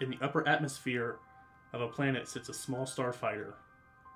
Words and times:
In 0.00 0.08
the 0.10 0.18
upper 0.22 0.46
atmosphere 0.48 1.16
of 1.74 1.82
a 1.82 1.86
planet 1.86 2.26
sits 2.26 2.48
a 2.48 2.54
small 2.54 2.86
starfighter. 2.86 3.52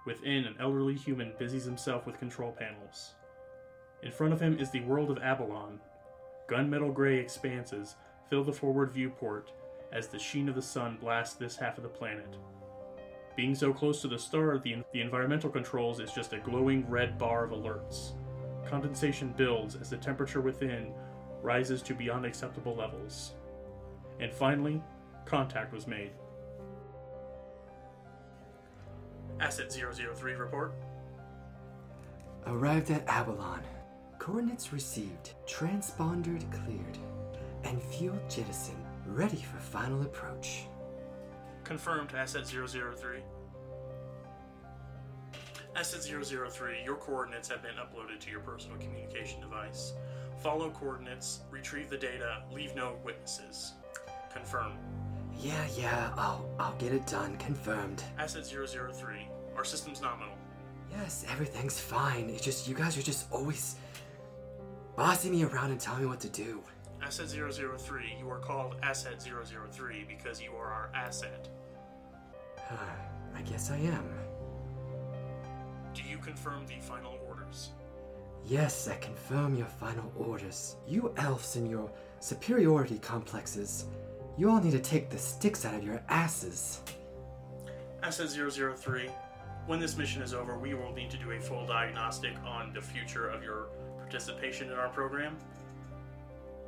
Within, 0.07 0.45
an 0.45 0.57
elderly 0.59 0.95
human 0.95 1.33
busies 1.39 1.65
himself 1.65 2.07
with 2.07 2.19
control 2.19 2.53
panels. 2.53 3.13
In 4.03 4.11
front 4.11 4.33
of 4.33 4.41
him 4.41 4.59
is 4.59 4.71
the 4.71 4.81
world 4.81 5.11
of 5.11 5.19
Aballon. 5.19 5.79
Gunmetal 6.49 6.95
gray 6.95 7.19
expanses 7.19 7.97
fill 8.31 8.45
the 8.45 8.53
forward 8.53 8.93
viewport 8.93 9.53
as 9.93 10.09
the 10.09 10.19
sheen 10.19 10.49
of 10.49 10.55
the 10.55 10.63
sun 10.63 10.97
blasts 11.01 11.37
this 11.37 11.57
half 11.57 11.77
of 11.77 11.83
the 11.83 11.89
planet. 11.89 12.37
Being 13.37 13.55
so 13.55 13.73
close 13.73 14.01
to 14.03 14.09
the 14.09 14.19
star, 14.19 14.59
the, 14.59 14.77
the 14.93 15.01
environmental 15.01 15.51
controls 15.51 16.01
is 16.01 16.13
just 16.13 16.33
a 16.33 16.39
glowing 16.39 16.89
red 16.89 17.19
bar 17.19 17.45
of 17.45 17.51
alerts. 17.51 18.13
Condensation 18.67 19.35
builds 19.37 19.77
as 19.77 19.91
the 19.91 19.97
temperature 19.99 20.41
within 20.41 20.95
rises 21.43 21.83
to 21.83 21.95
beyond 21.95 22.25
acceptable 22.25 22.75
levels. 22.75 23.33
And 24.21 24.33
finally, 24.33 24.83
contact 25.25 25.73
was 25.73 25.87
made. 25.87 26.11
Asset 29.41 29.73
003 29.73 30.33
report. 30.35 30.75
Arrived 32.47 32.91
at 32.91 33.07
Aballon. 33.07 33.63
Coordinates 34.19 34.73
received. 34.73 35.35
Transpondered 35.47 36.45
cleared. 36.51 36.99
And 37.65 37.83
fuel 37.83 38.19
jettison 38.29 38.77
ready 39.07 39.37
for 39.37 39.59
final 39.59 40.03
approach. 40.03 40.65
Confirmed, 41.65 42.15
Asset 42.15 42.47
003. 42.47 43.21
Asset 45.77 46.03
003, 46.05 46.85
your 46.85 46.97
coordinates 46.97 47.49
have 47.49 47.63
been 47.63 47.75
uploaded 47.75 48.21
to 48.21 48.31
your 48.31 48.41
personal 48.41 48.79
communication 48.79 49.41
device. 49.41 49.95
Follow 50.43 50.71
coordinates, 50.71 51.41
retrieve 51.51 51.91
the 51.91 51.97
data, 51.99 52.43
leave 52.53 52.77
no 52.77 52.97
witnesses. 53.05 53.73
Confirm. 54.33 54.73
Yeah, 55.39 55.67
yeah, 55.77 56.11
I'll 56.17 56.49
I'll 56.59 56.75
get 56.77 56.93
it 56.93 57.07
done. 57.07 57.37
Confirmed. 57.37 58.03
Asset 58.19 58.47
003, 58.47 59.29
our 59.57 59.65
system's 59.65 60.01
nominal. 60.01 60.35
Yes, 60.91 61.25
everything's 61.31 61.79
fine. 61.81 62.31
It's 62.31 62.45
just 62.45 62.69
you 62.69 62.75
guys 62.75 62.97
are 62.97 63.03
just 63.03 63.31
always 63.33 63.77
bossing 64.97 65.33
me 65.33 65.45
around 65.45 65.71
and 65.71 65.81
telling 65.81 66.03
me 66.03 66.07
what 66.07 66.21
to 66.21 66.29
do. 66.29 66.63
Asset 67.03 67.29
003, 67.29 68.17
you 68.19 68.31
are 68.31 68.39
called 68.39 68.77
Asset 68.83 69.23
003 69.23 70.05
because 70.09 70.41
you 70.41 70.53
are 70.53 70.73
our 70.73 70.91
asset. 70.95 71.49
I 73.37 73.43
guess 73.43 73.71
I 73.71 73.77
am. 73.77 74.09
Do 75.93 76.03
you 76.09 76.19
confirm 76.19 76.67
the 76.67 76.79
final 76.81 77.19
orders? 77.29 77.71
Yes, 78.47 78.89
I 78.89 78.97
confirm 78.97 79.55
your 79.57 79.67
final 79.67 80.13
orders. 80.17 80.77
You 80.87 81.13
elves 81.17 81.57
and 81.57 81.69
your 81.69 81.91
superiority 82.21 82.99
complexes, 82.99 83.87
you 84.37 84.51
all 84.51 84.61
need 84.61 84.73
to 84.73 84.81
take 84.81 85.11
the 85.11 85.19
sticks 85.19 85.65
out 85.65 85.75
of 85.75 85.85
your 85.85 86.03
asses. 86.09 86.81
Asset 88.03 88.29
003, 88.31 89.09
when 89.67 89.81
this 89.81 89.97
mission 89.97 90.23
is 90.23 90.35
over, 90.35 90.59
we 90.59 90.75
will 90.75 90.93
need 90.93 91.11
to 91.11 91.17
do 91.17 91.31
a 91.33 91.41
full 91.41 91.67
diagnostic 91.67 92.35
on 92.45 92.73
the 92.73 92.81
future 92.81 93.29
of 93.29 93.43
your 93.43 93.69
participation 93.99 94.71
in 94.71 94.77
our 94.77 94.89
program. 94.89 95.37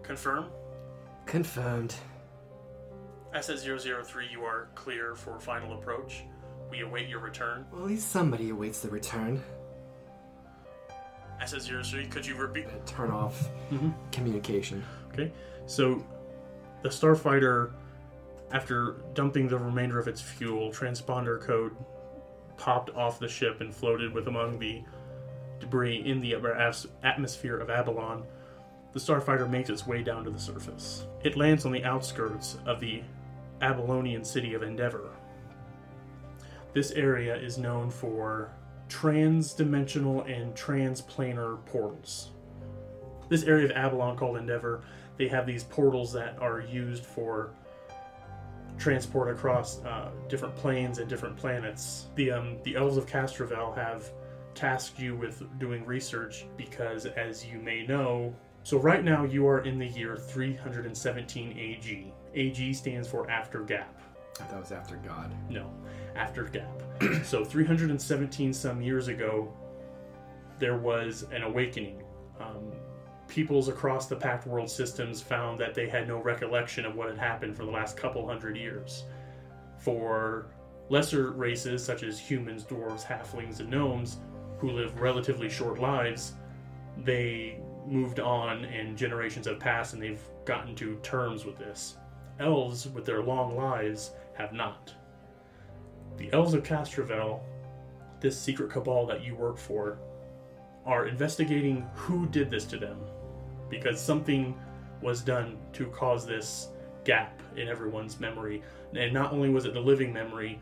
Confirm? 0.03 0.47
Confirmed. 1.27 1.95
Asset 3.35 3.59
003, 3.59 4.29
you 4.31 4.43
are 4.43 4.69
clear 4.75 5.15
for 5.15 5.39
final 5.39 5.75
approach. 5.75 6.25
We 6.71 6.81
await 6.81 7.09
your 7.09 7.21
return. 7.21 7.67
Well, 7.71 7.83
at 7.83 7.89
least 7.89 8.11
somebody 8.11 8.51
awaits 8.51 8.81
the 8.81 8.89
return. 8.89 9.43
Asset 11.41 11.63
03, 11.63 12.07
could 12.07 12.25
you 12.25 12.35
repeat? 12.37 12.67
Turn 12.87 13.11
off 13.11 13.49
mm-hmm. 13.71 13.91
communication. 14.11 14.83
Okay, 15.13 15.33
so 15.67 16.03
the 16.87 16.93
Starfighter, 16.93 17.73
after 18.53 18.99
dumping 19.13 19.49
the 19.49 19.59
remainder 19.59 19.99
of 19.99 20.07
its 20.07 20.21
fuel, 20.21 20.71
transponder 20.71 21.41
code 21.41 21.73
popped 22.57 22.91
off 22.91 23.19
the 23.19 23.27
ship 23.27 23.61
and 23.61 23.75
floated 23.75 24.15
with 24.15 24.29
among 24.29 24.61
the 24.61 24.85
debris 25.59 26.05
in 26.07 26.21
the 26.21 26.37
atmosphere 27.03 27.59
of 27.59 27.71
Aballon. 27.71 28.23
The 28.93 29.01
Starfighter 29.01 29.51
makes 29.51 29.69
its 29.69 29.85
way 29.85 30.05
down 30.05 30.23
to 30.25 30.31
the 30.31 30.39
surface. 30.39 31.07
It 31.25 31.37
lands 31.37 31.67
on 31.67 31.73
the 31.73 31.83
outskirts 31.83 32.57
of 32.67 32.79
the 32.79 33.03
Aballonian 33.61 34.25
city 34.25 34.55
of 34.55 34.63
Endeavor. 34.63 35.11
This 36.73 36.93
area 36.93 37.35
is 37.35 37.59
known 37.59 37.91
for 37.91 38.53
trans-dimensional 38.89 40.23
and 40.23 40.55
transplanar 40.55 41.67
portals. 41.67 42.31
This 43.29 43.43
area 43.43 43.65
of 43.65 43.73
Aballon 43.73 44.17
called 44.17 44.37
Endeavor, 44.37 44.85
they 45.17 45.29
have 45.29 45.47
these 45.47 45.65
portals 45.65 46.13
that 46.13 46.39
are 46.41 46.61
used 46.61 47.05
for 47.05 47.53
transport 48.79 49.31
across 49.31 49.83
uh, 49.85 50.11
different 50.29 50.55
planes 50.57 50.99
and 50.99 51.09
different 51.09 51.37
planets. 51.37 52.07
The 52.15 52.33
um, 52.33 52.59
the 52.63 52.77
elves 52.77 52.97
of 52.97 53.07
Castrovel 53.07 53.75
have 53.75 54.11
tasked 54.55 54.99
you 54.99 55.17
with 55.17 55.43
doing 55.59 55.85
research 55.85 56.47
because, 56.57 57.07
as 57.07 57.45
you 57.45 57.59
may 57.59 57.87
know, 57.87 58.35
so 58.63 58.79
right 58.79 59.05
now 59.05 59.25
you 59.25 59.47
are 59.47 59.61
in 59.61 59.79
the 59.79 59.87
year 59.87 60.17
317 60.17 61.59
AG. 61.59 62.13
AG 62.35 62.73
stands 62.75 63.09
for 63.09 63.31
After 63.31 63.61
Gap. 63.61 64.03
I 64.41 64.45
thought 64.45 64.57
it 64.57 64.61
was 64.61 64.73
after 64.73 64.97
God. 64.97 65.33
No, 65.49 65.71
after 66.15 66.45
Gap. 66.45 66.83
so 67.25 67.45
317 67.45 68.53
some 68.53 68.83
years 68.83 69.09
ago, 69.09 69.53
there 70.59 70.77
was 70.77 71.27
an 71.33 71.43
awakening. 71.43 72.03
Um, 72.41 72.73
peoples 73.37 73.69
across 73.69 74.07
the 74.07 74.17
Pact 74.17 74.47
World 74.47 74.71
systems 74.71 75.21
found 75.21 75.59
that 75.61 75.75
they 75.75 75.91
had 75.91 76.09
no 76.09 76.23
recollection 76.23 76.87
of 76.87 76.97
what 76.97 77.11
had 77.11 77.19
happened 77.19 77.55
for 77.55 77.67
the 77.67 77.71
last 77.71 77.95
couple 77.95 78.27
hundred 78.27 78.57
years. 78.57 79.05
For 79.77 80.47
lesser 80.89 81.33
races 81.33 81.85
such 81.85 82.03
as 82.03 82.19
humans, 82.19 82.65
dwarves, 82.65 83.05
halflings, 83.05 83.61
and 83.61 83.69
gnomes, 83.69 84.21
who 84.57 84.71
live 84.71 84.99
relatively 84.99 85.51
short 85.51 85.79
lives, 85.79 86.33
they 87.05 87.61
moved 87.87 88.21
on 88.21 88.65
and 88.65 88.97
generations 88.97 89.47
have 89.47 89.61
passed 89.61 89.93
and 89.93 90.03
they've 90.03 90.25
gotten 90.47 90.75
to 90.75 90.97
terms 91.03 91.45
with 91.45 91.59
this. 91.59 91.99
Elves, 92.41 92.89
with 92.89 93.05
their 93.05 93.23
long 93.23 93.55
lives, 93.55 94.13
have 94.33 94.55
not. 94.55 94.95
The 96.17 96.33
Elves 96.33 96.55
of 96.55 96.63
Castrovel, 96.63 97.43
this 98.19 98.41
secret 98.41 98.71
cabal 98.71 99.05
that 99.05 99.23
you 99.23 99.35
work 99.35 99.59
for, 99.59 99.99
are 100.87 101.07
investigating 101.07 101.87
who 101.95 102.27
did 102.29 102.49
this 102.49 102.65
to 102.65 102.79
them 102.79 102.97
because 103.69 104.01
something 104.01 104.55
was 105.03 105.21
done 105.21 105.59
to 105.73 105.87
cause 105.87 106.27
this 106.27 106.69
gap 107.05 107.41
in 107.57 107.69
everyone's 107.69 108.19
memory. 108.21 108.63
And 108.95 109.13
not 109.13 109.33
only 109.33 109.49
was 109.51 109.65
it 109.65 109.75
the 109.75 109.81
living 109.81 110.13
memory, 110.13 110.61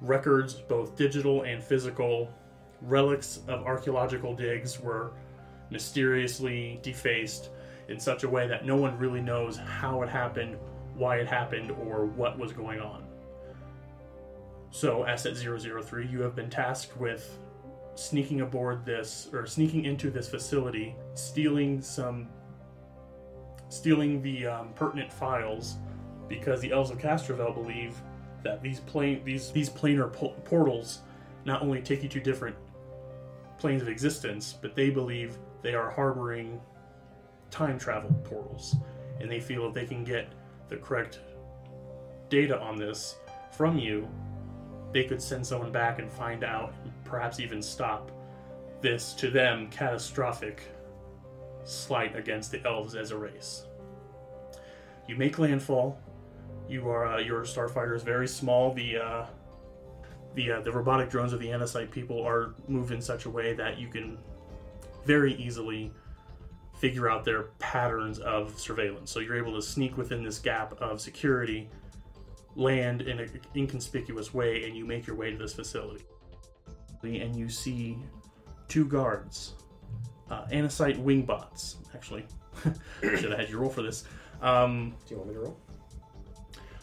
records, 0.00 0.54
both 0.54 0.96
digital 0.96 1.42
and 1.42 1.62
physical, 1.62 2.32
relics 2.82 3.40
of 3.48 3.62
archaeological 3.62 4.34
digs 4.34 4.80
were 4.80 5.12
mysteriously 5.70 6.78
defaced 6.82 7.50
in 7.88 7.98
such 7.98 8.24
a 8.24 8.28
way 8.28 8.46
that 8.46 8.64
no 8.64 8.76
one 8.76 8.98
really 8.98 9.20
knows 9.20 9.56
how 9.56 10.02
it 10.02 10.08
happened, 10.08 10.56
why 10.94 11.16
it 11.16 11.26
happened, 11.26 11.70
or 11.70 12.06
what 12.06 12.38
was 12.38 12.52
going 12.52 12.80
on. 12.80 13.04
So, 14.70 15.06
Asset 15.06 15.36
003, 15.36 16.06
you 16.06 16.20
have 16.22 16.34
been 16.34 16.50
tasked 16.50 16.96
with 16.96 17.38
sneaking 17.94 18.40
aboard 18.40 18.84
this, 18.84 19.28
or 19.32 19.46
sneaking 19.46 19.84
into 19.84 20.10
this 20.10 20.28
facility, 20.28 20.96
stealing 21.14 21.80
some, 21.80 22.28
stealing 23.74 24.22
the 24.22 24.46
um, 24.46 24.68
pertinent 24.74 25.12
files, 25.12 25.76
because 26.28 26.60
the 26.60 26.72
Elves 26.72 26.90
of 26.90 26.98
Castrovel 26.98 27.52
believe 27.52 28.00
that 28.42 28.62
these 28.62 28.80
plane, 28.80 29.22
these 29.24 29.50
these 29.50 29.68
planar 29.68 30.12
po- 30.12 30.34
portals, 30.44 31.00
not 31.44 31.62
only 31.62 31.80
take 31.80 32.02
you 32.02 32.08
to 32.08 32.20
different 32.20 32.56
planes 33.58 33.82
of 33.82 33.88
existence, 33.88 34.54
but 34.60 34.74
they 34.74 34.90
believe 34.90 35.38
they 35.62 35.74
are 35.74 35.90
harboring 35.90 36.60
time 37.50 37.78
travel 37.78 38.10
portals, 38.24 38.76
and 39.20 39.30
they 39.30 39.40
feel 39.40 39.66
if 39.66 39.74
they 39.74 39.86
can 39.86 40.04
get 40.04 40.28
the 40.68 40.76
correct 40.76 41.20
data 42.28 42.58
on 42.60 42.76
this 42.76 43.16
from 43.52 43.78
you, 43.78 44.08
they 44.92 45.04
could 45.04 45.20
send 45.20 45.46
someone 45.46 45.72
back 45.72 45.98
and 45.98 46.12
find 46.12 46.44
out, 46.44 46.74
and 46.84 46.92
perhaps 47.04 47.40
even 47.40 47.62
stop 47.62 48.10
this 48.80 49.12
to 49.14 49.30
them 49.30 49.68
catastrophic 49.70 50.62
slight 51.64 52.16
against 52.16 52.50
the 52.50 52.64
elves 52.66 52.94
as 52.94 53.10
a 53.10 53.16
race. 53.16 53.66
You 55.08 55.16
make 55.16 55.38
landfall. 55.38 55.98
You 56.68 56.88
are 56.88 57.06
uh, 57.06 57.18
your 57.18 57.42
starfighter 57.42 57.94
is 57.94 58.02
very 58.02 58.28
small. 58.28 58.72
The 58.72 58.96
uh, 58.96 59.26
the 60.34 60.52
uh, 60.52 60.60
the 60.60 60.72
robotic 60.72 61.10
drones 61.10 61.32
of 61.32 61.40
the 61.40 61.48
Anacite 61.48 61.90
people 61.90 62.22
are 62.22 62.54
moved 62.68 62.90
in 62.90 63.00
such 63.00 63.26
a 63.26 63.30
way 63.30 63.54
that 63.54 63.78
you 63.78 63.88
can 63.88 64.18
very 65.04 65.34
easily 65.34 65.92
figure 66.78 67.08
out 67.08 67.24
their 67.24 67.44
patterns 67.58 68.18
of 68.18 68.58
surveillance. 68.58 69.10
So 69.10 69.20
you're 69.20 69.36
able 69.36 69.54
to 69.54 69.62
sneak 69.62 69.96
within 69.96 70.24
this 70.24 70.38
gap 70.38 70.72
of 70.80 71.00
security, 71.00 71.68
land 72.56 73.02
in 73.02 73.20
an 73.20 73.40
inconspicuous 73.54 74.34
way, 74.34 74.64
and 74.64 74.76
you 74.76 74.84
make 74.84 75.06
your 75.06 75.16
way 75.16 75.30
to 75.30 75.36
this 75.36 75.54
facility. 75.54 76.04
And 77.02 77.36
you 77.36 77.48
see 77.48 77.98
two 78.66 78.86
guards, 78.86 79.54
uh, 80.30 80.46
Anacite 80.50 81.02
wingbots. 81.02 81.76
Actually, 81.94 82.24
should 83.02 83.30
have 83.30 83.38
had 83.38 83.48
you 83.48 83.58
roll 83.58 83.70
for 83.70 83.82
this. 83.82 84.04
Um, 84.42 84.94
Do 85.06 85.14
you 85.14 85.18
want 85.18 85.28
me 85.28 85.34
to 85.34 85.40
roll? 85.40 85.56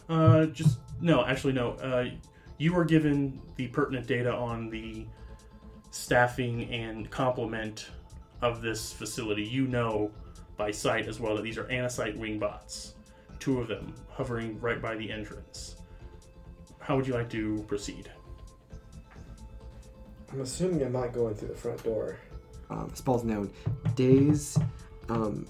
Uh, 0.10 0.46
just 0.48 0.80
no. 1.00 1.26
Actually, 1.26 1.54
no. 1.54 1.72
Uh, 1.74 2.10
you 2.58 2.74
were 2.74 2.86
given 2.86 3.42
the 3.56 3.68
pertinent 3.68 4.08
data 4.08 4.34
on 4.34 4.70
the 4.70 5.06
staffing 5.92 6.72
and 6.72 7.10
complement 7.10 7.90
of 8.42 8.62
this 8.62 8.94
facility. 8.94 9.44
You 9.44 9.68
know 9.68 10.12
by 10.58 10.70
sight 10.72 11.08
as 11.08 11.20
well 11.20 11.36
that 11.36 11.42
these 11.42 11.58
are 11.58 11.64
Anacite 11.66 12.16
wing 12.18 12.38
bots, 12.38 12.94
two 13.40 13.60
of 13.60 13.68
them 13.68 13.96
hovering 14.10 14.60
right 14.60 14.80
by 14.82 14.96
the 14.96 15.12
entrance. 15.12 15.78
How 16.80 16.96
would 16.96 17.08
you 17.08 17.14
like 17.14 17.30
to 17.32 17.64
proceed? 17.68 18.12
I'm 20.32 20.42
assuming 20.42 20.84
I'm 20.84 20.92
not 20.92 21.14
going 21.14 21.36
through 21.36 21.50
the 21.50 21.56
front 21.56 21.84
door. 21.84 22.20
Um, 22.72 22.90
spells 22.94 23.24
known. 23.26 23.52
days, 23.96 24.58
um, 25.10 25.46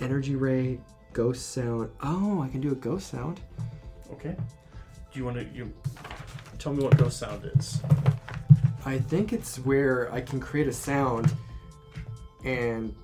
energy 0.00 0.34
ray, 0.34 0.80
ghost 1.12 1.52
sound. 1.52 1.90
Oh, 2.02 2.42
I 2.42 2.48
can 2.48 2.60
do 2.60 2.72
a 2.72 2.74
ghost 2.74 3.08
sound. 3.08 3.40
Okay. 4.12 4.36
Do 5.12 5.18
you 5.18 5.24
want 5.24 5.36
to 5.36 5.44
you 5.54 5.72
tell 6.58 6.72
me 6.72 6.82
what 6.82 6.96
ghost 6.96 7.18
sound 7.18 7.48
is? 7.56 7.80
I 8.84 8.98
think 8.98 9.32
it's 9.32 9.58
where 9.58 10.12
I 10.12 10.20
can 10.20 10.40
create 10.40 10.66
a 10.66 10.72
sound 10.72 11.32
and 12.44 12.94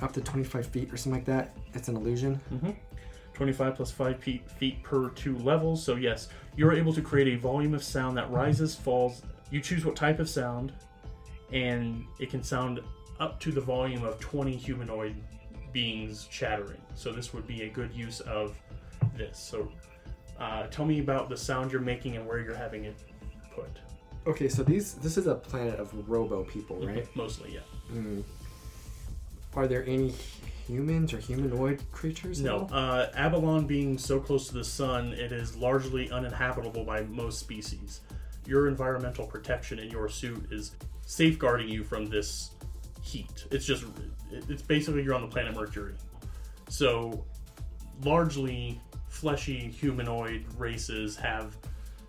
up 0.00 0.12
to 0.12 0.20
25 0.20 0.66
feet 0.66 0.92
or 0.92 0.96
something 0.96 1.18
like 1.18 1.26
that. 1.26 1.56
It's 1.74 1.88
an 1.88 1.96
illusion. 1.96 2.40
Mm-hmm. 2.52 2.70
25 3.34 3.74
plus 3.74 3.90
5 3.90 4.18
feet, 4.18 4.50
feet 4.50 4.82
per 4.82 5.10
two 5.10 5.36
levels. 5.38 5.84
So, 5.84 5.96
yes, 5.96 6.28
you're 6.56 6.72
able 6.72 6.92
to 6.94 7.02
create 7.02 7.28
a 7.28 7.36
volume 7.36 7.74
of 7.74 7.84
sound 7.84 8.16
that 8.16 8.30
rises, 8.30 8.74
falls. 8.74 9.22
You 9.50 9.60
choose 9.60 9.84
what 9.84 9.94
type 9.94 10.20
of 10.20 10.28
sound, 10.28 10.72
and 11.52 12.04
it 12.18 12.30
can 12.30 12.42
sound 12.42 12.80
up 13.20 13.40
to 13.40 13.52
the 13.52 13.60
volume 13.60 14.04
of 14.04 14.18
20 14.20 14.54
humanoid 14.56 15.16
beings 15.72 16.28
chattering. 16.30 16.80
So, 16.94 17.12
this 17.12 17.32
would 17.32 17.46
be 17.46 17.62
a 17.62 17.68
good 17.68 17.92
use 17.92 18.20
of 18.20 18.56
this. 19.16 19.38
So, 19.38 19.70
uh, 20.38 20.66
tell 20.66 20.84
me 20.84 21.00
about 21.00 21.28
the 21.28 21.36
sound 21.36 21.72
you're 21.72 21.80
making 21.80 22.16
and 22.16 22.26
where 22.26 22.40
you're 22.40 22.54
having 22.54 22.84
it 22.84 22.96
put. 23.54 23.70
Okay, 24.26 24.48
so 24.48 24.62
these 24.62 24.94
this 24.94 25.16
is 25.16 25.26
a 25.26 25.34
planet 25.34 25.78
of 25.78 25.92
robo 26.08 26.44
people, 26.44 26.84
right? 26.84 27.06
Mostly, 27.14 27.54
yeah. 27.54 27.94
Mm. 27.94 28.24
Are 29.54 29.66
there 29.66 29.84
any 29.84 30.14
humans 30.66 31.14
or 31.14 31.18
humanoid 31.18 31.82
creatures? 31.92 32.40
No, 32.40 32.66
uh, 32.72 33.10
Aballon 33.14 33.66
being 33.66 33.96
so 33.96 34.20
close 34.20 34.48
to 34.48 34.54
the 34.54 34.64
sun, 34.64 35.12
it 35.12 35.32
is 35.32 35.56
largely 35.56 36.10
uninhabitable 36.10 36.84
by 36.84 37.02
most 37.02 37.38
species. 37.38 38.00
Your 38.46 38.68
environmental 38.68 39.26
protection 39.26 39.78
in 39.78 39.90
your 39.90 40.08
suit 40.08 40.48
is 40.50 40.72
safeguarding 41.06 41.68
you 41.68 41.82
from 41.82 42.06
this 42.06 42.50
heat. 43.00 43.46
It's 43.50 43.64
just, 43.64 43.84
it's 44.30 44.60
basically 44.62 45.02
you're 45.02 45.14
on 45.14 45.22
the 45.22 45.28
planet 45.28 45.54
Mercury. 45.54 45.94
So, 46.68 47.24
largely 48.02 48.80
fleshy 49.08 49.68
humanoid 49.70 50.44
races 50.58 51.16
have 51.16 51.56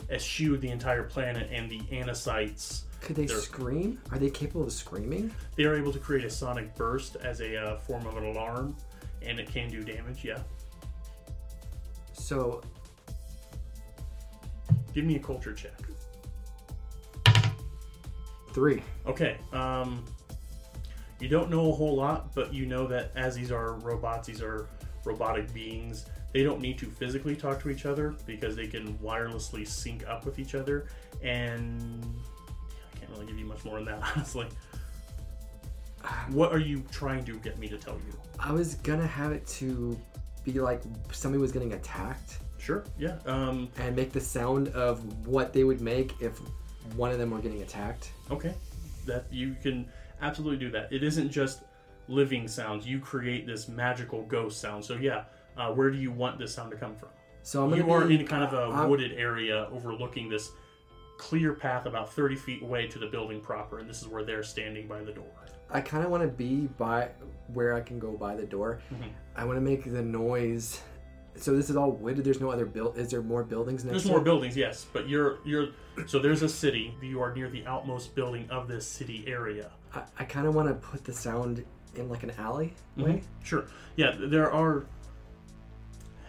eschewed 0.10 0.60
the 0.62 0.70
entire 0.70 1.04
planet, 1.04 1.50
and 1.52 1.70
the 1.70 1.80
Anacites 1.92 2.84
Could 3.02 3.16
they 3.16 3.26
they're- 3.26 3.38
scream? 3.38 4.02
Are 4.12 4.18
they 4.18 4.30
capable 4.30 4.64
of 4.64 4.74
screaming? 4.74 5.32
they 5.56 5.64
are 5.66 5.76
able 5.76 5.94
to 5.94 6.00
create 6.00 6.26
a 6.26 6.30
sonic 6.30 6.76
burst 6.76 7.16
as 7.18 7.40
a 7.42 7.56
uh, 7.58 7.78
form 7.80 8.06
of 8.08 8.18
an 8.18 8.26
alarm, 8.26 8.76
and 9.22 9.40
it 9.40 9.50
can 9.52 9.70
do 9.70 9.84
damage. 9.84 10.24
Yeah, 10.26 10.40
So 12.14 12.62
give 14.94 15.06
me 15.06 15.16
a 15.18 15.20
culture 15.20 15.54
check. 15.54 15.78
Three. 18.58 18.82
Okay. 19.06 19.38
Um, 19.54 20.04
you 21.20 21.30
don't 21.30 21.52
know 21.52 21.70
a 21.70 21.72
whole 21.72 21.96
lot, 21.96 22.34
but 22.34 22.52
you 22.52 22.66
know 22.66 22.88
that 22.88 23.12
as 23.16 23.36
these 23.36 23.52
are 23.52 23.74
robots, 23.74 24.26
these 24.26 24.42
are 24.42 24.68
robotic 25.06 25.54
beings. 25.54 26.08
They 26.34 26.42
don't 26.42 26.60
need 26.60 26.80
to 26.80 26.88
physically 26.88 27.36
talk 27.36 27.62
to 27.62 27.70
each 27.70 27.86
other 27.86 28.16
because 28.26 28.56
they 28.56 28.66
can 28.66 28.98
wirelessly 28.98 29.68
sync 29.68 30.08
up 30.08 30.26
with 30.26 30.40
each 30.40 30.56
other. 30.56 30.88
And 31.22 32.04
I 32.96 32.98
can't 32.98 33.12
really 33.12 33.28
give 33.28 33.38
you 33.38 33.46
much 33.46 33.64
more 33.64 33.76
than 33.76 33.86
that, 33.86 34.02
honestly. 34.16 34.48
What 36.30 36.52
are 36.52 36.58
you 36.58 36.84
trying 36.92 37.26
to 37.26 37.34
get 37.38 37.60
me 37.60 37.68
to 37.68 37.78
tell 37.78 37.94
you? 37.94 38.20
I 38.40 38.52
was 38.52 38.74
gonna 38.74 39.06
have 39.06 39.32
it 39.34 39.46
to 39.60 39.96
be 40.44 40.54
like 40.54 40.82
somebody 41.12 41.40
was 41.40 41.52
getting 41.52 41.74
attacked 41.74 42.40
Sure. 42.58 42.84
Yeah. 42.98 43.18
Um, 43.26 43.70
and 43.78 43.96
make 43.96 44.12
the 44.12 44.20
sound 44.20 44.70
of 44.70 45.28
what 45.28 45.54
they 45.54 45.64
would 45.64 45.80
make 45.80 46.20
if 46.20 46.40
one 46.96 47.12
of 47.12 47.18
them 47.20 47.32
were 47.32 47.40
getting 47.40 47.62
attacked. 47.62 48.12
Okay, 48.32 48.54
that 49.06 49.26
you 49.32 49.56
can 49.62 49.88
absolutely 50.22 50.58
do 50.58 50.72
that. 50.72 50.92
It 50.92 51.04
isn't 51.04 51.30
just 51.30 51.64
living 52.08 52.48
sounds. 52.48 52.88
You 52.88 53.00
create 53.00 53.46
this 53.46 53.68
magical 53.68 54.24
ghost 54.24 54.60
sound. 54.62 54.84
So 54.84 54.96
yeah, 54.96 55.26
uh, 55.58 55.72
where 55.74 55.90
do 55.92 55.98
you 55.98 56.12
want 56.12 56.40
this 56.40 56.54
sound 56.54 56.72
to 56.72 56.78
come 56.78 56.96
from? 56.96 57.10
So 57.44 57.64
I'm 57.64 57.74
You 57.76 57.90
are 57.92 58.06
be, 58.06 58.20
in 58.20 58.26
kind 58.28 58.44
of 58.44 58.54
a 58.54 58.74
I'm- 58.76 58.90
wooded 58.90 59.14
area 59.14 59.68
overlooking 59.72 60.30
this 60.30 60.52
clear 61.18 61.54
path 61.54 61.86
about 61.86 62.14
30 62.14 62.36
feet 62.36 62.62
away 62.62 62.88
to 62.88 63.00
the 63.00 63.08
building 63.08 63.42
proper, 63.42 63.80
and 63.80 63.90
this 63.90 64.02
is 64.02 64.08
where 64.08 64.24
they're 64.24 64.44
standing 64.44 64.88
by 64.88 65.02
the 65.04 65.12
door. 65.12 65.26
I 65.70 65.82
kind 65.82 66.04
of 66.06 66.12
want 66.12 66.24
to 66.24 66.30
be 66.30 66.68
by 66.78 67.10
where 67.54 67.74
I 67.74 67.82
can 67.82 68.00
go 68.00 68.12
by 68.12 68.36
the 68.36 68.46
door. 68.46 68.80
Mhm. 68.94 69.10
I 69.36 69.44
want 69.44 69.58
to 69.58 69.62
make 69.62 69.84
the 69.84 70.02
noise. 70.04 70.82
So 71.40 71.56
this 71.56 71.70
is 71.70 71.76
all 71.76 71.92
wooded. 71.92 72.24
There's 72.26 72.40
no 72.42 72.50
other 72.52 72.66
build. 72.66 72.98
Is 72.98 73.10
there 73.12 73.22
more 73.22 73.44
buildings 73.44 73.84
next? 73.84 73.92
There's 73.92 74.04
to 74.04 74.10
more 74.10 74.22
buildings, 74.22 74.56
yes, 74.58 74.86
but 74.92 75.08
you're 75.08 75.38
you're 75.46 75.70
so 76.06 76.20
there's 76.20 76.42
a 76.42 76.50
city. 76.50 76.94
You 77.02 77.22
are 77.22 77.34
near 77.34 77.50
the 77.50 77.66
outmost 77.66 78.16
building 78.16 78.50
of 78.50 78.68
this 78.68 78.88
city 78.88 79.24
area. 79.28 79.72
I, 79.94 80.04
I 80.20 80.24
kind 80.26 80.48
of 80.48 80.56
want 80.56 80.68
to 80.68 80.76
put 80.76 81.04
the 81.04 81.14
sound 81.14 81.64
in 81.96 82.10
like 82.10 82.24
an 82.24 82.32
alley 82.38 82.74
way. 82.96 83.12
Mhm. 83.12 83.24
Sure. 83.44 83.66
Yeah, 83.96 84.16
there 84.18 84.52
are. 84.52 84.86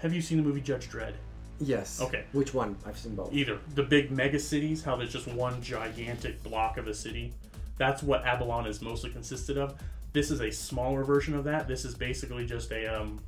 Have 0.00 0.12
you 0.12 0.20
seen 0.22 0.38
the 0.38 0.44
movie 0.44 0.60
Judge 0.60 0.88
Dredd? 0.88 1.14
Yes. 1.60 2.00
Okay. 2.00 2.24
Which 2.32 2.54
one? 2.54 2.76
I've 2.86 2.96
seen 2.98 3.16
both. 3.16 3.32
either 3.32 3.58
the 3.74 3.82
big 3.82 4.10
mega 4.12 4.38
cities, 4.38 4.84
how 4.84 4.94
there's 4.96 5.12
just 5.12 5.26
one 5.26 5.60
gigantic 5.60 6.42
block 6.44 6.76
of 6.78 6.86
a 6.86 6.94
city. 6.94 7.34
That's 7.78 8.02
what 8.02 8.24
Aballon 8.24 8.66
is 8.66 8.80
mostly 8.80 9.10
consisted 9.10 9.58
of. 9.58 9.74
This 10.12 10.30
is 10.30 10.40
a 10.40 10.50
smaller 10.50 11.02
version 11.04 11.34
of 11.34 11.44
that. 11.44 11.66
This 11.68 11.84
is 11.84 11.94
basically 11.94 12.46
just 12.46 12.70
a 12.70 12.86
um, 12.86 13.20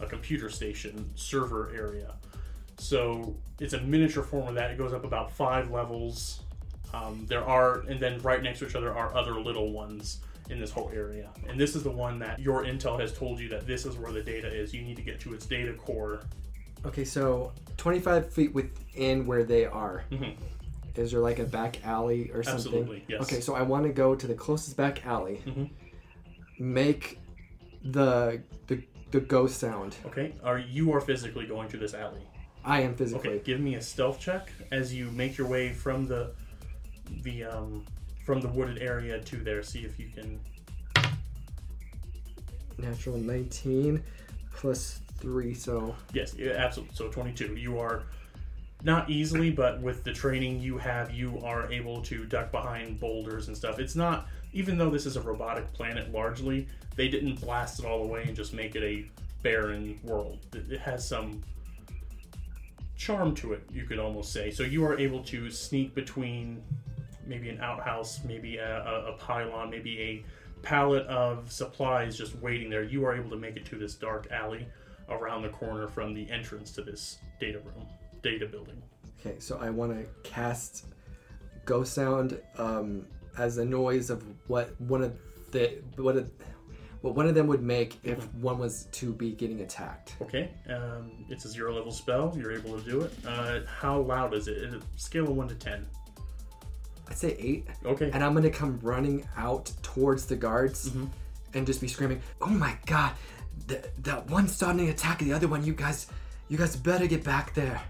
a 0.00 0.06
computer 0.06 0.48
station 0.50 1.10
server 1.14 1.70
area. 1.74 2.14
So 2.78 3.36
it's 3.60 3.74
a 3.74 3.80
miniature 3.80 4.22
form 4.22 4.48
of 4.48 4.54
that. 4.54 4.70
It 4.70 4.78
goes 4.78 4.92
up 4.92 5.04
about 5.04 5.30
five 5.32 5.70
levels. 5.70 6.40
Um, 6.94 7.26
there 7.28 7.44
are, 7.44 7.80
and 7.80 8.00
then 8.00 8.20
right 8.22 8.42
next 8.42 8.60
to 8.60 8.66
each 8.66 8.74
other 8.74 8.92
are 8.96 9.14
other 9.14 9.40
little 9.40 9.70
ones 9.72 10.20
in 10.48 10.58
this 10.58 10.70
whole 10.70 10.90
area. 10.92 11.30
And 11.48 11.60
this 11.60 11.76
is 11.76 11.82
the 11.84 11.90
one 11.90 12.18
that 12.20 12.40
your 12.40 12.64
intel 12.64 12.98
has 12.98 13.12
told 13.12 13.38
you 13.38 13.48
that 13.50 13.66
this 13.66 13.86
is 13.86 13.96
where 13.96 14.10
the 14.12 14.22
data 14.22 14.48
is. 14.52 14.74
You 14.74 14.82
need 14.82 14.96
to 14.96 15.02
get 15.02 15.20
to 15.20 15.34
its 15.34 15.46
data 15.46 15.74
core. 15.74 16.22
Okay, 16.84 17.04
so 17.04 17.52
25 17.76 18.32
feet 18.32 18.52
within 18.54 19.26
where 19.26 19.44
they 19.44 19.66
are. 19.66 20.04
Mhm. 20.10 20.34
Is 20.96 21.12
there 21.12 21.20
like 21.20 21.38
a 21.38 21.44
back 21.44 21.84
alley 21.86 22.30
or 22.32 22.42
something? 22.42 22.54
Absolutely, 22.72 23.04
yes. 23.06 23.22
Okay, 23.22 23.40
so 23.40 23.54
I 23.54 23.62
want 23.62 23.84
to 23.84 23.92
go 23.92 24.16
to 24.16 24.26
the 24.26 24.34
closest 24.34 24.76
back 24.76 25.06
alley. 25.06 25.40
Mhm. 25.46 25.70
Make 26.58 27.18
the 27.84 28.42
the 28.66 28.82
the 29.10 29.20
ghost 29.20 29.58
sound. 29.58 29.96
Okay, 30.06 30.34
are 30.42 30.58
you 30.58 30.92
are 30.92 31.00
physically 31.00 31.46
going 31.46 31.68
through 31.68 31.80
this 31.80 31.94
alley? 31.94 32.22
I 32.64 32.80
am 32.82 32.94
physically. 32.94 33.30
Okay, 33.30 33.42
give 33.44 33.60
me 33.60 33.74
a 33.74 33.82
stealth 33.82 34.20
check 34.20 34.52
as 34.70 34.94
you 34.94 35.10
make 35.10 35.38
your 35.38 35.46
way 35.46 35.72
from 35.72 36.06
the 36.06 36.32
the 37.22 37.44
um 37.44 37.84
from 38.24 38.40
the 38.40 38.48
wooded 38.48 38.78
area 38.78 39.20
to 39.20 39.36
there. 39.36 39.62
See 39.62 39.80
if 39.80 39.98
you 39.98 40.08
can. 40.14 40.40
Natural 42.78 43.18
19 43.18 44.02
plus 44.54 45.00
3, 45.18 45.52
so 45.52 45.94
Yes, 46.14 46.34
yeah, 46.34 46.52
absolutely. 46.52 46.94
So 46.94 47.08
twenty-two. 47.08 47.56
You 47.56 47.78
are 47.78 48.04
not 48.82 49.10
easily, 49.10 49.50
but 49.50 49.80
with 49.80 50.04
the 50.04 50.12
training 50.12 50.60
you 50.60 50.78
have, 50.78 51.12
you 51.12 51.38
are 51.44 51.70
able 51.70 52.00
to 52.02 52.24
duck 52.24 52.50
behind 52.50 52.98
boulders 52.98 53.48
and 53.48 53.56
stuff. 53.56 53.78
It's 53.78 53.96
not 53.96 54.28
even 54.52 54.78
though 54.78 54.90
this 54.90 55.06
is 55.06 55.16
a 55.16 55.20
robotic 55.20 55.72
planet 55.74 56.10
largely, 56.12 56.66
they 57.00 57.08
didn't 57.08 57.40
blast 57.40 57.78
it 57.78 57.86
all 57.86 58.02
away 58.02 58.24
and 58.24 58.36
just 58.36 58.52
make 58.52 58.76
it 58.76 58.82
a 58.82 59.06
barren 59.42 59.98
world. 60.02 60.38
It 60.52 60.78
has 60.80 61.08
some 61.08 61.42
charm 62.98 63.34
to 63.36 63.54
it, 63.54 63.62
you 63.72 63.84
could 63.84 63.98
almost 63.98 64.34
say. 64.34 64.50
So 64.50 64.64
you 64.64 64.84
are 64.84 64.98
able 64.98 65.24
to 65.24 65.50
sneak 65.50 65.94
between 65.94 66.62
maybe 67.24 67.48
an 67.48 67.58
outhouse, 67.62 68.20
maybe 68.22 68.58
a, 68.58 68.84
a, 68.84 69.12
a 69.12 69.12
pylon, 69.14 69.70
maybe 69.70 69.98
a 69.98 70.24
pallet 70.60 71.06
of 71.06 71.50
supplies 71.50 72.18
just 72.18 72.36
waiting 72.36 72.68
there. 72.68 72.82
You 72.82 73.06
are 73.06 73.16
able 73.16 73.30
to 73.30 73.38
make 73.38 73.56
it 73.56 73.64
to 73.70 73.76
this 73.76 73.94
dark 73.94 74.30
alley 74.30 74.66
around 75.08 75.40
the 75.40 75.48
corner 75.48 75.88
from 75.88 76.12
the 76.12 76.30
entrance 76.30 76.70
to 76.72 76.82
this 76.82 77.16
data 77.40 77.60
room, 77.60 77.86
data 78.22 78.44
building. 78.44 78.82
okay, 79.20 79.38
so 79.38 79.58
I 79.58 79.70
want 79.70 79.92
to 79.92 80.06
cast 80.22 80.84
ghost 81.64 81.94
sound 81.94 82.38
um, 82.58 83.06
as 83.38 83.56
a 83.56 83.64
noise 83.64 84.10
of 84.10 84.22
what 84.48 84.78
one 84.82 85.00
of 85.00 85.16
the 85.50 85.78
what 85.96 86.16
a, 86.18 86.26
what 87.02 87.14
one 87.14 87.26
of 87.26 87.34
them 87.34 87.46
would 87.46 87.62
make 87.62 87.98
if 88.04 88.32
one 88.34 88.58
was 88.58 88.84
to 88.92 89.12
be 89.12 89.32
getting 89.32 89.60
attacked. 89.60 90.16
Okay, 90.20 90.50
um, 90.68 91.10
it's 91.28 91.44
a 91.44 91.48
zero 91.48 91.74
level 91.74 91.90
spell. 91.92 92.34
You're 92.36 92.52
able 92.52 92.78
to 92.78 92.84
do 92.88 93.00
it. 93.02 93.12
Uh, 93.26 93.60
how 93.66 94.00
loud 94.00 94.34
is 94.34 94.48
it? 94.48 94.58
Is 94.58 94.74
it 94.74 94.82
scale 94.96 95.24
of 95.24 95.36
one 95.36 95.48
to 95.48 95.54
ten? 95.54 95.86
I'd 97.08 97.16
say 97.18 97.36
8. 97.40 97.66
Okay. 97.86 98.10
and 98.14 98.22
I'm 98.22 98.34
gonna 98.34 98.50
come 98.50 98.78
running 98.82 99.26
out 99.36 99.72
towards 99.82 100.26
the 100.26 100.36
guards 100.36 100.90
Mm-hmm. 100.90 101.06
and 101.54 101.66
just 101.66 101.80
be 101.80 101.88
screaming, 101.88 102.20
"Oh 102.40 102.46
my 102.50 102.76
god, 102.86 103.12
the, 103.66 103.84
that 104.02 104.28
one 104.30 104.46
starting 104.46 104.82
an 104.82 104.88
attack, 104.90 105.18
the 105.18 105.32
other 105.32 105.48
one, 105.48 105.64
you 105.64 105.72
guys, 105.74 106.06
You 106.48 106.56
guys 106.58 106.76
better 106.76 107.06
get 107.06 107.24
back 107.24 107.52
there. 107.54 107.80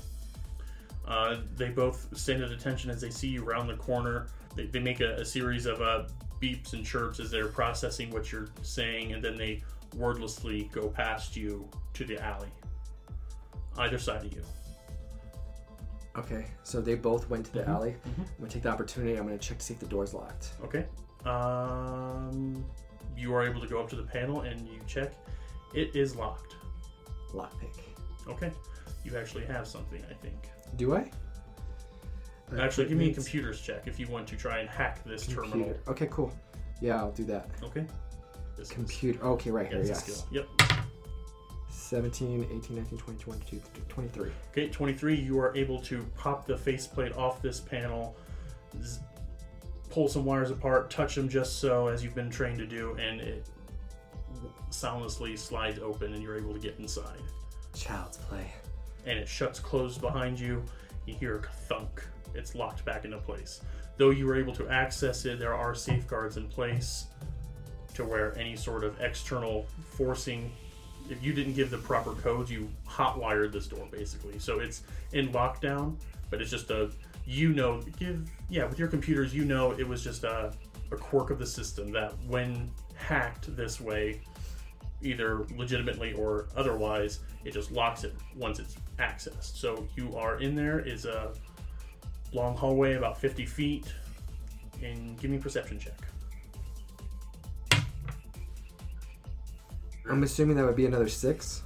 Uh, 1.07 1.39
they 1.57 1.69
both 1.71 2.07
stand 2.17 2.43
at 2.43 2.51
attention 2.51 2.91
as 2.91 3.01
they 3.01 3.11
see 3.11 3.27
you 3.29 3.43
round 3.43 3.69
the 3.69 3.77
corner. 3.77 4.29
They, 4.55 4.67
they 4.67 4.79
make 4.79 5.01
a, 5.01 5.15
a 5.17 5.25
series 5.25 5.67
of 5.67 5.81
uh, 5.83 6.05
beeps 6.41 6.73
and 6.73 6.85
chirps 6.85 7.21
as 7.21 7.31
they're 7.31 7.49
processing 7.49 8.11
what 8.11 8.33
you're 8.33 8.49
saying, 8.63 9.13
and 9.13 9.23
then 9.23 9.37
they 9.37 9.63
wordlessly 9.97 10.71
go 10.73 10.89
past 10.89 11.37
you 11.37 11.69
to 11.95 12.05
the 12.05 12.19
alley. 12.25 12.49
Either 13.79 13.99
side 13.99 14.25
of 14.25 14.33
you. 14.33 14.43
Okay, 16.17 16.47
so 16.65 16.81
they 16.81 16.95
both 16.97 17.29
went 17.31 17.47
to 17.47 17.53
the 17.53 17.61
Mhm, 17.63 17.69
alley. 17.69 17.91
mhm. 18.05 18.19
I'm 18.19 18.27
gonna 18.39 18.51
take 18.51 18.63
the 18.65 18.69
opportunity. 18.69 19.17
I'm 19.17 19.25
gonna 19.27 19.39
check 19.39 19.59
to 19.59 19.65
see 19.65 19.75
if 19.75 19.81
the 19.81 19.87
door's 19.87 20.13
locked. 20.13 20.53
Okay. 20.65 20.87
Um, 21.25 22.65
you 23.17 23.33
are 23.35 23.47
able 23.47 23.61
to 23.61 23.67
go 23.69 23.81
up 23.81 23.89
to 23.91 23.97
the 23.97 24.03
panel 24.03 24.41
and 24.41 24.67
you 24.67 24.81
check. 24.87 25.13
It 25.75 25.95
is 25.95 26.17
locked. 26.17 26.57
Lockpick. 27.33 27.79
Okay. 28.27 28.51
You 29.05 29.17
actually 29.17 29.45
have 29.47 29.67
something, 29.69 30.03
I 30.11 30.15
think. 30.15 30.49
Do 30.77 30.95
I? 30.97 31.11
Actually, 32.59 32.89
give 32.89 32.99
me 32.99 33.11
a 33.11 33.15
computer's 33.15 33.61
check 33.61 33.87
if 33.87 33.99
you 34.01 34.07
want 34.09 34.27
to 34.29 34.37
try 34.37 34.59
and 34.59 34.69
hack 34.69 35.05
this 35.05 35.27
terminal. 35.27 35.51
Computer. 35.53 35.81
Okay, 35.89 36.09
cool. 36.11 36.33
Yeah, 36.81 36.97
I'll 36.97 37.13
do 37.13 37.25
that. 37.25 37.49
Okay. 37.63 37.85
This 38.57 38.69
is- 38.69 38.73
Computer. 38.75 39.23
Okay, 39.25 39.51
right 39.51 39.67
yeah, 39.67 39.71
here. 39.73 39.81
it's 39.81 39.91
a 39.91 39.93
Yes. 39.93 40.25
skill. 40.25 40.47
Yep. 40.59 40.73
17, 41.69 42.45
18, 42.53 42.77
19, 42.77 42.99
20, 42.99 43.19
22, 43.19 43.61
23. 43.89 44.31
Okay, 44.53 44.69
23, 44.69 45.15
you 45.15 45.39
are 45.41 45.55
able 45.57 45.81
to 45.83 46.03
pop 46.17 46.47
the 46.47 46.57
faceplate 46.57 47.13
off 47.17 47.43
this 47.43 47.61
panel, 47.61 48.17
z- 48.83 49.01
pull 49.89 50.09
some 50.09 50.25
wires 50.25 50.51
apart, 50.51 50.91
touch 50.91 51.15
them 51.17 51.29
just 51.29 51.59
so, 51.59 51.89
as 51.89 52.03
you've 52.05 52.15
been 52.15 52.31
trained 52.31 52.59
to 52.59 52.67
do, 52.67 52.95
and 52.97 53.21
it 53.21 53.47
soundlessly 54.71 55.37
slides 55.37 55.79
open 55.81 56.13
and 56.15 56.23
you're 56.23 56.37
able 56.39 56.53
to 56.53 56.61
get 56.61 56.79
inside. 56.79 57.19
Child's 57.75 58.19
play. 58.19 58.53
And 59.07 59.19
it 59.19 59.27
shuts 59.29 59.59
closed 59.59 60.01
behind 60.01 60.39
you. 60.39 60.63
You 61.07 61.15
hear 61.15 61.39
a 61.39 61.43
thunk. 61.43 62.07
It's 62.35 62.55
locked 62.55 62.85
back 62.85 63.05
into 63.05 63.19
place. 63.19 63.61
Though 63.97 64.11
you 64.11 64.27
were 64.27 64.37
able 64.37 64.55
to 64.55 64.69
access 64.69 65.25
it, 65.25 65.39
there 65.39 65.55
are 65.55 65.75
safeguards 65.75 66.37
in 66.37 66.49
place 66.49 67.07
to 67.95 68.05
where 68.05 68.37
any 68.39 68.57
sort 68.57 68.85
of 68.85 69.01
external 69.01 69.67
forcing 69.91 70.51
if 71.11 71.23
you 71.23 71.33
didn't 71.33 71.55
give 71.55 71.71
the 71.71 71.79
proper 71.79 72.13
codes, 72.13 72.51
you 72.51 72.71
hotwired 72.89 73.53
this 73.53 73.67
door 73.67 73.87
basically. 73.91 74.39
So 74.39 74.61
it's 74.61 74.83
in 75.13 75.31
lockdown, 75.31 75.97
but 76.31 76.41
it's 76.41 76.51
just 76.51 76.71
a 76.71 76.91
you 77.27 77.51
know 77.51 77.81
give 77.99 78.31
yeah 78.49 78.65
with 78.65 78.79
your 78.79 78.89
computers 78.89 79.35
you 79.35 79.45
know 79.45 79.73
it 79.73 79.87
was 79.87 80.03
just 80.03 80.25
a, 80.25 80.53
a 80.91 80.97
quirk 80.97 81.31
of 81.31 81.39
the 81.39 81.47
system 81.47 81.93
that 81.93 82.13
when 82.27 82.71
hacked 82.95 83.55
this 83.57 83.81
way, 83.81 84.21
either 85.03 85.47
legitimately 85.57 86.13
or 86.15 86.47
otherwise, 86.57 87.21
it 87.45 87.53
just 87.53 87.73
locks 87.73 88.05
it 88.05 88.15
once 88.37 88.59
it's 88.59 88.77
accessed. 88.99 89.57
So 89.57 89.87
you 89.97 90.17
are 90.17 90.39
in 90.41 90.55
there 90.55 90.81
is 90.81 91.07
a 91.07 91.33
long 92.33 92.57
hallway 92.57 92.95
about 92.95 93.19
50 93.21 93.47
feet, 93.47 93.87
and 94.83 95.19
give 95.21 95.31
me 95.31 95.37
a 95.37 95.41
perception 95.41 95.79
check. 95.79 95.95
I'm 100.09 100.23
assuming 100.23 100.57
that 100.57 100.65
would 100.65 100.77
be 100.77 100.87
another 100.87 101.09
six. 101.09 101.63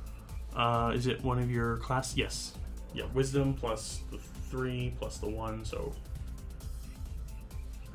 Uh, 0.54 0.92
is 0.94 1.06
it 1.06 1.22
one 1.22 1.38
of 1.38 1.50
your 1.50 1.78
class? 1.78 2.16
Yes. 2.16 2.52
Yeah, 2.92 3.04
wisdom 3.14 3.54
plus 3.54 4.00
the 4.10 4.18
three 4.18 4.94
plus 4.98 5.18
the 5.18 5.28
one, 5.28 5.64
so 5.64 5.92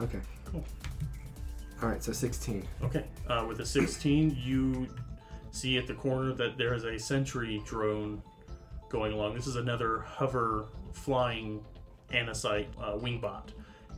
Okay. 0.02 0.20
Cool. 0.46 0.64
All 1.82 1.90
right, 1.90 2.04
so 2.04 2.12
16. 2.12 2.68
okay. 2.84 3.06
Uh, 3.28 3.46
with 3.48 3.60
a 3.60 3.66
16, 3.66 4.38
you 4.42 4.88
see 5.52 5.78
at 5.78 5.88
the 5.88 5.94
corner 5.94 6.34
that 6.34 6.58
there 6.58 6.74
is 6.74 6.84
a 6.84 6.98
sentry 6.98 7.62
drone 7.66 8.22
going 8.90 9.14
along. 9.14 9.36
This 9.36 9.48
is 9.48 9.56
another 9.56 10.00
hover 10.00 10.66
flying 10.94 11.64
Anacite 12.14 12.68
uh, 12.82 12.94
wingbot, 12.94 13.50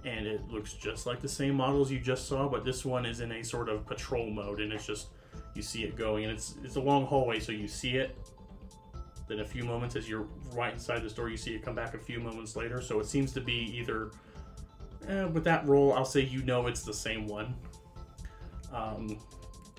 and 0.05 0.25
it 0.25 0.47
looks 0.49 0.73
just 0.73 1.05
like 1.05 1.21
the 1.21 1.29
same 1.29 1.55
models 1.55 1.91
you 1.91 1.99
just 1.99 2.27
saw, 2.27 2.47
but 2.47 2.65
this 2.65 2.83
one 2.83 3.05
is 3.05 3.19
in 3.19 3.31
a 3.31 3.43
sort 3.43 3.69
of 3.69 3.85
patrol 3.85 4.29
mode, 4.29 4.59
and 4.61 4.73
it's 4.73 4.85
just 4.85 5.07
you 5.55 5.61
see 5.61 5.83
it 5.83 5.95
going, 5.95 6.25
and 6.25 6.33
it's 6.33 6.55
it's 6.63 6.75
a 6.75 6.81
long 6.81 7.05
hallway, 7.05 7.39
so 7.39 7.51
you 7.51 7.67
see 7.67 7.97
it. 7.97 8.17
Then 9.27 9.39
a 9.39 9.45
few 9.45 9.63
moments, 9.63 9.95
as 9.95 10.09
you're 10.09 10.27
right 10.53 10.73
inside 10.73 11.03
this 11.03 11.13
door, 11.13 11.29
you 11.29 11.37
see 11.37 11.53
it 11.53 11.63
come 11.63 11.75
back 11.75 11.93
a 11.93 11.97
few 11.97 12.19
moments 12.19 12.55
later. 12.55 12.81
So 12.81 12.99
it 12.99 13.05
seems 13.05 13.31
to 13.33 13.41
be 13.41 13.73
either 13.77 14.11
eh, 15.07 15.23
with 15.25 15.43
that 15.45 15.65
roll, 15.67 15.93
I'll 15.93 16.05
say 16.05 16.21
you 16.21 16.43
know 16.43 16.67
it's 16.67 16.83
the 16.83 16.93
same 16.93 17.27
one. 17.27 17.55
Um, 18.73 19.17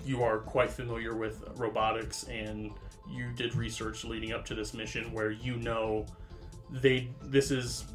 you 0.05 0.23
are 0.23 0.39
quite 0.39 0.69
familiar 0.69 1.15
with 1.15 1.43
robotics, 1.55 2.23
and 2.23 2.71
you 3.09 3.31
did 3.35 3.55
research 3.55 4.03
leading 4.03 4.33
up 4.33 4.45
to 4.45 4.55
this 4.55 4.73
mission, 4.73 5.11
where 5.11 5.31
you 5.31 5.57
know 5.57 6.05
they 6.71 7.09
this 7.23 7.51
is 7.51 7.85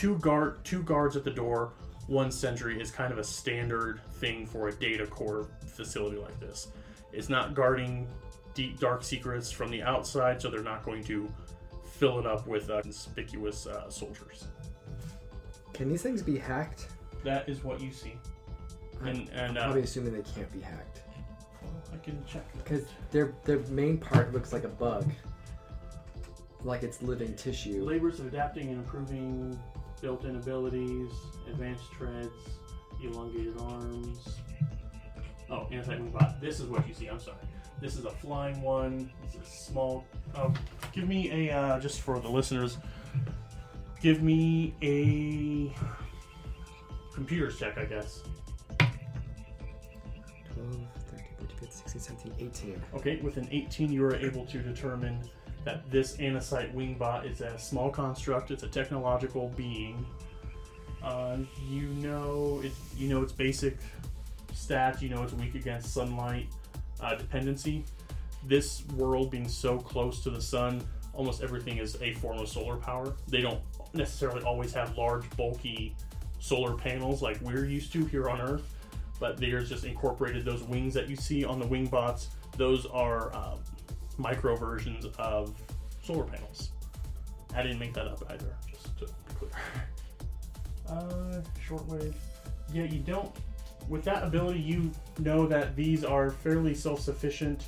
two 0.00 0.16
guard 0.18 0.64
two 0.64 0.82
guards 0.84 1.14
at 1.14 1.24
the 1.24 1.30
door 1.30 1.72
one 2.06 2.30
sentry 2.30 2.80
is 2.80 2.90
kind 2.90 3.12
of 3.12 3.18
a 3.18 3.24
standard 3.24 4.00
thing 4.14 4.46
for 4.46 4.68
a 4.68 4.72
data 4.72 5.06
core 5.06 5.46
facility 5.66 6.16
like 6.16 6.40
this 6.40 6.68
it's 7.12 7.28
not 7.28 7.54
guarding 7.54 8.08
deep 8.54 8.80
dark 8.80 9.04
secrets 9.04 9.50
from 9.52 9.70
the 9.70 9.82
outside 9.82 10.40
so 10.40 10.48
they're 10.48 10.62
not 10.62 10.82
going 10.86 11.04
to 11.04 11.30
fill 11.84 12.18
it 12.18 12.26
up 12.26 12.46
with 12.46 12.70
uh, 12.70 12.80
conspicuous 12.80 13.66
uh, 13.66 13.90
soldiers 13.90 14.46
Can 15.74 15.90
these 15.90 16.00
things 16.02 16.22
be 16.22 16.38
hacked? 16.38 16.88
that 17.22 17.46
is 17.46 17.62
what 17.62 17.78
you 17.82 17.92
see 17.92 18.14
and 19.04 19.28
and 19.34 19.58
uh, 19.58 19.64
Probably 19.64 19.82
assuming 19.82 20.14
they 20.14 20.22
can't 20.34 20.50
be 20.50 20.60
hacked. 20.60 21.00
i 21.92 21.96
can 21.98 22.22
check. 22.26 22.44
Because 22.56 22.86
their 23.10 23.34
their 23.44 23.58
main 23.68 23.98
part 23.98 24.32
looks 24.32 24.50
like 24.52 24.64
a 24.64 24.68
bug. 24.68 25.04
Like 26.62 26.82
it's 26.82 27.00
living 27.00 27.34
tissue. 27.34 27.82
labors 27.84 28.20
of 28.20 28.26
adapting 28.26 28.68
and 28.68 28.78
improving 28.78 29.58
built-in 30.00 30.36
abilities, 30.36 31.10
advanced 31.48 31.90
treads, 31.92 32.28
elongated 33.02 33.56
arms. 33.58 34.36
Oh, 35.50 35.66
anti-wing 35.72 36.10
bot. 36.10 36.40
This 36.40 36.60
is 36.60 36.66
what 36.66 36.86
you 36.86 36.94
see. 36.94 37.06
I'm 37.08 37.18
sorry. 37.18 37.38
This 37.80 37.96
is 37.96 38.04
a 38.04 38.10
flying 38.10 38.60
one. 38.62 39.10
It's 39.24 39.36
a 39.36 39.44
small. 39.50 40.04
Oh, 40.36 40.52
give 40.92 41.08
me 41.08 41.48
a 41.48 41.56
uh, 41.56 41.80
just 41.80 42.00
for 42.02 42.20
the 42.20 42.28
listeners. 42.28 42.78
Give 44.00 44.22
me 44.22 44.74
a 44.82 45.74
computers 47.14 47.58
check, 47.58 47.76
I 47.78 47.84
guess. 47.84 48.22
12, 48.78 48.88
13, 51.10 51.26
14, 51.38 51.56
15, 51.58 51.70
16, 51.70 52.00
17, 52.00 52.34
18. 52.38 52.82
Okay, 52.94 53.20
with 53.22 53.36
an 53.36 53.48
18, 53.50 53.92
you 53.92 54.04
are 54.04 54.16
able 54.16 54.46
to 54.46 54.58
determine 54.58 55.18
that 55.64 55.90
this 55.90 56.16
Anacite 56.16 56.74
Wingbot 56.74 57.30
is 57.30 57.40
a 57.40 57.58
small 57.58 57.90
construct. 57.90 58.50
It's 58.50 58.62
a 58.62 58.68
technological 58.68 59.52
being. 59.56 60.04
Uh, 61.02 61.38
you 61.68 61.88
know 61.88 62.60
it. 62.64 62.72
You 62.96 63.08
know 63.08 63.22
its 63.22 63.32
basic 63.32 63.78
stats. 64.52 65.00
You 65.00 65.08
know 65.10 65.22
it's 65.22 65.32
weak 65.32 65.54
against 65.54 65.92
sunlight 65.92 66.48
uh, 67.00 67.14
dependency. 67.14 67.84
This 68.46 68.84
world 68.96 69.30
being 69.30 69.48
so 69.48 69.78
close 69.78 70.22
to 70.22 70.30
the 70.30 70.40
sun, 70.40 70.82
almost 71.12 71.42
everything 71.42 71.78
is 71.78 72.00
a 72.00 72.14
form 72.14 72.38
of 72.38 72.48
solar 72.48 72.76
power. 72.76 73.14
They 73.28 73.42
don't 73.42 73.60
necessarily 73.92 74.42
always 74.42 74.72
have 74.72 74.96
large, 74.96 75.28
bulky 75.36 75.94
solar 76.38 76.74
panels 76.74 77.20
like 77.20 77.38
we're 77.42 77.66
used 77.66 77.92
to 77.92 78.04
here 78.06 78.30
on 78.30 78.40
Earth, 78.40 78.74
but 79.18 79.36
there's 79.36 79.68
just 79.68 79.84
incorporated 79.84 80.44
those 80.44 80.62
wings 80.62 80.94
that 80.94 81.08
you 81.08 81.16
see 81.16 81.44
on 81.44 81.58
the 81.58 81.66
Wingbots. 81.66 82.28
Those 82.56 82.86
are 82.86 83.34
um, 83.36 83.58
micro 84.20 84.56
versions 84.56 85.06
of 85.18 85.54
solar 86.02 86.24
panels. 86.24 86.72
I 87.54 87.62
didn't 87.62 87.78
make 87.78 87.94
that 87.94 88.06
up 88.06 88.22
either, 88.30 88.54
just 88.70 88.96
to 88.98 89.06
be 89.06 89.34
clear. 89.38 89.50
Uh, 90.88 91.40
shortwave. 91.64 92.14
Yeah, 92.72 92.82
you 92.82 92.98
don't. 92.98 93.30
With 93.88 94.02
that 94.04 94.24
ability, 94.24 94.58
you 94.58 94.90
know 95.20 95.46
that 95.46 95.76
these 95.76 96.02
are 96.04 96.30
fairly 96.30 96.74
self 96.74 96.98
sufficient. 97.00 97.66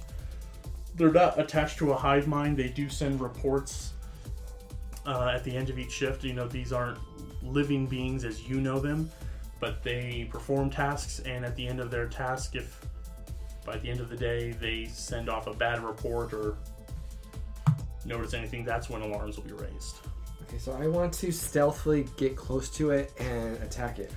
They're 0.97 1.13
not 1.13 1.39
attached 1.39 1.79
to 1.79 1.93
a 1.93 1.97
hive 1.97 2.27
mind. 2.27 2.57
They 2.57 2.67
do 2.67 2.89
send 2.89 3.21
reports 3.21 3.93
uh, 5.07 5.31
at 5.33 5.45
the 5.45 5.55
end 5.55 5.71
of 5.71 5.79
each 5.79 5.93
shift. 5.93 6.25
You 6.25 6.33
know, 6.33 6.49
these 6.49 6.73
aren't 6.73 6.99
living 7.43 7.87
beings 7.87 8.25
as 8.25 8.49
you 8.49 8.61
know 8.61 8.81
them, 8.81 9.09
but 9.61 9.85
they 9.85 10.29
perform 10.29 10.69
tasks, 10.69 11.21
and 11.21 11.45
at 11.45 11.55
the 11.55 11.67
end 11.67 11.79
of 11.79 11.93
their 11.93 12.09
task, 12.09 12.57
if 12.57 12.85
by 13.65 13.77
the 13.79 13.89
end 13.91 14.01
of 14.01 14.09
the 14.11 14.17
day 14.17 14.53
they 14.53 14.87
send 14.87 15.29
off 15.29 15.47
a 15.47 15.53
bad 15.55 15.83
report 15.83 16.33
or 16.33 16.57
notice 18.05 18.35
anything, 18.35 18.65
that's 18.65 18.89
when 18.91 19.03
alarms 19.03 19.37
will 19.37 19.45
be 19.45 19.53
raised. 19.53 19.97
Okay, 20.49 20.59
so 20.59 20.73
I 20.73 20.87
want 20.89 21.13
to 21.15 21.31
stealthily 21.33 22.07
get 22.17 22.37
close 22.37 22.69
to 22.71 22.91
it 22.91 23.13
and 23.21 23.57
attack 23.63 23.99
it. 23.99 24.11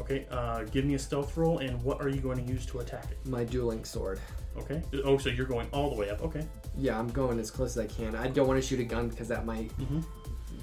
Okay, 0.00 0.26
uh, 0.30 0.64
give 0.64 0.84
me 0.84 0.94
a 0.94 0.98
stealth 0.98 1.36
roll, 1.36 1.58
and 1.58 1.80
what 1.82 2.00
are 2.00 2.08
you 2.08 2.20
going 2.20 2.44
to 2.44 2.52
use 2.52 2.66
to 2.66 2.80
attack 2.80 3.06
it? 3.10 3.18
My 3.28 3.44
dueling 3.44 3.84
sword. 3.84 4.18
Okay. 4.56 4.82
Oh, 5.04 5.18
so 5.18 5.28
you're 5.28 5.46
going 5.46 5.68
all 5.72 5.90
the 5.90 5.96
way 5.96 6.10
up. 6.10 6.22
Okay. 6.22 6.46
Yeah, 6.76 6.98
I'm 6.98 7.08
going 7.08 7.38
as 7.38 7.50
close 7.50 7.76
as 7.76 7.84
I 7.84 7.86
can. 7.86 8.14
I 8.14 8.28
don't 8.28 8.46
want 8.48 8.60
to 8.60 8.66
shoot 8.66 8.80
a 8.80 8.84
gun 8.84 9.08
because 9.08 9.28
that 9.28 9.44
might 9.46 9.76
Mm-hmm. 9.78 10.00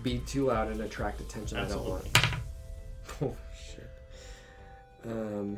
be 0.03 0.19
too 0.19 0.47
loud 0.47 0.69
and 0.71 0.81
attract 0.81 1.19
attention. 1.21 1.57
Absolutely. 1.57 2.09
I 2.15 2.19
don't 2.19 2.21
want. 2.21 2.41
Oh 3.21 3.35
shit. 3.69 3.89
Um, 5.05 5.57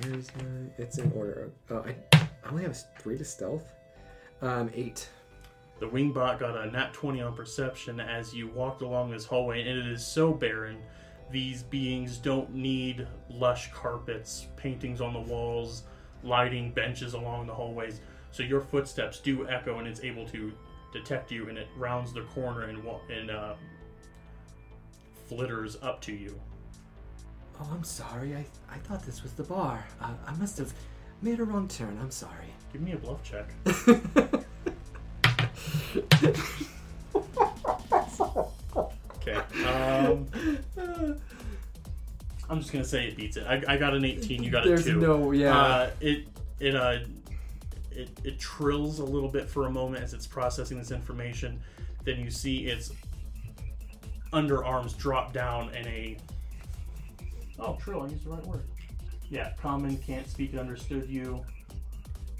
where's 0.00 0.28
my? 0.36 0.44
It's 0.78 0.98
in 0.98 1.12
order. 1.12 1.50
Oh, 1.70 1.84
I, 1.86 1.96
I 2.16 2.28
only 2.50 2.64
have 2.64 2.78
three 2.98 3.18
to 3.18 3.24
stealth. 3.24 3.64
Um, 4.40 4.70
eight. 4.74 5.08
The 5.80 5.88
wingbot 5.88 6.38
got 6.38 6.56
a 6.56 6.70
nat 6.70 6.92
20 6.92 7.22
on 7.22 7.34
perception 7.34 7.98
as 7.98 8.32
you 8.32 8.48
walked 8.48 8.82
along 8.82 9.10
this 9.10 9.24
hallway, 9.24 9.60
and 9.60 9.68
it 9.68 9.86
is 9.86 10.06
so 10.06 10.32
barren. 10.32 10.78
These 11.30 11.64
beings 11.64 12.18
don't 12.18 12.54
need 12.54 13.06
lush 13.28 13.72
carpets, 13.72 14.46
paintings 14.56 15.00
on 15.00 15.12
the 15.12 15.20
walls, 15.20 15.84
lighting, 16.22 16.72
benches 16.72 17.14
along 17.14 17.46
the 17.46 17.54
hallways. 17.54 18.00
So 18.30 18.42
your 18.42 18.60
footsteps 18.60 19.18
do 19.18 19.48
echo, 19.48 19.78
and 19.78 19.88
it's 19.88 20.00
able 20.00 20.26
to 20.28 20.52
detect 20.92 21.30
you, 21.32 21.48
and 21.48 21.58
it 21.58 21.68
rounds 21.76 22.12
the 22.12 22.22
corner 22.22 22.64
and 22.64 22.82
and 23.10 23.30
uh, 23.30 23.54
flitters 25.26 25.76
up 25.82 26.00
to 26.02 26.12
you. 26.12 26.38
Oh, 27.62 27.68
I'm 27.72 27.84
sorry. 27.84 28.34
I, 28.34 28.44
I 28.70 28.78
thought 28.78 29.04
this 29.04 29.22
was 29.22 29.32
the 29.32 29.44
bar. 29.44 29.84
Uh, 30.00 30.10
I 30.26 30.34
must 30.36 30.58
have 30.58 30.72
made 31.20 31.38
a 31.38 31.44
wrong 31.44 31.68
turn. 31.68 31.96
I'm 32.00 32.10
sorry. 32.10 32.52
Give 32.72 32.82
me 32.82 32.92
a 32.92 32.96
bluff 32.96 33.22
check. 33.22 33.48
Okay. 39.24 39.36
Um, 39.64 40.26
I'm 42.50 42.58
just 42.60 42.72
gonna 42.72 42.84
say 42.84 43.06
it 43.06 43.16
beats 43.16 43.36
it. 43.36 43.46
I, 43.46 43.62
I 43.68 43.76
got 43.76 43.94
an 43.94 44.04
18. 44.04 44.42
You 44.42 44.50
got 44.50 44.66
a 44.66 44.68
There's 44.68 44.84
two. 44.84 44.98
no, 44.98 45.30
yeah. 45.30 45.56
Uh, 45.56 45.90
it 46.00 46.26
it 46.58 46.74
uh 46.74 46.98
it, 47.92 48.08
it 48.24 48.38
trills 48.40 48.98
a 48.98 49.04
little 49.04 49.28
bit 49.28 49.48
for 49.48 49.66
a 49.66 49.70
moment 49.70 50.02
as 50.02 50.12
it's 50.12 50.26
processing 50.26 50.76
this 50.78 50.90
information. 50.90 51.60
Then 52.04 52.18
you 52.18 52.30
see 52.30 52.66
its 52.66 52.90
underarms 54.32 54.96
drop 54.98 55.32
down 55.32 55.70
and 55.74 55.86
a 55.86 56.16
oh 57.58 57.78
trill. 57.80 58.02
I 58.02 58.06
used 58.08 58.24
the 58.24 58.30
right 58.30 58.46
word. 58.46 58.64
Yeah, 59.30 59.52
common 59.60 59.96
can't 59.98 60.28
speak. 60.28 60.54
It 60.54 60.58
understood 60.58 61.08
you. 61.08 61.44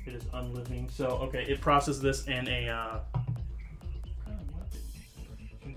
It 0.06 0.14
is 0.14 0.24
unliving. 0.34 0.88
So 0.90 1.06
okay, 1.22 1.44
it 1.48 1.60
processes 1.60 2.00
this 2.00 2.26
and 2.26 2.48
a 2.48 2.68
uh, 2.68 3.00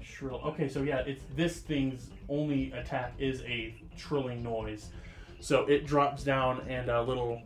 shrill. 0.01 0.41
Okay, 0.45 0.67
so 0.67 0.81
yeah, 0.83 0.99
it's 0.99 1.23
this 1.35 1.59
thing's 1.59 2.09
only 2.29 2.71
attack 2.71 3.13
is 3.19 3.41
a 3.43 3.75
trilling 3.97 4.43
noise. 4.43 4.89
So 5.39 5.65
it 5.65 5.85
drops 5.85 6.23
down 6.23 6.61
and 6.67 6.89
uh, 6.89 7.03
little 7.03 7.41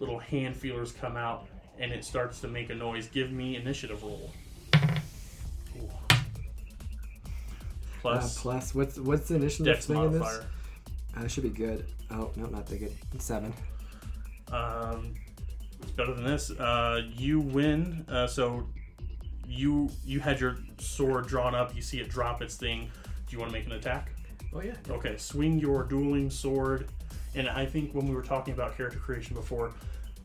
little 0.00 0.18
hand 0.18 0.56
feelers 0.56 0.92
come 0.92 1.16
out 1.16 1.46
and 1.78 1.92
it 1.92 2.04
starts 2.04 2.40
to 2.40 2.48
make 2.48 2.70
a 2.70 2.74
noise. 2.74 3.08
Give 3.08 3.30
me 3.30 3.56
initiative 3.56 4.02
roll. 4.02 4.30
Ooh. 4.74 5.88
Uh, 6.10 6.16
Plus 8.00 8.40
plus, 8.40 8.74
what's 8.74 8.98
what's 8.98 9.28
the 9.28 9.36
initiative 9.36 9.66
dex 9.74 9.86
thing 9.86 10.02
in 10.02 10.12
this? 10.12 10.40
Modifier. 11.14 11.24
Uh, 11.24 11.28
should 11.28 11.42
be 11.42 11.50
good. 11.50 11.86
Oh 12.10 12.30
no, 12.36 12.46
not 12.46 12.66
that 12.66 12.78
good. 12.78 12.92
Seven. 13.18 13.52
Um, 14.50 15.14
it's 15.80 15.92
better 15.92 16.14
than 16.14 16.24
this. 16.24 16.50
Uh, 16.50 17.02
you 17.14 17.40
win. 17.40 18.04
Uh, 18.08 18.26
so 18.26 18.68
you 19.46 19.90
you 20.04 20.20
had 20.20 20.40
your 20.40 20.58
sword 20.78 21.26
drawn 21.26 21.54
up. 21.54 21.74
You 21.74 21.82
see 21.82 22.00
it 22.00 22.08
drop 22.08 22.42
its 22.42 22.56
thing. 22.56 22.90
Do 23.26 23.32
you 23.32 23.38
want 23.38 23.52
to 23.52 23.58
make 23.58 23.66
an 23.66 23.72
attack? 23.72 24.10
Oh 24.54 24.60
yeah. 24.60 24.74
Okay, 24.90 25.16
swing 25.16 25.58
your 25.58 25.84
dueling 25.84 26.30
sword. 26.30 26.88
And 27.34 27.48
I 27.48 27.64
think 27.64 27.94
when 27.94 28.06
we 28.06 28.14
were 28.14 28.22
talking 28.22 28.52
about 28.52 28.76
character 28.76 28.98
creation 28.98 29.34
before, 29.34 29.72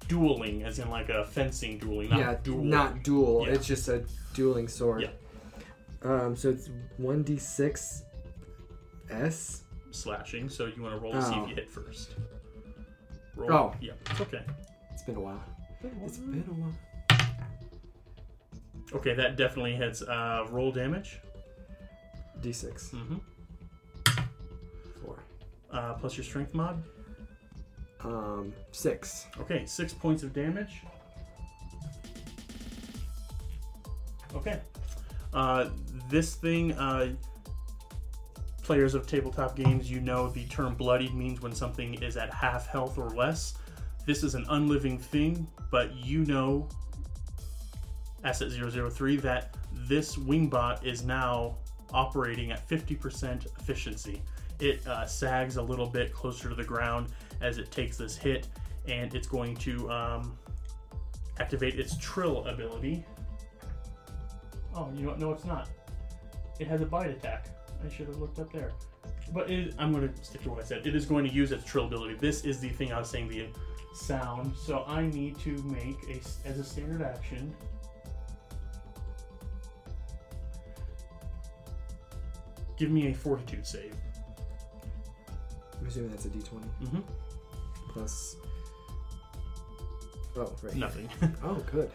dueling, 0.09 0.63
as 0.63 0.79
in 0.79 0.89
like 0.89 1.07
a 1.07 1.23
fencing 1.23 1.77
dueling, 1.77 2.09
not 2.09 2.19
yeah, 2.19 2.35
duel. 2.43 2.63
not 2.63 3.03
duel. 3.03 3.45
Yeah. 3.45 3.53
It's 3.53 3.65
just 3.65 3.87
a 3.87 4.03
dueling 4.33 4.67
sword. 4.67 5.03
Yeah. 5.03 5.09
Um, 6.03 6.35
so 6.35 6.49
it's 6.49 6.69
one 6.97 7.23
d 7.23 7.37
six 7.37 8.03
S. 9.09 9.63
slashing. 9.97 10.49
So 10.49 10.65
you 10.65 10.81
want 10.81 10.95
to 10.95 10.99
roll 10.99 11.13
to 11.13 11.21
see 11.21 11.33
Oh. 11.35 11.43
if 11.43 11.49
you 11.49 11.55
hit 11.55 11.71
first. 11.71 12.15
Roll. 13.35 13.51
Oh. 13.51 13.75
yeah, 13.81 13.93
it's 14.11 14.21
okay. 14.21 14.41
It's 14.91 15.03
been 15.03 15.15
a 15.15 15.19
while. 15.19 15.43
It's 16.05 16.17
been 16.17 16.43
a 16.49 16.53
while. 16.53 16.73
Okay, 18.93 19.13
that 19.13 19.35
definitely 19.35 19.75
hits. 19.75 20.01
Uh, 20.01 20.45
roll 20.49 20.71
damage. 20.71 21.19
D 22.41 22.51
six. 22.53 22.89
Mm-hmm. 22.89 23.17
Four. 25.03 25.19
Uh, 25.71 25.93
plus 25.95 26.15
your 26.17 26.23
strength 26.23 26.53
mod. 26.53 26.81
Um, 28.01 28.53
six. 28.71 29.25
Okay, 29.41 29.65
six 29.65 29.93
points 29.93 30.23
of 30.23 30.33
damage. 30.33 30.81
Okay. 34.35 34.59
Uh, 35.33 35.69
this 36.09 36.35
thing, 36.35 36.71
uh, 36.73 37.09
players 38.67 38.95
of 38.95 39.07
tabletop 39.07 39.55
games, 39.55 39.89
you 39.89 40.01
know 40.01 40.27
the 40.27 40.43
term 40.47 40.75
bloodied 40.75 41.13
means 41.13 41.41
when 41.41 41.53
something 41.53 41.93
is 42.03 42.17
at 42.17 42.33
half 42.33 42.67
health 42.67 42.97
or 42.97 43.09
less. 43.11 43.53
This 44.05 44.23
is 44.23 44.35
an 44.35 44.45
unliving 44.49 44.99
thing, 44.99 45.47
but 45.71 45.95
you 45.95 46.25
know, 46.25 46.67
Asset 48.25 48.51
003, 48.51 49.15
that 49.17 49.55
this 49.71 50.17
wingbot 50.17 50.83
is 50.85 51.05
now 51.05 51.55
operating 51.93 52.51
at 52.51 52.67
50% 52.67 53.45
efficiency. 53.57 54.21
It 54.59 54.85
uh, 54.85 55.05
sags 55.05 55.55
a 55.55 55.61
little 55.61 55.87
bit 55.87 56.11
closer 56.11 56.49
to 56.49 56.55
the 56.55 56.65
ground 56.65 57.07
as 57.39 57.59
it 57.59 57.71
takes 57.71 57.95
this 57.95 58.17
hit, 58.17 58.49
and 58.85 59.15
it's 59.15 59.27
going 59.27 59.55
to 59.57 59.89
um, 59.89 60.37
activate 61.39 61.79
its 61.79 61.95
trill 61.99 62.45
ability. 62.47 63.05
Oh, 64.75 64.91
you 64.93 65.03
know 65.03 65.09
what? 65.11 65.19
No, 65.19 65.31
it's 65.31 65.45
not. 65.45 65.69
It 66.59 66.67
has 66.67 66.81
a 66.81 66.85
bite 66.85 67.11
attack. 67.11 67.47
I 67.85 67.89
should 67.89 68.07
have 68.07 68.17
looked 68.17 68.39
up 68.39 68.51
there. 68.51 68.71
But 69.33 69.49
it, 69.49 69.73
I'm 69.77 69.91
going 69.93 70.11
to 70.11 70.23
stick 70.23 70.41
to 70.43 70.49
what 70.49 70.59
I 70.59 70.63
said. 70.63 70.85
It 70.87 70.95
is 70.95 71.05
going 71.05 71.25
to 71.25 71.31
use 71.33 71.51
its 71.51 71.63
trill 71.63 71.85
ability. 71.85 72.15
This 72.15 72.43
is 72.45 72.59
the 72.59 72.69
thing 72.69 72.91
I 72.91 72.99
was 72.99 73.09
saying, 73.09 73.27
the 73.29 73.47
sound. 73.93 74.53
So 74.57 74.83
I 74.87 75.03
need 75.07 75.37
to 75.39 75.51
make 75.63 75.97
a 76.09 76.47
as 76.47 76.59
a 76.59 76.63
standard 76.63 77.01
action. 77.01 77.53
Give 82.77 82.91
me 82.91 83.07
a 83.09 83.13
fortitude 83.13 83.65
save. 83.65 83.95
I'm 85.79 85.87
assuming 85.87 86.11
that's 86.11 86.25
a 86.25 86.29
D 86.29 86.39
twenty 86.41 86.67
Mm-hmm. 86.83 86.99
plus. 87.89 88.35
Oh 90.35 90.53
right. 90.61 90.75
Nothing. 90.75 91.09
Oh 91.43 91.55
good. 91.71 91.89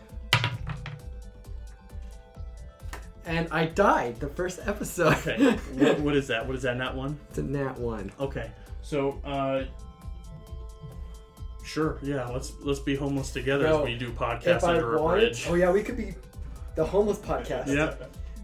And 3.24 3.48
I 3.50 3.66
died 3.66 4.18
the 4.20 4.28
first 4.28 4.60
episode. 4.64 5.14
okay. 5.18 5.52
what, 5.74 6.00
what 6.00 6.16
is 6.16 6.26
that? 6.28 6.46
What 6.46 6.56
is 6.56 6.62
that? 6.62 6.76
Not 6.76 6.94
one. 6.96 7.18
it's 7.28 7.38
a 7.38 7.42
nat 7.42 7.78
one. 7.78 8.10
Okay, 8.18 8.50
so 8.82 9.20
uh, 9.24 9.64
sure, 11.64 11.98
yeah. 12.02 12.26
Let's 12.28 12.52
let's 12.62 12.80
be 12.80 12.96
homeless 12.96 13.30
together 13.30 13.64
No, 13.64 13.80
as 13.80 13.84
we 13.84 13.96
do 13.96 14.08
If 14.08 14.16
podcasts 14.16 14.64
I 14.64 14.74
under 14.74 14.96
a 14.96 15.02
wanted, 15.02 15.20
bridge. 15.20 15.46
oh 15.48 15.54
yeah, 15.54 15.70
we 15.70 15.82
could 15.82 15.96
be 15.96 16.14
the 16.74 16.84
homeless 16.84 17.18
podcast. 17.18 17.68
Yeah. 17.68 17.94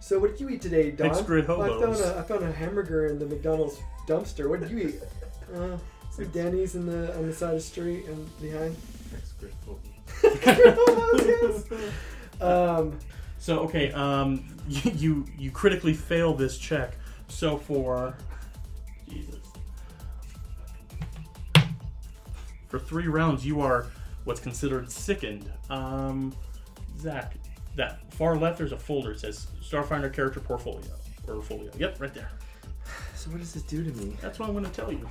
So 0.00 0.18
what 0.18 0.30
did 0.30 0.40
you 0.40 0.48
eat 0.50 0.60
today, 0.62 0.90
Don? 0.92 1.10
I 1.10 1.14
found 1.14 1.46
hobos. 1.46 2.00
a 2.00 2.18
I 2.18 2.22
found 2.22 2.44
a 2.44 2.52
hamburger 2.52 3.06
in 3.06 3.18
the 3.18 3.26
McDonald's 3.26 3.80
dumpster. 4.06 4.48
What 4.48 4.60
did 4.60 4.70
you 4.70 4.78
eat? 4.78 4.94
Uh, 5.54 5.76
some 6.10 6.28
Denny's 6.28 6.76
in 6.76 6.86
the 6.86 7.16
on 7.16 7.26
the 7.26 7.32
side 7.32 7.50
of 7.50 7.56
the 7.56 7.60
street 7.60 8.06
and 8.06 8.40
behind. 8.40 8.76
yes. 10.22 11.64
Um, 12.40 12.96
So 13.38 13.61
okay, 13.61 13.92
um, 13.92 14.44
you, 14.68 14.90
you 14.92 15.27
you 15.38 15.51
critically 15.51 15.94
fail 15.94 16.35
this 16.35 16.59
check. 16.59 16.94
So 17.29 17.57
for 17.59 18.16
Jesus, 19.09 19.37
for 22.68 22.79
three 22.79 23.09
rounds, 23.09 23.44
you 23.44 23.61
are 23.61 23.87
what's 24.24 24.40
considered 24.40 24.90
sickened. 24.90 25.51
Um, 25.70 26.35
Zach, 26.98 27.35
that 27.77 28.12
far 28.12 28.37
left, 28.37 28.59
there's 28.59 28.72
a 28.72 28.79
folder. 28.79 29.12
It 29.12 29.20
says 29.20 29.46
Starfinder 29.62 30.12
character 30.12 30.40
portfolio 30.40 30.90
or 31.27 31.35
portfolio. 31.35 31.70
Yep, 31.79 32.01
right 32.01 32.14
there. 32.14 32.31
So 33.14 33.31
what 33.31 33.40
does 33.40 33.53
this 33.55 33.62
do 33.62 33.85
to 33.85 33.90
me? 33.98 34.16
That's 34.20 34.38
what 34.38 34.48
I'm 34.48 34.55
going 34.55 34.64
to 34.64 34.70
tell 34.70 34.92
you. 34.92 35.09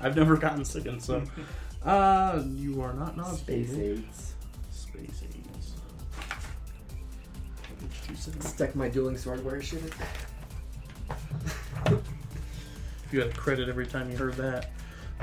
I've 0.00 0.16
never 0.16 0.36
gotten 0.36 0.64
sickened, 0.64 1.02
so 1.02 1.22
uh, 1.84 2.42
you 2.46 2.80
are 2.82 2.92
not 2.92 3.16
not 3.16 3.36
Space 3.36 3.72
aids. 3.74 4.34
Space 4.70 5.22
aids. 5.24 5.41
Page 8.12 8.24
270. 8.24 8.48
Stuck 8.48 8.74
my 8.76 8.88
dueling 8.88 9.16
sword 9.16 9.44
where 9.44 9.56
it 9.56 9.62
should. 9.62 9.92
You 13.10 13.20
had 13.20 13.36
credit 13.36 13.68
every 13.68 13.86
time 13.86 14.10
you 14.10 14.16
heard 14.16 14.32
that. 14.36 14.70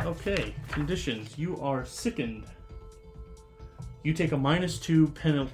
Okay, 0.01 0.53
conditions. 0.67 1.35
You 1.39 1.59
are 1.59 1.83
sickened. 1.85 2.43
You 4.03 4.13
take 4.13 4.31
a 4.31 4.37
minus 4.37 4.77
two 4.77 5.07
penalty. 5.07 5.51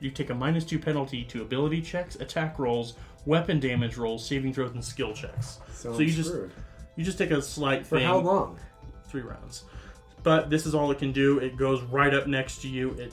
You 0.00 0.10
take 0.10 0.30
a 0.30 0.34
minus 0.34 0.64
two 0.64 0.78
penalty 0.78 1.24
to 1.24 1.42
ability 1.42 1.82
checks, 1.82 2.16
attack 2.16 2.58
rolls, 2.58 2.94
weapon 3.26 3.60
damage 3.60 3.98
rolls, 3.98 4.26
saving 4.26 4.54
throws, 4.54 4.72
and 4.72 4.82
skill 4.82 5.12
checks. 5.12 5.58
So, 5.74 5.92
So 5.92 6.00
you 6.00 6.12
just-. 6.14 6.34
You 6.96 7.04
just 7.04 7.18
take 7.18 7.32
a 7.32 7.42
slight 7.42 7.86
For 7.86 7.98
thing. 7.98 8.06
how 8.06 8.16
long? 8.18 8.58
Three 9.08 9.20
rounds. 9.20 9.64
But 10.22 10.48
this 10.48 10.64
is 10.64 10.74
all 10.74 10.90
it 10.90 10.98
can 10.98 11.12
do. 11.12 11.38
It 11.38 11.58
goes 11.58 11.82
right 11.82 12.14
up 12.14 12.26
next 12.26 12.62
to 12.62 12.68
you. 12.68 12.92
It 12.92 13.12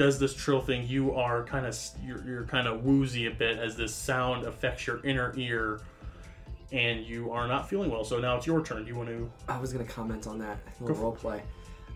does 0.00 0.18
this 0.18 0.32
trill 0.34 0.62
thing. 0.62 0.86
You 0.88 1.14
are 1.14 1.44
kind 1.44 1.66
of 1.66 1.78
you're, 2.02 2.24
you're 2.26 2.44
kind 2.44 2.66
of 2.66 2.84
woozy 2.84 3.26
a 3.26 3.30
bit 3.30 3.58
as 3.58 3.76
this 3.76 3.94
sound 3.94 4.46
affects 4.46 4.86
your 4.86 5.04
inner 5.04 5.34
ear, 5.36 5.82
and 6.72 7.04
you 7.04 7.30
are 7.30 7.46
not 7.46 7.68
feeling 7.68 7.90
well. 7.90 8.02
So 8.02 8.18
now 8.18 8.38
it's 8.38 8.46
your 8.46 8.64
turn. 8.64 8.84
Do 8.84 8.88
you 8.88 8.96
want 8.96 9.10
to? 9.10 9.30
I 9.46 9.60
was 9.60 9.74
gonna 9.74 9.84
comment 9.84 10.26
on 10.26 10.38
that. 10.38 10.58
Go 10.78 10.86
little 10.86 11.02
role 11.02 11.12
play. 11.12 11.42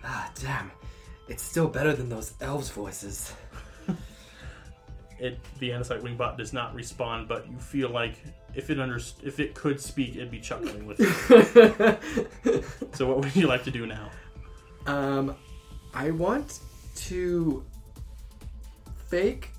Ah, 0.04 0.30
damn. 0.38 0.70
It's 1.28 1.42
still 1.42 1.66
better 1.66 1.94
than 1.94 2.10
those 2.10 2.34
elves' 2.42 2.68
voices. 2.68 3.32
it 5.18 5.38
the 5.58 5.70
Anacite 5.70 6.02
wingbot 6.02 6.36
does 6.36 6.52
not 6.52 6.74
respond, 6.74 7.26
but 7.26 7.50
you 7.50 7.56
feel 7.56 7.88
like 7.88 8.16
if 8.54 8.68
it 8.68 8.78
under 8.78 9.00
if 9.22 9.40
it 9.40 9.54
could 9.54 9.80
speak, 9.80 10.16
it'd 10.16 10.30
be 10.30 10.40
chuckling 10.40 10.84
with 10.84 11.00
you. 11.00 11.06
so 12.92 13.08
what 13.08 13.20
would 13.20 13.34
you 13.34 13.46
like 13.46 13.64
to 13.64 13.70
do 13.70 13.86
now? 13.86 14.10
um, 14.86 15.34
I 15.94 16.10
want 16.10 16.60
to 16.96 17.64
fake 19.14 19.50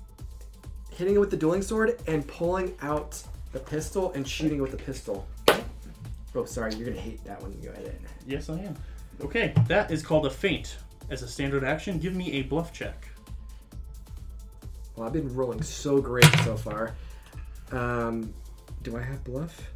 hitting 0.92 1.14
it 1.14 1.18
with 1.18 1.30
the 1.30 1.36
dueling 1.36 1.62
sword 1.62 1.98
and 2.06 2.28
pulling 2.28 2.74
out 2.82 3.22
the 3.52 3.58
pistol 3.58 4.12
and 4.12 4.28
shooting 4.28 4.58
it 4.58 4.60
with 4.60 4.70
the 4.70 4.76
pistol. 4.76 5.26
Oh, 6.34 6.44
sorry, 6.44 6.74
you're 6.74 6.86
gonna 6.86 7.00
hate 7.00 7.24
that 7.24 7.42
when 7.42 7.58
you 7.62 7.70
edit. 7.70 7.98
Yes, 8.26 8.50
I 8.50 8.58
am. 8.58 8.76
Okay, 9.22 9.54
that 9.66 9.90
is 9.90 10.02
called 10.02 10.26
a 10.26 10.30
feint. 10.30 10.76
As 11.08 11.22
a 11.22 11.28
standard 11.28 11.64
action, 11.64 11.98
give 11.98 12.14
me 12.14 12.32
a 12.32 12.42
bluff 12.42 12.70
check. 12.70 13.08
Well, 14.94 15.06
I've 15.06 15.14
been 15.14 15.34
rolling 15.34 15.62
so 15.62 16.02
great 16.02 16.28
so 16.44 16.54
far. 16.54 16.94
Um, 17.72 18.34
do 18.82 18.98
I 18.98 19.00
have 19.00 19.24
bluff? 19.24 19.70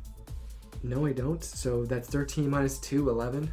No, 0.83 1.07
I 1.07 1.12
don't. 1.12 1.43
So 1.43 1.87
that's 1.87 2.07
13 2.11 2.51
minus 2.51 2.79
2, 2.81 3.09
11. 3.09 3.51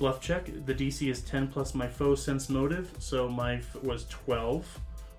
Bluff 0.00 0.18
check. 0.22 0.46
The 0.64 0.74
DC 0.74 1.10
is 1.10 1.20
10 1.20 1.48
plus 1.48 1.74
my 1.74 1.86
foe 1.86 2.14
sense 2.14 2.48
motive, 2.48 2.90
so 2.98 3.28
my 3.28 3.56
f- 3.56 3.76
was 3.82 4.06
12. 4.08 4.66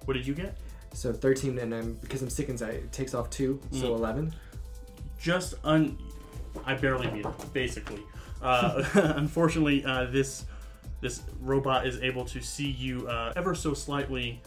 What 0.06 0.16
did 0.16 0.26
you 0.26 0.34
get? 0.34 0.58
So 0.94 1.14
13, 1.14 1.60
and 1.60 1.72
I'm 1.74 1.94
because 2.02 2.24
I'm 2.24 2.32
sick 2.32 2.50
inside, 2.50 2.74
it 2.74 2.92
takes 2.92 3.14
off 3.14 3.30
2, 3.30 3.60
so 3.72 3.78
Mm. 3.78 3.98
11. 3.98 4.36
Just 5.20 5.54
un. 5.64 5.98
I 6.66 6.74
barely 6.74 7.08
beat 7.08 7.26
it, 7.26 7.54
basically. 7.54 8.02
Uh, 8.42 8.84
unfortunately, 9.16 9.86
uh, 9.86 10.06
this 10.06 10.46
this 11.00 11.22
robot 11.40 11.86
is 11.86 12.00
able 12.02 12.26
to 12.26 12.42
see 12.42 12.70
you 12.72 13.08
uh, 13.08 13.34
ever 13.36 13.54
so 13.54 13.74
slightly 13.76 14.42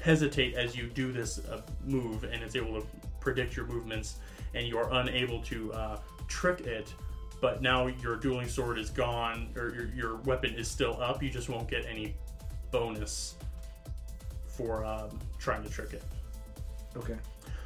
hesitate 0.00 0.54
as 0.54 0.76
you 0.76 0.88
do 0.88 1.12
this 1.12 1.38
uh, 1.46 1.60
move, 1.84 2.24
and 2.24 2.42
it's 2.42 2.56
able 2.56 2.80
to 2.80 2.86
predict 3.20 3.56
your 3.56 3.66
movements, 3.66 4.16
and 4.54 4.66
you 4.66 4.76
are 4.76 4.92
unable 4.94 5.40
to 5.42 5.72
uh, 5.72 5.98
trick 6.26 6.62
it. 6.62 6.92
But 7.40 7.62
now 7.62 7.86
your 7.86 8.16
dueling 8.16 8.48
sword 8.48 8.78
is 8.78 8.90
gone, 8.90 9.50
or 9.56 9.68
your, 9.74 9.86
your 9.94 10.16
weapon 10.22 10.54
is 10.54 10.68
still 10.68 11.00
up. 11.00 11.22
You 11.22 11.30
just 11.30 11.48
won't 11.48 11.68
get 11.68 11.86
any 11.86 12.14
bonus 12.70 13.34
for 14.46 14.84
um, 14.84 15.18
trying 15.38 15.62
to 15.62 15.70
trick 15.70 15.92
it. 15.92 16.02
Okay. 16.96 17.16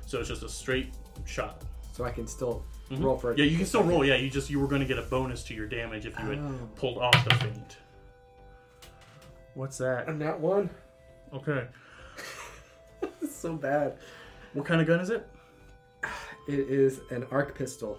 So 0.07 0.19
it's 0.21 0.29
just 0.29 0.43
a 0.43 0.49
straight 0.49 0.93
shot. 1.25 1.63
So 1.93 2.05
I 2.05 2.11
can 2.11 2.27
still 2.27 2.65
Mhm. 2.91 3.03
roll 3.05 3.17
for 3.17 3.33
it. 3.33 3.39
Yeah, 3.39 3.47
you 3.47 3.57
can 3.57 3.65
still 3.67 3.83
roll. 3.83 4.05
Yeah, 4.05 4.17
you 4.17 4.29
just 4.29 4.51
you 4.51 4.61
were 4.61 4.67
going 4.69 4.83
to 4.83 4.87
get 4.87 4.99
a 4.99 5.03
bonus 5.03 5.43
to 5.45 5.55
your 5.55 5.67
damage 5.67 6.05
if 6.05 6.19
you 6.19 6.27
had 6.27 6.39
Oh. 6.39 6.69
pulled 6.75 6.99
off 6.99 7.25
the 7.25 7.35
feint. 7.37 7.79
What's 9.55 9.79
that? 9.79 10.09
And 10.09 10.21
that 10.21 10.39
one. 10.39 10.69
Okay, 11.33 11.67
so 13.31 13.55
bad. 13.55 13.97
what 14.53 14.67
kind 14.67 14.83
of 14.83 14.87
gun 14.87 15.01
is 15.01 15.09
it? 15.09 15.27
It 16.49 16.59
is 16.69 17.01
an 17.11 17.27
arc 17.31 17.55
pistol. 17.57 17.99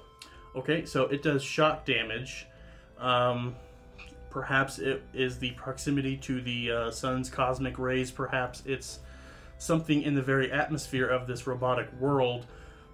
Okay, 0.56 0.86
so 0.86 1.04
it 1.04 1.24
does 1.24 1.44
shock 1.44 1.86
damage. 1.86 2.48
Um, 3.00 3.56
perhaps 4.30 4.80
it 4.80 5.04
is 5.14 5.40
the 5.40 5.52
proximity 5.52 6.18
to 6.18 6.42
the 6.42 6.72
uh, 6.72 6.92
sun's 6.92 7.30
cosmic 7.30 7.80
rays. 7.80 8.12
Perhaps 8.12 8.64
it's 8.66 9.00
something 9.58 10.02
in 10.04 10.14
the 10.16 10.22
very 10.22 10.52
atmosphere 10.52 11.08
of 11.08 11.28
this 11.28 11.48
robotic 11.48 11.92
world. 12.00 12.46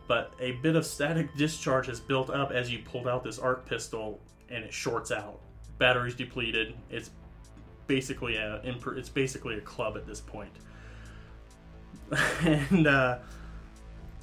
But 0.08 0.34
a 0.40 0.54
bit 0.64 0.76
of 0.76 0.86
static 0.86 1.36
discharge 1.38 1.86
has 1.88 2.00
built 2.00 2.30
up 2.30 2.52
as 2.52 2.72
you 2.72 2.80
pulled 2.80 3.08
out 3.08 3.24
this 3.24 3.38
arc 3.38 3.68
pistol, 3.68 4.20
and 4.50 4.64
it 4.64 4.74
shorts 4.74 5.12
out. 5.12 5.40
Batteries 5.78 6.16
depleted. 6.16 6.74
It's 6.90 7.12
basically 7.88 8.36
a 8.36 8.62
it's 8.98 9.10
basically 9.10 9.56
a 9.56 9.62
club 9.62 9.98
at 9.98 10.08
this 10.08 10.20
point. 10.20 10.52
and 12.42 12.88
uh, 12.88 13.20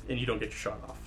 and 0.09 0.19
you 0.19 0.27
don't 0.27 0.41
get 0.41 0.51
your 0.51 0.59
shot 0.59 0.81
off. 0.89 1.06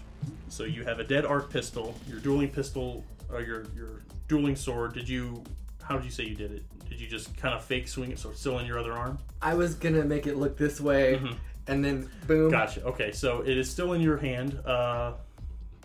So 0.50 0.64
you 0.64 0.84
have 0.84 1.00
a 1.00 1.04
dead 1.04 1.26
arc 1.26 1.50
pistol, 1.52 1.96
your 2.08 2.20
dueling 2.20 2.50
pistol, 2.50 3.04
or 3.32 3.42
your 3.42 3.66
your 3.76 4.02
dueling 4.28 4.56
sword. 4.56 4.94
Did 4.94 5.08
you? 5.10 5.44
How 5.84 5.96
did 5.96 6.06
you 6.06 6.12
say 6.12 6.24
you 6.26 6.36
did 6.36 6.52
it? 6.52 6.64
Did 6.90 7.00
you 7.00 7.08
just 7.08 7.36
kind 7.38 7.54
of 7.56 7.64
fake 7.64 7.88
swing 7.88 8.12
it 8.12 8.20
so 8.20 8.30
it's 8.30 8.40
still 8.40 8.60
in 8.60 8.66
your 8.66 8.78
other 8.80 8.94
arm? 8.94 9.18
I 9.42 9.54
was 9.56 9.76
gonna 9.76 10.04
make 10.04 10.28
it 10.28 10.38
look 10.38 10.58
this 10.58 10.80
way, 10.82 11.16
Mhm. 11.22 11.36
and 11.68 11.84
then 11.86 12.10
boom. 12.28 12.52
Gotcha. 12.52 12.84
Okay, 12.84 13.12
so 13.12 13.42
it 13.42 13.58
is 13.58 13.70
still 13.70 13.94
in 13.94 14.02
your 14.02 14.18
hand. 14.18 14.60
Uh, 14.66 15.14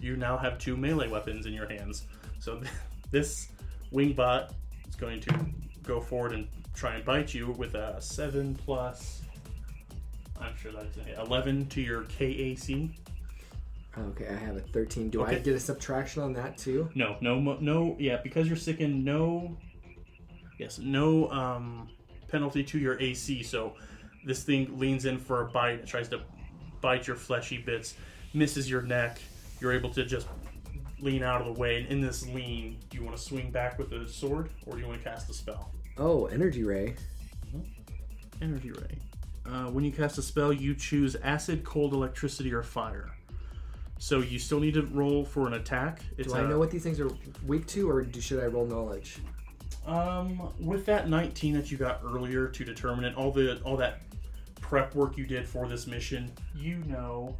you 0.00 0.16
now 0.16 0.36
have 0.36 0.58
two 0.58 0.76
melee 0.76 1.08
weapons 1.08 1.46
in 1.46 1.52
your 1.54 1.68
hands. 1.68 2.06
So 2.38 2.60
this 3.10 3.48
wingbot 3.92 4.52
is 4.88 4.96
going 4.96 5.20
to 5.20 5.46
go 5.82 6.00
forward 6.00 6.32
and 6.32 6.48
try 6.74 6.94
and 6.96 7.04
bite 7.04 7.32
you 7.32 7.52
with 7.52 7.74
a 7.74 8.00
seven 8.00 8.54
plus. 8.54 9.22
I'm 10.40 10.56
sure 10.56 10.72
that's 10.72 10.96
eleven 11.18 11.66
to 11.66 11.80
your 11.80 12.02
KAC. 12.04 12.90
Okay, 13.96 14.26
I 14.28 14.34
have 14.34 14.56
a 14.56 14.60
13. 14.60 15.10
Do 15.10 15.22
I 15.22 15.26
Okay. 15.28 15.40
get 15.42 15.54
a 15.54 15.60
subtraction 15.60 16.22
on 16.22 16.32
that 16.34 16.58
too? 16.58 16.88
No, 16.94 17.16
no, 17.20 17.38
no. 17.38 17.96
Yeah, 17.98 18.18
because 18.22 18.48
you're 18.48 18.56
sickened. 18.56 19.04
No. 19.04 19.56
Yes, 20.58 20.78
no 20.78 21.30
um, 21.30 21.88
penalty 22.28 22.64
to 22.64 22.78
your 22.78 23.00
AC. 23.00 23.42
So 23.42 23.74
this 24.24 24.42
thing 24.42 24.78
leans 24.78 25.04
in 25.04 25.18
for 25.18 25.42
a 25.42 25.46
bite. 25.46 25.80
It 25.80 25.86
tries 25.86 26.08
to 26.08 26.20
bite 26.80 27.06
your 27.06 27.16
fleshy 27.16 27.58
bits, 27.58 27.94
misses 28.32 28.68
your 28.68 28.82
neck. 28.82 29.18
You're 29.60 29.72
able 29.72 29.90
to 29.90 30.04
just 30.04 30.26
lean 31.00 31.22
out 31.22 31.40
of 31.40 31.54
the 31.54 31.60
way. 31.60 31.80
And 31.80 31.86
in 31.88 32.00
this 32.00 32.26
lean, 32.28 32.78
do 32.90 32.98
you 32.98 33.04
want 33.04 33.16
to 33.16 33.22
swing 33.22 33.50
back 33.50 33.78
with 33.78 33.92
a 33.92 34.08
sword, 34.08 34.50
or 34.66 34.74
do 34.74 34.80
you 34.80 34.88
want 34.88 35.02
to 35.02 35.08
cast 35.08 35.30
a 35.30 35.34
spell? 35.34 35.70
Oh, 35.98 36.26
energy 36.26 36.64
ray. 36.64 36.96
Energy 38.42 38.72
ray. 38.72 38.98
Uh, 39.46 39.66
when 39.70 39.84
you 39.84 39.92
cast 39.92 40.18
a 40.18 40.22
spell, 40.22 40.52
you 40.52 40.74
choose 40.74 41.14
acid, 41.22 41.62
cold, 41.64 41.92
electricity, 41.92 42.52
or 42.52 42.62
fire. 42.62 43.10
So 43.98 44.20
you 44.20 44.38
still 44.38 44.60
need 44.60 44.74
to 44.74 44.82
roll 44.82 45.24
for 45.24 45.46
an 45.46 45.54
attack. 45.54 46.00
It's 46.18 46.32
Do 46.32 46.38
I 46.38 46.42
a- 46.42 46.48
know 46.48 46.58
what 46.58 46.70
these 46.70 46.82
things 46.82 47.00
are 47.00 47.10
weak 47.46 47.66
to, 47.68 47.88
or 47.88 48.02
do, 48.02 48.20
should 48.20 48.42
I 48.42 48.46
roll 48.46 48.66
knowledge? 48.66 49.18
Um, 49.86 50.52
with 50.60 50.86
that 50.86 51.08
19 51.08 51.54
that 51.54 51.70
you 51.70 51.76
got 51.76 52.00
earlier 52.04 52.48
to 52.48 52.64
determine 52.64 53.04
it, 53.04 53.14
all 53.16 53.30
the 53.30 53.60
all 53.62 53.76
that 53.76 54.00
prep 54.60 54.94
work 54.94 55.18
you 55.18 55.26
did 55.26 55.46
for 55.46 55.68
this 55.68 55.86
mission, 55.86 56.32
you 56.54 56.78
know 56.86 57.36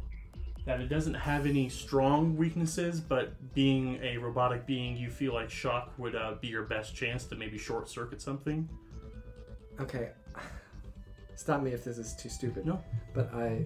that 0.65 0.79
it 0.81 0.87
doesn't 0.87 1.13
have 1.13 1.45
any 1.45 1.69
strong 1.69 2.35
weaknesses, 2.35 2.99
but 2.99 3.33
being 3.53 3.99
a 4.01 4.17
robotic 4.17 4.65
being, 4.65 4.95
you 4.97 5.09
feel 5.09 5.33
like 5.33 5.49
shock 5.49 5.93
would 5.97 6.15
uh, 6.15 6.33
be 6.41 6.47
your 6.47 6.63
best 6.63 6.95
chance 6.95 7.25
to 7.25 7.35
maybe 7.35 7.57
short 7.57 7.87
circuit 7.89 8.21
something. 8.21 8.67
Okay. 9.79 10.09
Stop 11.35 11.61
me 11.61 11.71
if 11.71 11.83
this 11.83 11.97
is 11.97 12.15
too 12.15 12.29
stupid. 12.29 12.65
No. 12.65 12.83
But 13.13 13.31
I. 13.33 13.65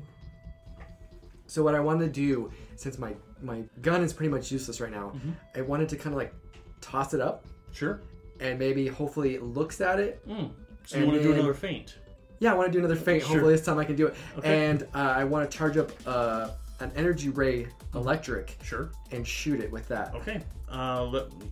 So 1.49 1.63
what 1.63 1.73
I 1.73 1.79
wanted 1.79 2.13
to 2.13 2.21
do, 2.21 2.51
since 2.75 2.97
my 2.99 3.15
my 3.41 3.63
gun 3.81 4.03
is 4.03 4.13
pretty 4.13 4.29
much 4.29 4.51
useless 4.51 4.79
right 4.81 4.91
now, 4.91 5.11
Mhm. 5.15 5.33
I 5.55 5.61
wanted 5.61 5.89
to 5.89 5.95
kind 5.95 6.13
of 6.13 6.17
like 6.17 6.33
toss 6.81 7.13
it 7.13 7.21
up 7.21 7.45
Sure. 7.71 8.01
and 8.39 8.59
maybe 8.59 8.87
hopefully 8.87 9.33
it 9.35 9.43
looks 9.43 9.81
at 9.81 9.99
it. 9.99 10.27
Mm. 10.27 10.51
So 10.85 10.97
you 10.99 11.05
want 11.07 11.17
to 11.17 11.23
do 11.23 11.33
another 11.33 11.53
feint? 11.53 11.95
Yeah, 12.39 12.51
I 12.53 12.55
want 12.55 12.67
to 12.67 12.71
do 12.71 12.79
another 12.79 12.95
feint. 12.95 13.21
Sure. 13.23 13.29
Hopefully 13.31 13.53
this 13.55 13.65
time 13.65 13.77
I 13.79 13.85
can 13.85 13.95
do 13.95 14.07
it. 14.07 14.15
Okay. 14.37 14.69
And 14.69 14.83
uh, 14.93 14.97
I 14.97 15.23
want 15.23 15.49
to 15.49 15.57
charge 15.57 15.77
up 15.77 15.91
uh, 16.05 16.49
an 16.81 16.91
energy 16.95 17.29
ray 17.29 17.67
electric 17.95 18.57
Sure. 18.63 18.91
and 19.11 19.25
shoot 19.27 19.59
it 19.59 19.71
with 19.71 19.87
that. 19.87 20.13
Okay. 20.15 20.41
Uh, 20.71 21.03
let 21.05 21.31
me, 21.39 21.49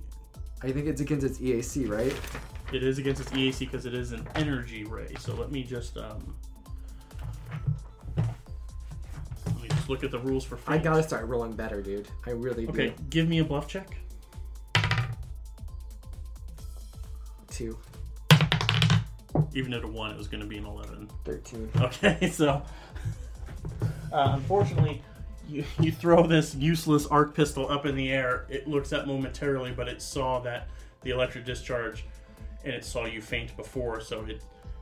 I 0.61 0.71
think 0.71 0.87
it's 0.87 1.01
against 1.01 1.25
its 1.25 1.39
EAC, 1.39 1.87
right? 1.89 2.13
it 2.73 2.83
is 2.83 2.97
against 2.97 3.21
its 3.21 3.31
EAC 3.31 3.59
because 3.59 3.85
it 3.85 3.93
is 3.93 4.11
an 4.11 4.27
energy 4.35 4.83
ray. 4.83 5.13
So 5.19 5.33
let 5.35 5.51
me 5.51 5.63
just 5.63 5.97
um. 5.97 6.35
Just 9.87 9.89
look 9.89 10.03
at 10.03 10.11
the 10.11 10.19
rules 10.19 10.43
for 10.43 10.59
I 10.67 10.77
gotta 10.77 11.03
start 11.03 11.27
rolling 11.27 11.53
better, 11.53 11.81
dude. 11.81 12.07
I 12.25 12.31
really 12.31 12.67
Okay, 12.67 12.89
do. 12.89 12.93
give 13.09 13.27
me 13.27 13.39
a 13.39 13.43
bluff 13.43 13.67
check. 13.67 13.97
Two. 17.49 17.77
Even 19.53 19.73
at 19.73 19.83
a 19.83 19.87
one, 19.87 20.11
it 20.11 20.17
was 20.17 20.27
going 20.27 20.41
to 20.41 20.47
be 20.47 20.57
an 20.57 20.65
eleven. 20.65 21.09
13. 21.25 21.71
Okay, 21.77 22.29
so 22.31 22.61
uh, 24.11 24.31
unfortunately, 24.33 25.01
you, 25.47 25.63
you 25.79 25.91
throw 25.91 26.25
this 26.27 26.53
useless 26.55 27.05
arc 27.07 27.33
pistol 27.33 27.69
up 27.69 27.85
in 27.85 27.95
the 27.95 28.11
air. 28.11 28.45
It 28.49 28.67
looks 28.67 28.93
up 28.93 29.07
momentarily, 29.07 29.71
but 29.71 29.87
it 29.87 30.01
saw 30.01 30.39
that 30.41 30.67
the 31.03 31.11
electric 31.11 31.45
discharge, 31.45 32.05
and 32.63 32.73
it 32.73 32.83
saw 32.83 33.05
you 33.05 33.21
faint 33.21 33.55
before, 33.57 34.01
so 34.01 34.21
it 34.25 34.41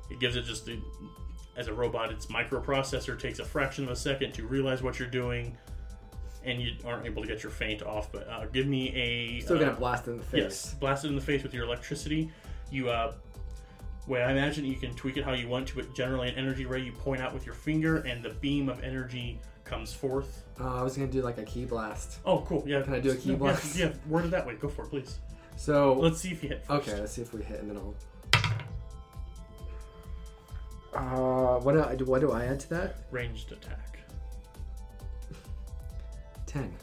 it 0.10 0.20
gives 0.20 0.36
it 0.36 0.44
just 0.44 0.68
a, 0.68 0.78
as 1.58 1.68
a 1.68 1.74
robot, 1.74 2.12
its 2.12 2.28
microprocessor 2.28 3.18
takes 3.18 3.40
a 3.40 3.46
fraction 3.46 3.86
of 3.86 3.92
a 3.92 3.96
second 3.96 4.34
to 4.34 4.46
realize 4.46 4.84
what 4.84 5.00
you're 5.00 5.08
doing, 5.08 5.58
and 6.44 6.62
you 6.62 6.74
aren't 6.86 7.06
able 7.06 7.22
to 7.22 7.28
get 7.28 7.44
your 7.44 7.52
feint 7.52 7.82
off. 7.82 8.12
But 8.12 8.28
uh, 8.28 8.46
give 8.48 8.68
me 8.68 8.94
a 8.96 9.40
Still 9.42 9.58
uh, 9.58 9.60
gonna 9.62 9.74
blast 9.74 10.08
in 10.08 10.18
the 10.18 10.24
face. 10.24 10.42
Yes, 10.42 10.74
blast 10.76 11.06
it 11.06 11.10
in 11.10 11.16
the 11.16 11.22
face 11.22 11.44
with 11.44 11.54
your 11.54 11.66
electricity. 11.66 12.32
You, 12.72 12.90
uh, 12.90 13.14
way 14.08 14.24
I 14.24 14.32
imagine 14.32 14.66
you 14.66 14.76
can 14.76 14.94
tweak 14.94 15.18
it 15.18 15.24
how 15.24 15.34
you 15.34 15.48
want 15.48 15.68
to, 15.70 15.76
but 15.76 15.94
generally 15.96 16.30
an 16.30 16.36
energy 16.36 16.66
ray 16.66 16.82
you 16.82 16.92
point 16.92 17.22
out 17.22 17.34
with 17.34 17.46
your 17.46 17.56
finger, 17.56 17.98
and 17.98 18.22
the 18.22 18.30
beam 18.30 18.70
of 18.70 18.84
energy 18.84 19.40
comes 19.64 19.92
forth. 19.92 20.44
Uh, 20.60 20.80
I 20.80 20.84
was 20.84 20.96
gonna 20.96 21.12
do 21.12 21.22
like 21.22 21.38
a 21.38 21.44
key 21.44 21.66
blast. 21.66 22.20
Oh, 22.26 22.42
cool. 22.42 22.64
Yeah. 22.68 22.82
Can 22.82 22.94
I 22.94 23.00
do 23.00 23.12
a 23.12 23.16
key 23.16 23.32
yeah, 23.32 23.36
blast? 23.36 23.78
Yeah, 23.78 23.92
word 24.08 24.26
it 24.26 24.32
that 24.32 24.46
way. 24.46 24.56
Go 24.56 24.68
for 24.68 24.86
it, 24.86 24.90
please. 24.90 25.20
So 25.58 25.94
Let's 25.94 26.20
see 26.20 26.32
if 26.32 26.44
you 26.44 26.50
hit. 26.50 26.66
First. 26.66 26.90
okay, 26.90 27.00
let's 27.00 27.14
see 27.14 27.22
if 27.22 27.34
we 27.34 27.42
hit, 27.42 27.62
and 27.62 27.70
then 27.70 27.78
I'll. 27.78 27.96
Uh, 30.96 31.60
what 31.60 31.74
do 31.74 31.82
I, 31.82 31.96
what 32.10 32.22
do 32.22 32.32
I 32.32 32.46
add 32.46 32.60
to 32.62 32.70
that? 32.70 32.96
Ranged 33.12 33.52
attack. 33.52 34.00
Ten. 36.46 36.74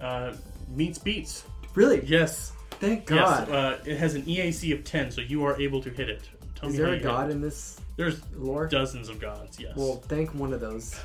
Uh, 0.00 0.34
meets 0.68 0.98
beats. 0.98 1.44
Really? 1.74 2.04
Yes. 2.04 2.52
Thank 2.72 3.08
Yes. 3.08 3.18
God. 3.20 3.48
Uh, 3.50 3.78
it 3.84 3.96
has 3.96 4.14
an 4.14 4.22
EAC 4.22 4.72
of 4.74 4.84
10, 4.84 5.10
so 5.10 5.20
you 5.20 5.44
are 5.44 5.58
able 5.60 5.80
to 5.82 5.90
hit 5.90 6.08
it. 6.10 6.28
Tell 6.54 6.68
Is 6.68 6.74
me 6.74 6.78
there 6.78 6.86
how 6.86 6.92
a 6.92 6.96
you 6.96 7.00
hit 7.02 7.06
god 7.08 7.30
it. 7.30 7.32
in 7.32 7.40
this 7.40 7.80
There's 7.96 8.20
lore? 8.34 8.66
dozens 8.66 9.08
of 9.08 9.18
gods, 9.20 9.58
yes. 9.58 9.74
Well, 9.76 9.96
thank 10.08 10.34
one 10.34 10.52
of 10.52 10.60
those. 10.60 10.98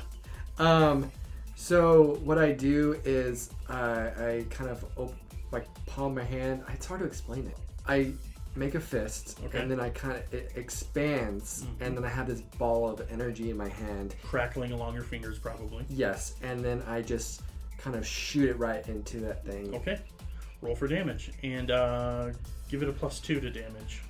Um, 0.58 1.10
so 1.56 2.18
what 2.24 2.38
I 2.38 2.52
do 2.52 3.00
is 3.04 3.50
uh, 3.68 4.10
I 4.18 4.44
kind 4.50 4.70
of 4.70 4.84
op- 4.96 5.14
like 5.52 5.66
palm 5.86 6.14
my 6.14 6.24
hand. 6.24 6.62
It's 6.68 6.86
hard 6.86 7.00
to 7.00 7.06
explain 7.06 7.46
it. 7.46 7.56
I 7.90 8.12
make 8.56 8.74
a 8.74 8.80
fist, 8.80 9.40
Okay. 9.46 9.58
and 9.60 9.70
then 9.70 9.80
I 9.80 9.90
kind 9.90 10.16
of 10.16 10.34
it 10.34 10.52
expands, 10.56 11.64
Mhm. 11.64 11.86
and 11.86 11.96
then 11.96 12.04
I 12.04 12.08
have 12.08 12.26
this 12.28 12.40
ball 12.58 12.88
of 12.88 13.00
energy 13.10 13.50
in 13.50 13.56
my 13.56 13.68
hand. 13.68 14.14
Crackling 14.22 14.72
along 14.72 14.94
your 14.94 15.02
fingers, 15.04 15.38
probably. 15.38 15.84
Yes, 15.88 16.34
and 16.42 16.64
then 16.64 16.82
I 16.86 17.02
just 17.02 17.42
kind 17.78 17.96
of 17.96 18.06
shoot 18.06 18.48
it 18.48 18.58
right 18.58 18.86
into 18.88 19.18
that 19.20 19.44
thing. 19.44 19.74
Okay. 19.74 19.98
Roll 20.62 20.74
for 20.76 20.86
damage. 20.88 21.32
And 21.42 21.70
uh, 21.70 22.30
give 22.68 22.82
it 22.82 22.88
a 22.88 22.92
plus 22.92 23.18
2 23.20 23.40
to 23.40 23.50
damage. 23.50 24.02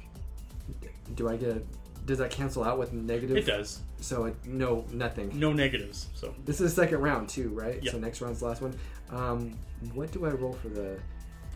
Do 1.15 1.29
I 1.29 1.37
get? 1.37 1.57
A, 1.57 1.63
does 2.07 2.19
that 2.19 2.31
cancel 2.31 2.65
out 2.65 2.79
with 2.79 2.93
negative? 2.93 3.37
It 3.37 3.47
does. 3.47 3.81
So 4.01 4.25
it, 4.25 4.37
no, 4.47 4.85
nothing. 4.93 5.39
No 5.39 5.53
negatives. 5.53 6.09
So 6.15 6.35
This 6.45 6.61
is 6.61 6.75
the 6.75 6.83
second 6.83 6.99
round 7.01 7.29
too, 7.29 7.51
right? 7.51 7.81
Yep. 7.83 7.93
So 7.93 7.99
next 7.99 8.21
round's 8.21 8.41
the 8.41 8.47
last 8.47 8.63
one. 8.63 8.75
Um, 9.11 9.57
what 9.95 10.11
do 10.13 10.25
I 10.27 10.31
roll 10.31 10.55
for 10.55 10.69
the? 10.69 10.99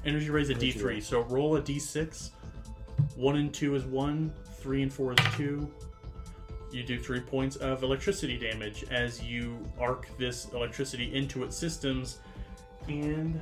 Energy 0.05 0.31
raise 0.31 0.51
a 0.51 0.53
Energy 0.53 0.73
d3. 0.73 0.85
raise. 0.85 1.07
So 1.07 1.23
roll 1.23 1.57
a 1.57 1.63
d6. 1.63 2.31
1 3.17 3.37
and 3.37 3.53
2 3.53 3.75
is 3.75 3.85
1. 3.85 4.33
3 4.59 4.83
and 4.83 4.93
4 4.93 5.13
is 5.13 5.19
2. 5.37 5.71
You 6.73 6.83
do 6.83 6.99
3 6.99 7.21
points 7.21 7.57
of 7.57 7.83
electricity 7.83 8.37
damage 8.39 8.85
as 8.91 9.23
you 9.23 9.59
arc 9.79 10.07
this 10.19 10.47
electricity 10.53 11.15
into 11.15 11.45
its 11.45 11.57
systems. 11.57 12.19
And 12.89 13.41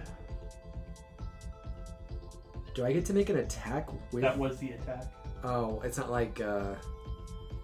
Do 2.74 2.84
I 2.84 2.92
get 2.92 3.04
to 3.06 3.12
make 3.14 3.28
an 3.28 3.38
attack 3.38 3.88
with? 4.12 4.22
that 4.22 4.38
was 4.38 4.58
the 4.58 4.70
attack. 4.72 5.04
Oh, 5.44 5.80
it's 5.84 5.98
not 5.98 6.10
like. 6.10 6.40
uh 6.40 6.74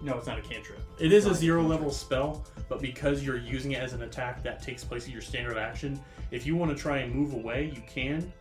No, 0.02 0.16
it's 0.16 0.26
not 0.26 0.38
a 0.38 0.42
cantrip. 0.42 0.80
It 0.98 1.12
is 1.12 1.24
a 1.26 1.28
Not 1.28 1.36
zero 1.36 1.62
level 1.62 1.90
spell, 1.90 2.44
but 2.68 2.80
because 2.80 3.22
you're 3.24 3.36
using 3.38 3.72
it 3.72 3.80
as 3.82 3.92
an 3.92 4.02
attack, 4.02 4.42
that 4.42 4.62
takes 4.62 4.84
place 4.84 5.06
of 5.06 5.12
your 5.12 5.22
standard 5.22 5.56
action. 5.56 6.00
If 6.30 6.44
you 6.46 6.56
want 6.56 6.76
to 6.76 6.80
try 6.82 6.98
and 6.98 7.14
move 7.14 7.34
away, 7.34 7.72
you 7.74 7.82
can. 7.86 8.32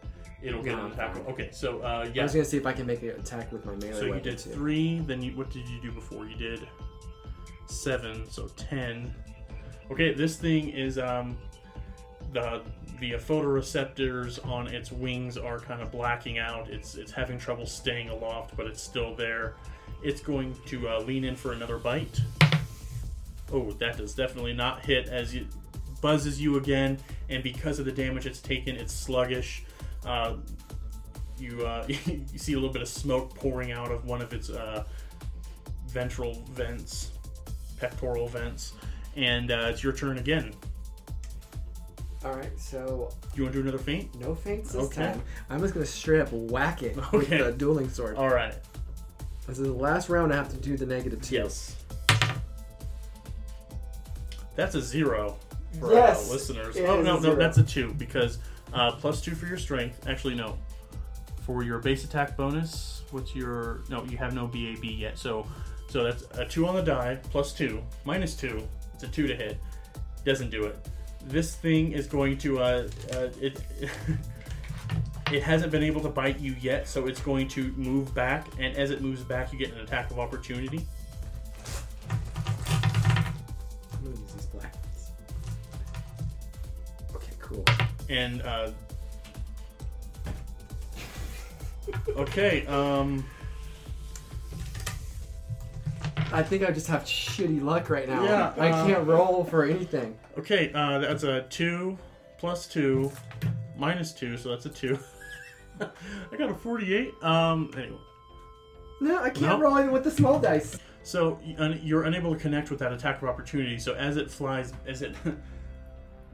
It'll 0.48 0.64
get 0.64 0.80
an 0.80 0.92
attack. 0.92 1.14
fine. 1.16 1.26
Okay, 1.28 1.50
so 1.52 1.82
uh, 1.82 2.06
I 2.06 2.12
yeah. 2.14 2.24
was 2.24 2.34
gonna 2.34 2.46
see 2.46 2.58
if 2.58 2.66
I 2.66 2.74
can 2.74 2.86
make 2.86 3.02
an 3.04 3.10
attack 3.10 3.52
with 3.52 3.66
my 3.66 3.74
melee 3.76 3.94
So 3.94 4.06
you 4.06 4.12
weapon 4.12 4.24
did 4.24 4.38
too. 4.38 4.50
three. 4.52 5.00
Then 5.00 5.22
you 5.22 5.32
what 5.36 5.50
did 5.50 5.68
you 5.68 5.82
do 5.82 5.92
before? 5.92 6.26
You 6.26 6.36
did 6.36 6.68
seven. 7.68 8.30
So 8.30 8.48
ten. 8.56 9.14
Okay, 9.92 10.14
this 10.14 10.38
thing 10.38 10.70
is 10.70 10.98
um 10.98 11.38
the 12.34 12.62
the 13.00 13.12
photoreceptors 13.14 14.46
on 14.48 14.68
its 14.68 14.92
wings 14.92 15.38
are 15.38 15.60
kind 15.60 15.82
of 15.82 15.92
blacking 15.92 16.40
out. 16.40 16.70
It's 16.70 16.96
it's 16.96 17.12
having 17.12 17.38
trouble 17.38 17.66
staying 17.66 18.10
aloft, 18.10 18.56
but 18.58 18.66
it's 18.68 18.82
still 18.82 19.16
there. 19.16 19.56
It's 20.04 20.22
going 20.22 20.56
to 20.68 20.90
uh, 20.90 21.00
lean 21.02 21.24
in 21.24 21.36
for 21.36 21.54
another 21.54 21.78
bite. 21.78 22.20
Oh, 23.52 23.72
that 23.74 23.98
does 23.98 24.14
definitely 24.14 24.54
not 24.54 24.86
hit 24.86 25.08
as 25.08 25.34
it 25.34 25.48
buzzes 26.02 26.40
you 26.40 26.58
again, 26.58 26.98
and 27.30 27.42
because 27.42 27.80
of 27.80 27.86
the 27.86 27.92
damage 27.92 28.26
it's 28.26 28.42
taken, 28.42 28.76
it's 28.76 28.94
sluggish. 28.94 29.64
Uh, 30.08 30.38
you 31.38 31.66
uh, 31.66 31.86
you 31.88 32.38
see 32.38 32.54
a 32.54 32.56
little 32.56 32.72
bit 32.72 32.82
of 32.82 32.88
smoke 32.88 33.36
pouring 33.36 33.72
out 33.72 33.92
of 33.92 34.06
one 34.06 34.22
of 34.22 34.32
its 34.34 34.50
uh, 34.50 34.84
ventral 35.88 36.42
vents, 36.52 37.12
pectoral 37.80 38.28
vents, 38.28 38.74
and 39.16 39.52
uh, 39.52 39.68
it's 39.70 39.84
your 39.84 39.94
turn 39.94 40.18
again. 40.18 40.54
All 42.26 42.34
right, 42.34 42.58
so 42.60 43.10
You 43.36 43.44
want 43.44 43.54
to 43.54 43.62
do 43.62 43.68
another 43.68 43.78
feint? 43.78 44.20
no 44.20 44.34
feints 44.34 44.72
this 44.72 44.86
Okay. 44.86 45.04
time. 45.04 45.22
I'm 45.52 45.60
just 45.62 45.74
gonna 45.76 45.86
straight 45.86 46.22
up 46.22 46.32
whack 46.32 46.82
it 46.84 46.96
with 46.96 47.14
Okay. 47.14 47.42
the 47.42 47.52
dueling 47.52 47.90
sword. 47.90 48.16
All 48.18 48.30
right. 48.30 48.56
This 49.46 49.60
is 49.60 49.66
the 49.68 49.72
last 49.74 50.10
round. 50.10 50.34
I 50.34 50.38
have 50.38 50.50
to 50.50 50.58
do 50.58 50.76
the 50.76 50.86
negative 50.86 51.22
two. 51.22 51.36
Yes. 51.36 51.76
That's 54.56 54.76
a 54.76 54.82
zero 54.82 55.38
for 55.80 55.94
Yes, 55.94 56.28
uh, 56.28 56.34
listeners. 56.34 56.76
it 56.76 56.86
Oh 56.90 57.00
is 57.00 57.06
no, 57.06 57.12
a 57.12 57.16
no, 57.18 57.22
zero. 57.22 57.36
that's 57.36 57.58
a 57.60 57.64
two 57.64 57.94
because 57.94 58.40
uh, 58.74 58.92
plus 58.94 59.22
two 59.22 59.36
for 59.36 59.46
your 59.46 59.58
strength. 59.58 60.08
Actually, 60.08 60.36
no. 60.36 60.58
For 61.42 61.64
your 61.64 61.80
base 61.80 62.04
attack 62.04 62.36
bonus, 62.36 63.04
what's 63.12 63.34
your? 63.34 63.84
No, 63.90 64.04
you 64.06 64.18
have 64.18 64.34
no 64.34 64.48
BAB 64.48 64.84
yet. 64.84 65.18
So, 65.18 65.48
so 65.90 66.04
that's 66.04 66.24
a 66.38 66.46
two 66.46 66.68
on 66.68 66.76
the 66.76 66.82
die 66.82 67.20
plus 67.32 67.54
two 67.54 67.82
minus 68.04 68.36
two. 68.36 68.68
It's 68.94 69.04
a 69.04 69.08
two 69.08 69.28
to 69.28 69.36
hit. 69.36 69.58
Doesn't 70.26 70.50
do 70.50 70.66
it. 70.66 70.78
This 71.26 71.56
thing 71.56 71.94
is 71.94 72.08
going 72.08 72.38
to 72.40 72.60
uh, 72.60 72.88
uh 73.14 73.30
it. 73.40 73.62
It 75.32 75.44
hasn't 75.44 75.74
been 75.74 75.84
able 75.84 76.00
to 76.02 76.10
bite 76.10 76.40
you 76.40 76.56
yet, 76.62 76.88
so 76.88 77.06
it's 77.06 77.20
going 77.20 77.50
to 77.50 77.74
move 77.74 78.16
back, 78.16 78.48
and 78.60 78.78
as 78.78 78.92
it 78.92 79.02
moves 79.02 79.24
back, 79.24 79.52
you 79.52 79.60
get 79.60 79.74
an 79.74 79.82
attack 79.82 80.10
of 80.10 80.20
opportunity. 80.20 80.88
I'm 82.10 82.18
gonna 84.06 84.16
use 84.16 84.34
these 84.34 84.46
black 84.46 84.74
ones. 84.74 85.12
Okay, 87.14 87.34
cool. 87.42 87.66
And 88.10 88.42
uh 88.42 88.72
okay 92.16 92.66
um 92.68 93.26
I 96.32 96.44
think 96.44 96.64
I 96.68 96.72
just 96.72 96.88
have 96.88 97.04
shitty 97.04 97.62
luck 97.64 97.90
right 97.90 98.06
now. 98.08 98.22
Yeah, 98.26 98.54
I 98.58 98.70
uh, 98.70 98.86
can't 98.86 99.08
roll 99.08 99.46
for 99.46 99.64
anything. 99.64 100.18
okay 100.38 100.72
uh 100.74 101.00
that's 101.00 101.24
a 101.24 101.44
two 101.44 101.98
plus 102.38 102.68
two 102.68 103.12
minus 103.78 104.12
two 104.14 104.38
so 104.38 104.50
that's 104.50 104.66
a 104.66 104.70
two 104.70 104.98
i 105.80 106.36
got 106.38 106.50
a 106.50 106.54
48 106.56 107.14
um 107.24 107.70
anyway 107.78 107.98
No, 109.02 109.20
I 109.22 109.30
can't 109.30 109.60
No. 109.60 109.60
roll 109.60 109.80
even 109.80 109.92
with 109.92 110.04
the 110.04 110.10
small 110.12 110.40
dice. 110.40 110.78
so 111.04 111.40
y- 111.46 111.56
un- 111.60 111.80
you're 111.84 112.04
unable 112.04 112.34
to 112.34 112.40
connect 112.40 112.70
with 112.72 112.80
that 112.80 112.92
attack 112.92 113.22
of 113.22 113.30
opportunity 113.30 113.78
so 113.80 113.94
as 113.96 114.18
it 114.18 114.30
flies 114.32 114.74
as 114.88 115.02
it 115.04 115.16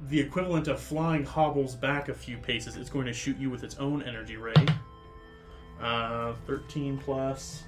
the 0.09 0.19
equivalent 0.19 0.67
of 0.67 0.79
flying 0.79 1.23
hobbles 1.23 1.75
back 1.75 2.09
a 2.09 2.13
few 2.13 2.37
paces 2.37 2.75
it's 2.75 2.89
going 2.89 3.05
to 3.05 3.13
shoot 3.13 3.37
you 3.37 3.49
with 3.49 3.63
its 3.63 3.75
own 3.77 4.03
energy 4.03 4.35
ray 4.37 4.53
uh 5.81 6.33
13 6.47 6.97
plus 6.97 7.63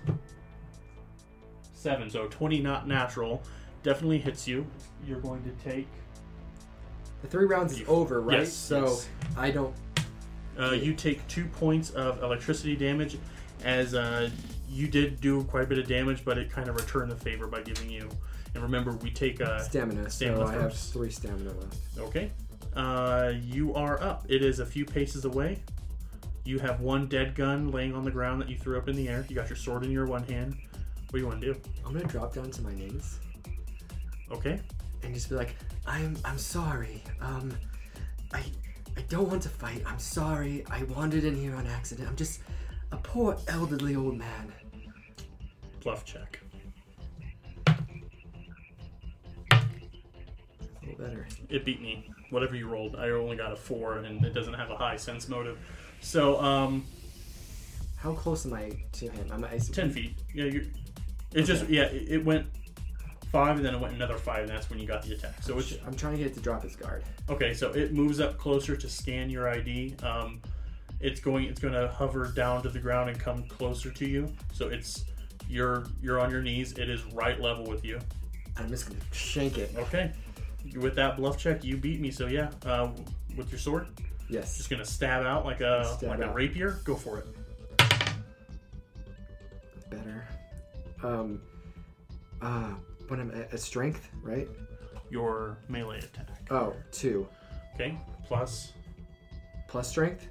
7 1.73 2.09
so 2.09 2.27
20 2.27 2.59
not 2.59 2.87
natural 2.87 3.41
definitely 3.83 4.17
hits 4.17 4.47
you 4.47 4.65
you're 5.07 5.19
going 5.19 5.43
to 5.43 5.51
take 5.63 5.87
The 7.21 7.27
three 7.27 7.45
rounds 7.45 7.73
is 7.79 7.87
over, 7.87 8.21
right? 8.21 8.39
yes, 8.39 8.53
so 8.53 8.85
yes. 8.85 9.09
I 9.37 9.51
don't. 9.51 9.73
Uh, 10.57 10.71
you 10.71 10.93
take 10.93 11.25
two 11.27 11.45
points 11.45 11.89
of 11.91 12.23
electricity 12.23 12.75
damage, 12.75 13.17
as 13.63 13.93
uh, 13.93 14.29
you 14.69 14.87
did 14.87 15.19
do 15.21 15.43
quite 15.45 15.63
a 15.63 15.67
bit 15.67 15.77
of 15.77 15.87
damage, 15.87 16.23
but 16.23 16.37
it 16.37 16.49
kind 16.49 16.69
of 16.69 16.75
returned 16.75 17.11
the 17.11 17.15
favor 17.15 17.45
by 17.45 17.61
giving 17.61 17.89
you. 17.89 18.07
And 18.55 18.63
remember, 18.63 18.93
we 18.93 19.11
take 19.11 19.41
uh, 19.41 19.59
Stamina, 19.59 20.09
stamina 20.09 20.37
so 20.37 20.47
I 20.47 20.53
have 20.53 20.71
first. 20.71 20.93
three 20.93 21.11
stamina 21.11 21.51
left. 21.51 21.75
okay. 21.99 22.31
Uh, 22.75 23.33
you 23.41 23.73
are 23.75 24.01
up. 24.01 24.25
It 24.27 24.41
is 24.43 24.59
a 24.59 24.65
few 24.65 24.85
paces 24.85 25.25
away. 25.25 25.61
You 26.45 26.59
have 26.59 26.79
one 26.81 27.07
dead 27.07 27.35
gun 27.35 27.69
laying 27.71 27.93
on 27.93 28.03
the 28.03 28.11
ground 28.11 28.41
that 28.41 28.49
you 28.49 28.57
threw 28.57 28.77
up 28.77 28.87
in 28.89 28.95
the 28.95 29.07
air. 29.09 29.25
You 29.29 29.35
got 29.35 29.49
your 29.49 29.55
sword 29.57 29.83
in 29.83 29.91
your 29.91 30.05
one 30.05 30.23
hand. 30.23 30.55
What 31.09 31.11
do 31.13 31.19
you 31.19 31.27
want 31.27 31.41
to 31.41 31.53
do? 31.53 31.59
I'm 31.85 31.93
gonna 31.93 32.05
drop 32.05 32.33
down 32.33 32.49
to 32.51 32.61
my 32.61 32.73
knees 32.73 33.19
Okay. 34.31 34.59
and 35.03 35.13
just 35.13 35.29
be 35.29 35.35
like, 35.35 35.55
"I'm, 35.85 36.17
I'm 36.25 36.37
sorry. 36.37 37.01
Um, 37.21 37.51
I, 38.33 38.41
I 38.97 39.01
don't 39.09 39.29
want 39.29 39.41
to 39.43 39.49
fight. 39.49 39.81
I'm 39.85 39.99
sorry. 39.99 40.65
I 40.69 40.83
wandered 40.83 41.23
in 41.23 41.35
here 41.35 41.55
on 41.55 41.67
accident. 41.67 42.07
I'm 42.09 42.15
just 42.15 42.41
a 42.91 42.97
poor 42.97 43.37
elderly 43.47 43.95
old 43.95 44.17
man." 44.17 44.53
Bluff 45.81 46.03
check. 46.05 46.39
Better. 50.93 51.27
It 51.49 51.65
beat 51.65 51.81
me. 51.81 52.09
Whatever 52.29 52.55
you 52.55 52.67
rolled, 52.67 52.95
I 52.95 53.09
only 53.09 53.35
got 53.35 53.51
a 53.51 53.55
four, 53.55 53.97
and 53.97 54.23
it 54.25 54.33
doesn't 54.33 54.53
have 54.53 54.71
a 54.71 54.75
high 54.77 54.97
sense 54.97 55.27
motive. 55.27 55.57
So, 56.01 56.39
um, 56.41 56.85
How 57.97 58.13
close 58.13 58.45
am 58.45 58.53
I 58.53 58.71
to 58.93 59.09
him? 59.09 59.27
I'm 59.31 59.43
at 59.43 59.61
10 59.73 59.91
feet. 59.91 60.15
Yeah, 60.33 60.45
you 60.45 60.69
It 61.33 61.43
just, 61.43 61.67
yeah, 61.69 61.83
it, 61.83 62.07
it 62.09 62.25
went 62.25 62.47
five 63.31 63.57
and 63.57 63.65
then 63.65 63.73
it 63.73 63.79
went 63.81 63.93
another 63.93 64.17
five, 64.17 64.41
and 64.41 64.49
that's 64.49 64.69
when 64.69 64.79
you 64.79 64.87
got 64.87 65.01
the 65.03 65.13
attack. 65.13 65.41
So 65.41 65.57
it's, 65.57 65.73
I'm 65.85 65.95
trying 65.95 66.13
to 66.13 66.19
get 66.19 66.27
it 66.27 66.33
to 66.35 66.39
drop 66.39 66.63
his 66.63 66.75
guard. 66.75 67.03
okay, 67.29 67.53
so 67.53 67.71
it 67.71 67.93
moves 67.93 68.19
up 68.19 68.37
closer 68.37 68.75
to 68.77 68.87
scan 68.89 69.29
your 69.29 69.49
ID. 69.49 69.95
Um, 70.03 70.41
it's 71.01 71.19
going, 71.19 71.45
it's 71.45 71.59
going 71.59 71.73
to 71.73 71.87
hover 71.89 72.27
down 72.27 72.61
to 72.63 72.69
the 72.69 72.79
ground 72.79 73.09
and 73.09 73.19
come 73.19 73.43
closer 73.43 73.89
to 73.91 74.07
you. 74.07 74.31
So 74.53 74.67
it's, 74.69 75.05
you're, 75.49 75.85
you're 76.01 76.19
on 76.19 76.31
your 76.31 76.41
knees. 76.41 76.73
It 76.73 76.89
is 76.89 77.03
right 77.13 77.39
level 77.39 77.65
with 77.65 77.83
you. 77.83 77.99
I'm 78.57 78.69
just 78.69 78.87
gonna 78.87 79.01
shank 79.11 79.57
it. 79.57 79.73
Okay. 79.75 80.11
With 80.75 80.95
that 80.95 81.17
bluff 81.17 81.37
check, 81.37 81.63
you 81.63 81.77
beat 81.77 81.99
me. 82.01 82.11
So 82.11 82.27
yeah, 82.27 82.49
uh, 82.65 82.89
with 83.37 83.51
your 83.51 83.59
sword, 83.59 83.87
Yes. 84.29 84.57
just 84.57 84.69
gonna 84.69 84.83
stab 84.85 85.23
out 85.25 85.45
like 85.45 85.61
a 85.61 85.85
Stab 85.97 86.09
like 86.09 86.19
a 86.19 86.25
out. 86.29 86.35
rapier. 86.35 86.79
Go 86.83 86.95
for 86.95 87.19
it. 87.19 87.25
better. 89.89 90.27
Um, 91.03 91.41
uh, 92.41 92.71
when 93.07 93.19
I'm 93.19 93.31
at, 93.31 93.53
at 93.53 93.59
strength, 93.59 94.09
right? 94.21 94.47
Your 95.09 95.57
melee 95.69 95.99
attack. 95.99 96.27
Oh, 96.49 96.73
two 96.91 97.27
Okay. 97.75 97.97
Plus. 98.25 98.73
plus 99.67 99.89
strength. 99.89 100.27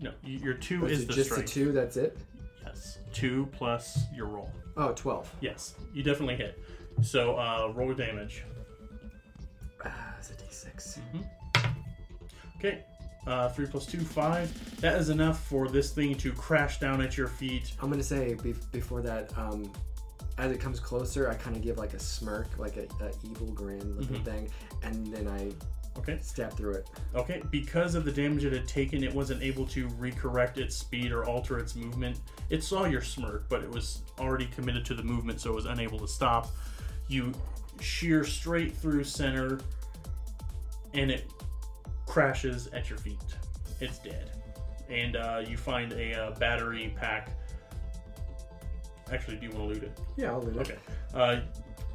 No, 0.00 0.10
y- 0.22 0.38
your 0.42 0.54
two 0.54 0.84
Or 0.84 0.88
is 0.88 1.02
it 1.02 1.08
the 1.08 1.14
just 1.14 1.30
strength. 1.30 1.46
the 1.46 1.52
two. 1.52 1.72
That's 1.72 1.96
it. 1.96 2.18
Yes. 2.64 2.98
Two 3.12 3.48
plus 3.52 4.00
your 4.14 4.26
roll. 4.26 4.52
Oh, 4.76 4.92
12. 4.92 5.34
Yes, 5.40 5.74
you 5.92 6.02
definitely 6.02 6.36
hit. 6.36 6.62
So 7.02 7.36
uh, 7.36 7.72
roll 7.74 7.94
damage. 7.94 8.44
Ah, 9.84 10.14
it's 10.18 10.30
a 10.30 10.34
d6. 10.34 10.98
Okay. 12.58 12.84
Uh, 13.26 13.48
three 13.50 13.66
plus 13.66 13.86
two, 13.86 14.00
five. 14.00 14.80
That 14.80 14.98
is 14.98 15.10
enough 15.10 15.44
for 15.44 15.68
this 15.68 15.90
thing 15.92 16.14
to 16.16 16.32
crash 16.32 16.80
down 16.80 17.00
at 17.02 17.16
your 17.16 17.28
feet. 17.28 17.72
I'm 17.80 17.90
gonna 17.90 18.02
say 18.02 18.34
be- 18.34 18.54
before 18.72 19.02
that, 19.02 19.36
um, 19.38 19.70
as 20.38 20.50
it 20.52 20.60
comes 20.60 20.80
closer, 20.80 21.28
I 21.28 21.34
kind 21.34 21.54
of 21.56 21.62
give 21.62 21.76
like 21.78 21.94
a 21.94 21.98
smirk, 21.98 22.46
like 22.58 22.76
a, 22.76 22.84
a 23.04 23.10
evil 23.28 23.48
grin 23.52 23.96
looking 23.98 24.20
Mhm. 24.20 24.24
thing, 24.24 24.48
and 24.82 25.06
then 25.12 25.28
I 25.28 25.50
Okay. 25.98 26.18
stab 26.22 26.52
through 26.56 26.74
it. 26.74 26.88
Okay. 27.14 27.42
Because 27.50 27.94
of 27.96 28.04
the 28.04 28.12
damage 28.12 28.44
it 28.44 28.52
had 28.52 28.68
taken, 28.68 29.02
it 29.02 29.12
wasn't 29.12 29.42
able 29.42 29.66
to 29.66 29.88
recorrect 29.90 30.56
its 30.56 30.76
speed 30.76 31.10
or 31.10 31.24
alter 31.24 31.58
its 31.58 31.74
movement. 31.74 32.20
It 32.50 32.62
saw 32.62 32.84
your 32.84 33.02
smirk, 33.02 33.48
but 33.48 33.62
it 33.62 33.70
was 33.70 34.02
already 34.18 34.46
committed 34.46 34.84
to 34.86 34.94
the 34.94 35.02
movement, 35.02 35.40
so 35.40 35.50
it 35.50 35.54
was 35.56 35.66
unable 35.66 35.98
to 35.98 36.08
stop. 36.08 36.48
You 37.08 37.32
shear 37.80 38.24
straight 38.24 38.76
through 38.76 39.04
center, 39.04 39.60
and 40.94 41.10
it 41.10 41.30
crashes 42.06 42.68
at 42.68 42.88
your 42.88 42.98
feet. 42.98 43.18
It's 43.80 43.98
dead. 43.98 44.30
And 44.88 45.16
uh, 45.16 45.42
you 45.46 45.56
find 45.56 45.92
a 45.92 46.14
uh, 46.14 46.30
battery 46.38 46.94
pack. 46.96 47.30
Actually, 49.12 49.36
do 49.36 49.46
you 49.46 49.52
want 49.52 49.68
to 49.68 49.74
loot 49.74 49.82
it? 49.82 49.98
Yeah, 50.16 50.32
I'll 50.32 50.42
loot 50.42 50.56
it. 50.56 50.60
Okay. 50.60 50.78
Uh, 51.14 51.40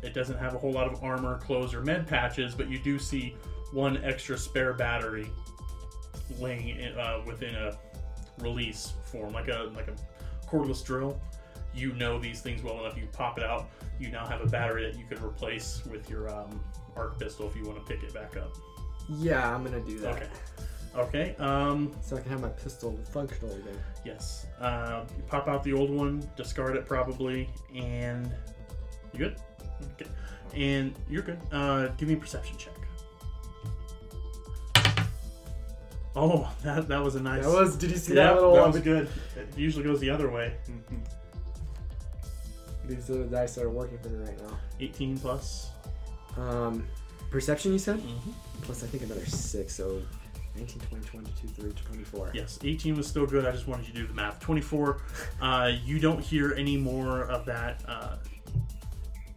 it 0.02 0.14
doesn't 0.14 0.38
have 0.38 0.54
a 0.54 0.58
whole 0.58 0.72
lot 0.72 0.92
of 0.92 1.04
armor, 1.04 1.38
clothes, 1.40 1.74
or 1.74 1.82
med 1.82 2.08
patches, 2.08 2.54
but 2.54 2.70
you 2.70 2.78
do 2.80 3.00
see 3.00 3.36
one 3.72 4.04
extra 4.04 4.38
spare 4.38 4.74
battery 4.74 5.28
laying 6.40 6.70
in, 6.70 6.98
uh, 6.98 7.22
within 7.26 7.56
a 7.56 7.78
release 8.40 8.94
form, 9.06 9.34
like 9.34 9.48
a 9.48 9.72
like 9.76 9.88
a 9.88 9.96
cordless 10.48 10.84
drill. 10.84 11.20
You 11.76 11.94
know 11.94 12.20
these 12.20 12.42
things 12.42 12.62
well 12.62 12.80
enough. 12.80 12.98
You 12.98 13.08
pop 13.12 13.38
it 13.38 13.44
out. 13.44 13.70
You 14.00 14.10
now 14.10 14.26
have 14.26 14.42
a 14.42 14.48
battery 14.48 14.84
that 14.90 14.98
you 14.98 15.06
could 15.06 15.24
replace 15.24 15.82
with 15.90 16.10
your 16.10 16.30
um, 16.30 16.60
arc 16.96 17.20
pistol 17.20 17.48
if 17.48 17.56
you 17.56 17.64
want 17.66 17.78
to 17.86 17.94
pick 17.94 18.04
it 18.04 18.14
back 18.14 18.38
up. 18.38 18.56
Yeah, 19.18 19.54
I'm 19.54 19.64
gonna 19.64 19.80
do 19.82 20.00
that. 20.00 20.16
Okay. 20.16 20.28
Okay. 20.96 21.36
Um, 21.40 21.92
So 22.02 22.16
I 22.16 22.22
can 22.22 22.30
have 22.32 22.42
my 22.42 22.50
pistol 22.50 22.98
functional 23.12 23.52
again. 23.56 23.80
yes. 24.06 24.46
Uh, 24.60 25.04
you 25.18 25.24
pop 25.28 25.48
out 25.48 25.64
the 25.64 25.74
old 25.74 25.90
one, 25.90 26.28
discard 26.38 26.76
it 26.76 26.86
probably, 26.86 27.50
and 27.76 28.32
you 29.12 29.20
good? 29.20 29.36
Okay. 29.96 30.10
And 30.56 30.94
you're 31.10 31.24
good. 31.24 31.40
Uh, 31.52 31.88
give 31.98 32.08
me 32.08 32.14
a 32.14 32.18
perception 32.18 32.56
check. 32.58 32.74
Oh, 36.16 36.52
that 36.64 36.88
that 36.88 37.04
was 37.04 37.16
a 37.16 37.22
nice. 37.22 37.44
That 37.44 37.52
was. 37.52 37.76
Did 37.76 37.92
you 37.92 37.98
see 37.98 38.14
yeah, 38.16 38.26
that 38.26 38.36
little? 38.36 38.54
that 38.54 38.68
was 38.68 38.80
good. 38.80 39.10
It 39.36 39.58
usually 39.58 39.84
goes 39.84 40.00
the 40.00 40.10
other 40.12 40.30
way. 40.30 40.54
These 42.86 43.10
are 43.10 43.18
the 43.20 43.24
dice 43.26 43.56
that 43.56 43.64
are 43.64 43.70
working 43.70 43.98
for 44.00 44.10
me 44.10 44.26
right 44.26 44.38
now. 44.42 44.58
18 44.80 45.18
plus. 45.18 45.70
Um, 46.38 46.86
perception, 47.30 47.72
you 47.72 47.80
said? 47.80 48.00
Mm-hmm. 48.00 48.32
Plus, 48.62 48.84
I 48.84 48.88
think 48.88 49.04
another 49.04 49.26
six. 49.26 49.76
So 49.76 50.02
19, 50.56 50.82
20, 50.90 51.06
22, 51.08 51.48
3, 51.48 51.72
24. 51.72 52.32
Yes, 52.34 52.60
18 52.64 52.96
was 52.96 53.08
still 53.08 53.26
good. 53.26 53.46
I 53.46 53.52
just 53.52 53.68
wanted 53.68 53.88
you 53.88 53.94
to 53.94 54.00
do 54.02 54.08
the 54.08 54.14
math. 54.14 54.40
24, 54.40 55.02
uh, 55.42 55.72
you 55.84 56.00
don't 56.00 56.20
hear 56.20 56.54
any 56.54 56.78
more 56.78 57.22
of 57.24 57.46
that 57.46 57.82
uh, 57.88 58.18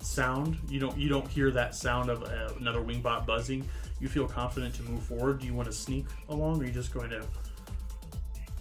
sound. 0.01 0.59
You 0.69 0.81
don't 0.81 0.97
you 0.97 1.09
don't 1.09 1.27
hear 1.29 1.51
that 1.53 1.75
sound 1.75 2.11
of 2.11 2.23
uh, 2.23 2.53
another 2.61 2.81
wingbot 2.81 3.27
buzzing. 3.27 3.67
You 4.01 4.09
feel 4.09 4.27
confident 4.29 4.75
to 4.77 4.83
move 4.83 5.03
forward. 5.03 5.41
Do 5.41 5.47
you 5.47 5.55
want 5.55 5.67
to 5.67 5.73
sneak 5.73 6.07
along, 6.29 6.59
or 6.61 6.65
are 6.65 6.67
you 6.67 6.73
just 6.73 6.93
going 6.93 7.11
to 7.11 7.25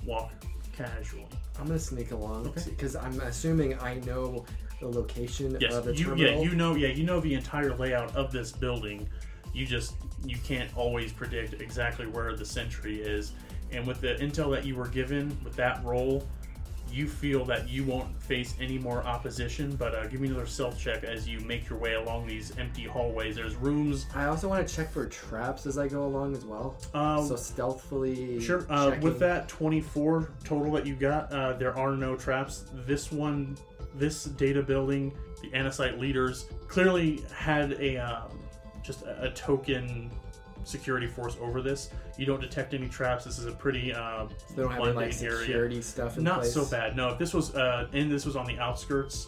walk 0.05 0.31
casually? 0.75 1.25
I'm 1.59 1.67
gonna 1.67 1.79
sneak 1.79 2.11
along 2.11 2.47
Okay. 2.47 2.63
because 2.69 2.95
I'm 2.95 3.19
assuming 3.21 3.79
I 3.79 3.95
know 4.05 4.45
the 4.79 4.87
location 4.87 5.57
Yes, 5.59 5.73
of 5.73 5.85
the 5.85 5.95
you 5.95 6.05
terminal. 6.05 6.31
yeah 6.33 6.39
you 6.39 6.55
know 6.55 6.75
yeah 6.75 6.89
you 6.89 7.03
know 7.03 7.19
the 7.19 7.33
entire 7.33 7.75
layout 7.75 8.15
of 8.15 8.31
this 8.31 8.51
building. 8.51 9.07
You 9.53 9.65
just 9.65 9.95
you 10.25 10.37
can't 10.43 10.69
always 10.75 11.13
predict 11.13 11.61
exactly 11.61 12.07
where 12.07 12.35
the 12.35 12.45
sentry 12.45 13.01
is, 13.01 13.31
and 13.71 13.87
with 13.87 14.01
the 14.01 14.15
intel 14.15 14.51
that 14.51 14.65
you 14.65 14.75
were 14.75 14.87
given 14.87 15.37
with 15.45 15.55
that 15.55 15.81
role, 15.85 16.27
you 16.91 17.07
feel 17.07 17.45
that 17.45 17.69
you 17.69 17.85
won't 17.85 18.21
face 18.21 18.53
any 18.59 18.77
more 18.77 19.01
opposition. 19.03 19.73
But 19.77 19.95
uh, 19.95 20.07
give 20.07 20.19
me 20.19 20.27
another 20.27 20.45
stealth 20.45 20.77
check 20.77 21.05
as 21.05 21.25
you 21.25 21.39
make 21.39 21.69
your 21.69 21.79
way 21.79 21.93
along 21.93 22.27
these 22.27 22.57
empty 22.57 22.83
hallways. 22.83 23.37
There's 23.37 23.55
rooms. 23.55 24.07
I 24.13 24.25
also 24.25 24.49
want 24.49 24.67
to 24.67 24.73
check 24.75 24.91
for 24.91 25.05
traps 25.05 25.65
as 25.65 25.77
I 25.77 25.87
go 25.87 26.05
along 26.05 26.35
as 26.35 26.43
well. 26.43 26.75
Uh, 26.93 27.23
so 27.23 27.37
stealthily. 27.37 28.41
Sure. 28.41 28.65
Uh, 28.69 28.95
with 29.01 29.19
that 29.19 29.47
24 29.47 30.31
total 30.43 30.71
that 30.73 30.85
you 30.85 30.95
got, 30.95 31.31
uh, 31.31 31.53
there 31.53 31.77
are 31.77 31.95
no 31.95 32.15
traps. 32.17 32.65
This 32.85 33.09
one, 33.11 33.57
this 33.97 34.25
data 34.25 34.61
building, 34.61 35.15
the 35.41 35.49
Anacite 35.49 35.99
leaders 35.99 36.45
clearly 36.67 37.23
had 37.33 37.73
a 37.73 37.97
um, 37.97 38.39
just 38.83 39.03
a, 39.03 39.23
a 39.23 39.31
token 39.31 40.11
security 40.63 41.07
force 41.07 41.37
over 41.41 41.61
this. 41.61 41.89
You 42.17 42.25
don't 42.25 42.41
detect 42.41 42.73
any 42.73 42.87
traps. 42.87 43.25
This 43.25 43.37
is 43.39 43.45
a 43.45 43.51
pretty 43.51 43.93
uh, 43.93 44.27
They 44.55 44.63
don't 44.63 44.71
have 44.71 44.81
any 44.81 44.91
like 44.93 45.09
mundane 45.21 45.29
area. 45.49 45.81
stuff 45.81 46.17
in 46.17 46.23
Not 46.23 46.39
place. 46.41 46.53
so 46.53 46.65
bad. 46.65 46.95
No, 46.95 47.09
if 47.09 47.19
this 47.19 47.33
was 47.33 47.55
uh, 47.55 47.87
and 47.93 48.11
this 48.11 48.25
was 48.25 48.35
on 48.35 48.45
the 48.45 48.57
outskirts, 48.59 49.27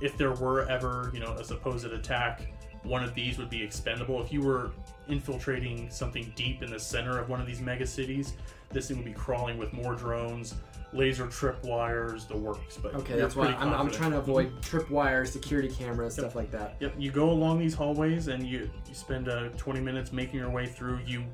if 0.00 0.16
there 0.16 0.32
were 0.32 0.68
ever 0.68 1.10
you 1.12 1.20
know 1.20 1.32
a 1.32 1.44
supposed 1.44 1.84
attack, 1.86 2.42
one 2.84 3.02
of 3.02 3.14
these 3.14 3.38
would 3.38 3.50
be 3.50 3.62
expendable. 3.62 4.22
If 4.22 4.32
you 4.32 4.40
were 4.40 4.70
infiltrating 5.08 5.90
something 5.90 6.32
deep 6.36 6.62
in 6.62 6.70
the 6.70 6.78
center 6.78 7.18
of 7.18 7.28
one 7.28 7.40
of 7.40 7.46
these 7.46 7.60
mega 7.60 7.86
cities, 7.86 8.34
this 8.70 8.88
thing 8.88 8.96
would 8.98 9.06
be 9.06 9.12
crawling 9.12 9.58
with 9.58 9.72
more 9.72 9.94
drones, 9.96 10.54
laser 10.92 11.26
trip 11.28 11.62
wires, 11.64 12.24
the 12.24 12.36
works. 12.36 12.76
But 12.76 12.94
Okay, 12.96 13.16
that's 13.16 13.36
why 13.36 13.46
I'm, 13.48 13.72
I'm 13.72 13.90
trying 13.90 14.10
to 14.12 14.18
avoid 14.18 14.60
tripwires, 14.60 15.28
security 15.28 15.68
cameras, 15.68 16.14
stuff 16.14 16.34
like 16.34 16.50
that. 16.50 16.76
Yep, 16.80 16.94
you 16.98 17.10
go 17.10 17.30
along 17.30 17.58
these 17.60 17.74
hallways 17.74 18.28
and 18.28 18.44
you, 18.46 18.68
you 18.88 18.94
spend 18.94 19.28
uh, 19.28 19.48
20 19.56 19.80
minutes 19.80 20.12
making 20.12 20.40
your 20.40 20.50
way 20.50 20.66
through. 20.66 21.00
You 21.06 21.24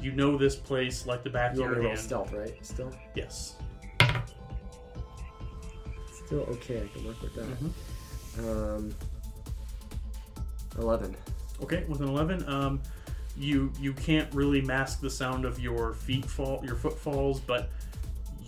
you 0.00 0.12
know 0.12 0.38
this 0.38 0.56
place 0.56 1.06
like 1.06 1.22
the 1.24 1.28
back 1.30 1.50
of 1.52 1.58
You 1.58 1.64
your 1.64 1.70
me 1.70 1.74
to 1.76 1.80
roll 1.82 1.90
hand. 1.90 2.00
stealth, 2.00 2.32
right? 2.32 2.54
Still, 2.64 2.90
Yes. 3.14 3.56
still 6.26 6.40
okay. 6.50 6.82
I 6.82 6.88
can 6.96 7.06
work 7.06 7.20
with 7.22 7.34
that. 7.34 7.46
Mhm. 8.38 8.76
Um, 8.76 8.94
eleven. 10.78 11.16
Okay, 11.62 11.84
with 11.88 12.00
an 12.00 12.08
11, 12.08 12.48
um, 12.48 12.80
you 13.36 13.70
you 13.78 13.92
can't 13.92 14.32
really 14.34 14.60
mask 14.62 15.00
the 15.00 15.10
sound 15.10 15.44
of 15.44 15.58
your 15.60 15.92
feet 15.92 16.24
fall, 16.24 16.62
your 16.64 16.76
footfalls, 16.76 17.40
but 17.40 17.70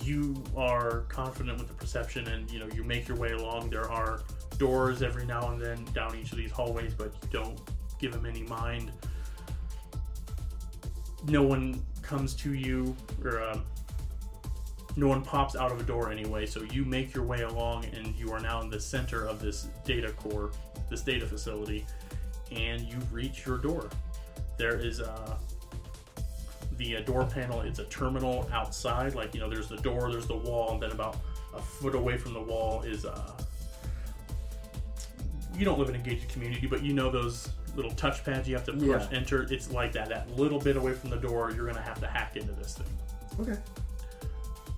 you 0.03 0.43
are 0.57 1.01
confident 1.09 1.59
with 1.59 1.69
the 1.69 1.75
perception, 1.75 2.29
and 2.29 2.51
you 2.51 2.59
know 2.59 2.69
you 2.75 2.85
make 2.85 3.09
your 3.09 3.17
way 3.17 3.33
along. 3.33 3.71
There 3.71 3.91
are 3.91 4.23
doors 4.59 5.03
every 5.03 5.27
now 5.27 5.51
and 5.51 5.61
then 5.61 5.85
down 5.95 6.17
each 6.17 6.33
of 6.33 6.39
these 6.39 6.51
hallways, 6.51 6.95
but 6.95 7.13
you 7.23 7.29
don't 7.31 7.61
give 7.99 8.13
them 8.13 8.27
any 8.27 8.43
mind. 8.43 8.93
No 11.27 11.43
one 11.43 11.83
comes 12.03 12.35
to 12.35 12.55
you, 12.55 12.97
or 13.25 13.43
um, 13.43 13.65
no 14.97 15.09
one 15.09 15.23
pops 15.23 15.57
out 15.57 15.71
of 15.73 15.81
a 15.81 15.85
door 15.85 16.11
anyway. 16.11 16.47
So 16.47 16.63
you 16.63 16.85
make 16.85 17.15
your 17.15 17.25
way 17.25 17.43
along, 17.43 17.87
and 17.95 18.15
you 18.17 18.33
are 18.33 18.41
now 18.41 18.61
in 18.61 18.71
the 18.71 18.81
center 18.81 19.25
of 19.25 19.41
this 19.41 19.69
data 19.85 20.13
core, 20.13 20.51
this 20.91 21.03
data 21.03 21.27
facility 21.27 21.87
and 22.57 22.83
you 22.83 22.99
reach 23.11 23.47
your 23.47 23.59
door. 23.59 23.89
There 24.57 24.79
is 24.79 25.01
uh, 25.01 25.37
the 26.77 26.97
uh, 26.97 27.01
door 27.03 27.25
panel. 27.25 27.61
It's 27.63 27.79
a 27.79 27.85
terminal 27.85 28.49
outside. 28.53 29.15
Like 29.15 29.35
you 29.35 29.41
know, 29.41 29.49
there's 29.49 29.69
the 29.69 29.77
door, 29.79 30.11
there's 30.11 30.27
the 30.27 30.37
wall, 30.37 30.73
and 30.73 30.83
then 30.83 30.93
about 30.93 31.17
a 31.55 31.61
foot 31.61 31.95
away 31.95 32.17
from 32.19 32.35
the 32.35 32.43
wall 32.43 32.83
is. 32.83 33.05
Uh, 33.05 33.33
you 35.57 35.65
don't 35.67 35.79
live 35.79 35.91
in 35.91 35.97
a 35.97 35.99
gated 35.99 36.29
community, 36.31 36.67
but 36.67 36.83
you 36.83 36.95
know 36.95 37.11
those 37.11 37.51
little 37.77 37.91
touchpads 37.93 38.47
you 38.47 38.55
have 38.55 38.65
to 38.65 38.73
push 38.73 38.83
Yeah. 38.83 39.07
enter. 39.13 39.43
It's 39.51 39.71
like 39.71 39.93
that. 39.93 40.09
That 40.09 40.31
little 40.37 40.59
bit 40.59 40.77
away 40.77 40.93
from 40.95 41.11
the 41.11 41.17
door, 41.17 41.51
you're 41.51 41.67
gonna 41.67 41.81
have 41.83 42.01
to 42.01 42.07
hack 42.07 42.37
into 42.37 42.53
this 42.53 42.75
thing. 42.79 42.87
Okay. 43.41 43.59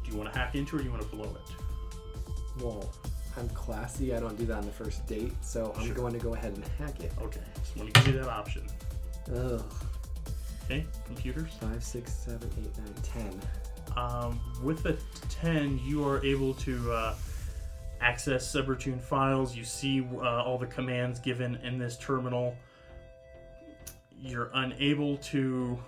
Do 0.05 0.11
you 0.11 0.16
want 0.18 0.32
to 0.32 0.38
hack 0.38 0.55
into, 0.55 0.76
it 0.76 0.80
or 0.80 0.82
do 0.82 0.84
you 0.84 0.90
want 0.90 1.03
to 1.03 1.16
blow 1.16 1.24
it? 1.24 2.62
Well, 2.62 2.92
I'm 3.36 3.49
classy. 3.51 4.14
I 4.14 4.20
don't 4.20 4.36
do 4.38 4.47
that 4.47 4.59
on 4.59 4.64
the 4.66 4.70
first 4.70 5.05
date, 5.07 5.32
so 5.42 5.72
I'm 5.76 5.86
Sure. 5.86 5.95
going 5.95 6.12
to 6.12 6.18
go 6.20 6.34
ahead 6.34 6.53
and 6.55 6.64
hack 6.78 7.01
it. 7.01 7.11
Okay, 7.22 7.40
just 7.59 7.76
want 7.76 7.92
to 7.92 8.01
give 8.03 8.14
you 8.14 8.20
that 8.20 8.28
option. 8.28 8.62
Ugh. 9.34 9.62
Okay, 10.64 10.86
computers. 11.06 11.52
Five, 11.60 11.82
six, 11.82 12.12
seven, 12.12 12.50
eight, 12.58 12.76
nine, 12.78 12.94
ten. 13.02 13.40
Um, 13.96 14.40
with 14.62 14.82
the 14.82 14.96
10, 15.28 15.78
you 15.84 16.06
are 16.06 16.24
able 16.24 16.54
to 16.54 16.92
uh, 16.92 17.14
access 18.00 18.50
Subroutine 18.50 19.00
files. 19.00 19.54
You 19.54 19.64
see 19.64 20.06
uh, 20.14 20.42
all 20.42 20.58
the 20.58 20.66
commands 20.66 21.20
given 21.20 21.56
in 21.56 21.78
this 21.78 21.96
terminal. 21.98 22.56
You're 24.20 24.50
unable 24.54 25.18
to. 25.18 25.78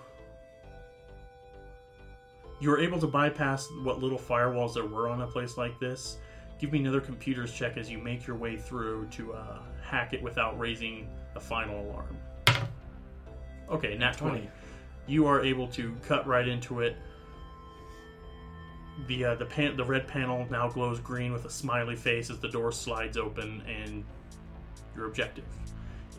You're 2.59 2.79
able 2.79 2.99
to 2.99 3.07
bypass 3.07 3.67
what 3.83 3.99
little 3.99 4.17
firewalls 4.17 4.75
there 4.75 4.85
were 4.85 5.09
on 5.09 5.21
a 5.21 5.27
place 5.27 5.57
like 5.57 5.79
this 5.79 6.17
Give 6.59 6.71
me 6.71 6.79
another 6.79 7.01
computers 7.01 7.53
check 7.53 7.77
as 7.77 7.89
you 7.89 7.99
make 7.99 8.25
your 8.25 8.35
way 8.35 8.57
through 8.57 9.07
to 9.11 9.33
uh, 9.33 9.59
hack 9.83 10.13
it 10.13 10.23
without 10.23 10.57
raising 10.57 11.07
a 11.35 11.39
final 11.39 11.81
alarm. 11.81 12.17
Okay, 13.69 13.95
nat 13.97 14.17
20. 14.17 14.39
20. 14.39 14.49
You 15.07 15.25
are 15.25 15.43
able 15.43 15.67
to 15.69 15.95
cut 16.05 16.27
right 16.27 16.47
into 16.47 16.81
it. 16.81 16.97
The 19.07 19.25
uh, 19.25 19.35
the 19.35 19.45
pan- 19.45 19.77
the 19.77 19.85
red 19.85 20.07
panel 20.07 20.47
now 20.49 20.67
glows 20.67 20.99
green 20.99 21.31
with 21.31 21.45
a 21.45 21.49
smiley 21.49 21.95
face 21.95 22.29
as 22.29 22.39
the 22.39 22.49
door 22.49 22.71
slides 22.71 23.15
open 23.15 23.61
and 23.67 24.03
your 24.95 25.05
objective. 25.05 25.45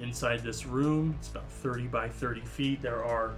Inside 0.01 0.41
this 0.41 0.65
room, 0.65 1.15
it's 1.19 1.29
about 1.29 1.51
30 1.51 1.89
by 1.89 2.09
30 2.09 2.41
feet. 2.43 2.81
There 2.81 3.05
are 3.05 3.35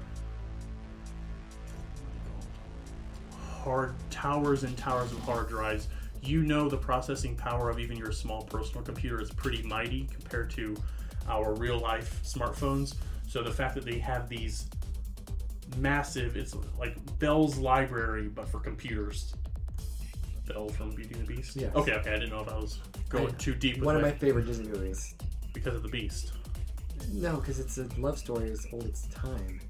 hard 3.64 3.94
towers 4.11 4.62
and 4.62 4.76
towers 4.76 5.11
of 5.12 5.18
hard 5.20 5.48
drives. 5.48 5.88
You 6.22 6.42
know 6.42 6.68
the 6.68 6.76
processing 6.76 7.34
power 7.34 7.70
of 7.70 7.78
even 7.78 7.96
your 7.96 8.12
small 8.12 8.42
personal 8.42 8.82
computer 8.82 9.20
is 9.20 9.30
pretty 9.30 9.62
mighty 9.62 10.07
compared 10.12 10.51
to 10.51 10.76
our 11.28 11.55
real 11.55 11.78
life 11.78 12.20
smartphones. 12.24 12.94
So 13.26 13.42
the 13.42 13.51
fact 13.51 13.74
that 13.74 13.84
they 13.84 13.98
have 13.98 14.28
these 14.28 14.66
massive, 15.76 16.36
it's 16.36 16.54
like 16.78 16.96
Belle's 17.18 17.56
library, 17.58 18.28
but 18.28 18.48
for 18.48 18.60
computers. 18.60 19.34
Belle 20.46 20.68
from 20.68 20.90
Beauty 20.90 21.14
and 21.14 21.26
the 21.26 21.36
Beast. 21.36 21.56
Yeah. 21.56 21.68
Okay, 21.74 21.92
okay. 21.94 22.10
I 22.10 22.14
didn't 22.14 22.30
know 22.30 22.40
if 22.40 22.48
I 22.48 22.56
was 22.56 22.80
going 23.08 23.28
I- 23.28 23.30
too 23.38 23.54
deep 23.54 23.82
One 23.82 23.96
of 23.96 24.02
my 24.02 24.10
favorite 24.12 24.46
Disney 24.46 24.68
movies. 24.68 25.14
because 25.52 25.74
of 25.74 25.82
the 25.82 25.88
Beast. 25.88 26.32
No, 27.12 27.36
because 27.36 27.58
it's 27.60 27.78
a 27.78 27.86
love 27.98 28.18
story 28.18 28.50
as 28.50 28.66
old 28.72 28.84
as 28.84 29.02
time. 29.08 29.60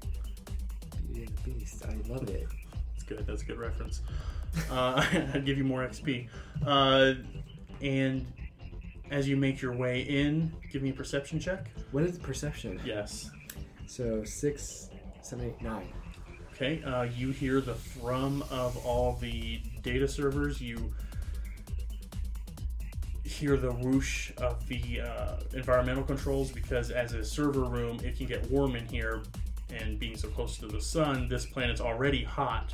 Beauty 1.07 1.27
and 1.27 1.37
the 1.37 1.51
Beast. 1.51 1.83
I 1.85 1.95
love 2.11 2.27
it. 2.29 2.47
That's 2.93 3.03
good. 3.03 3.25
That's 3.27 3.41
a 3.41 3.45
good 3.45 3.57
reference. 3.59 4.01
Uh, 4.69 5.05
I'd 5.33 5.45
give 5.45 5.57
you 5.57 5.63
more 5.63 5.85
XP. 5.87 6.27
Uh, 6.65 7.13
and 7.81 8.25
as 9.11 9.27
you 9.27 9.37
make 9.37 9.61
your 9.61 9.73
way 9.75 10.01
in, 10.01 10.51
give 10.71 10.81
me 10.81 10.89
a 10.89 10.93
perception 10.93 11.39
check. 11.39 11.69
What 11.91 12.03
is 12.03 12.17
perception? 12.17 12.79
Yes. 12.85 13.29
So 13.87 14.23
six, 14.23 14.89
seven, 15.21 15.47
eight, 15.47 15.61
nine. 15.61 15.87
Okay. 16.53 16.83
Uh, 16.83 17.03
you 17.03 17.31
hear 17.31 17.61
the 17.61 17.75
thrum 17.75 18.43
of 18.51 18.77
all 18.85 19.13
the 19.13 19.61
data 19.81 20.07
servers. 20.07 20.61
You 20.61 20.93
hear 23.23 23.57
the 23.57 23.71
whoosh 23.71 24.31
of 24.37 24.67
the 24.67 25.01
uh, 25.01 25.37
environmental 25.53 26.03
controls 26.03 26.51
because, 26.51 26.91
as 26.91 27.13
a 27.13 27.23
server 27.23 27.63
room, 27.63 27.99
it 28.03 28.17
can 28.17 28.27
get 28.27 28.49
warm 28.51 28.75
in 28.75 28.85
here. 28.85 29.23
And 29.71 29.97
being 29.97 30.17
so 30.17 30.27
close 30.27 30.57
to 30.57 30.67
the 30.67 30.81
sun, 30.81 31.29
this 31.29 31.45
planet's 31.45 31.79
already 31.79 32.23
hot. 32.23 32.73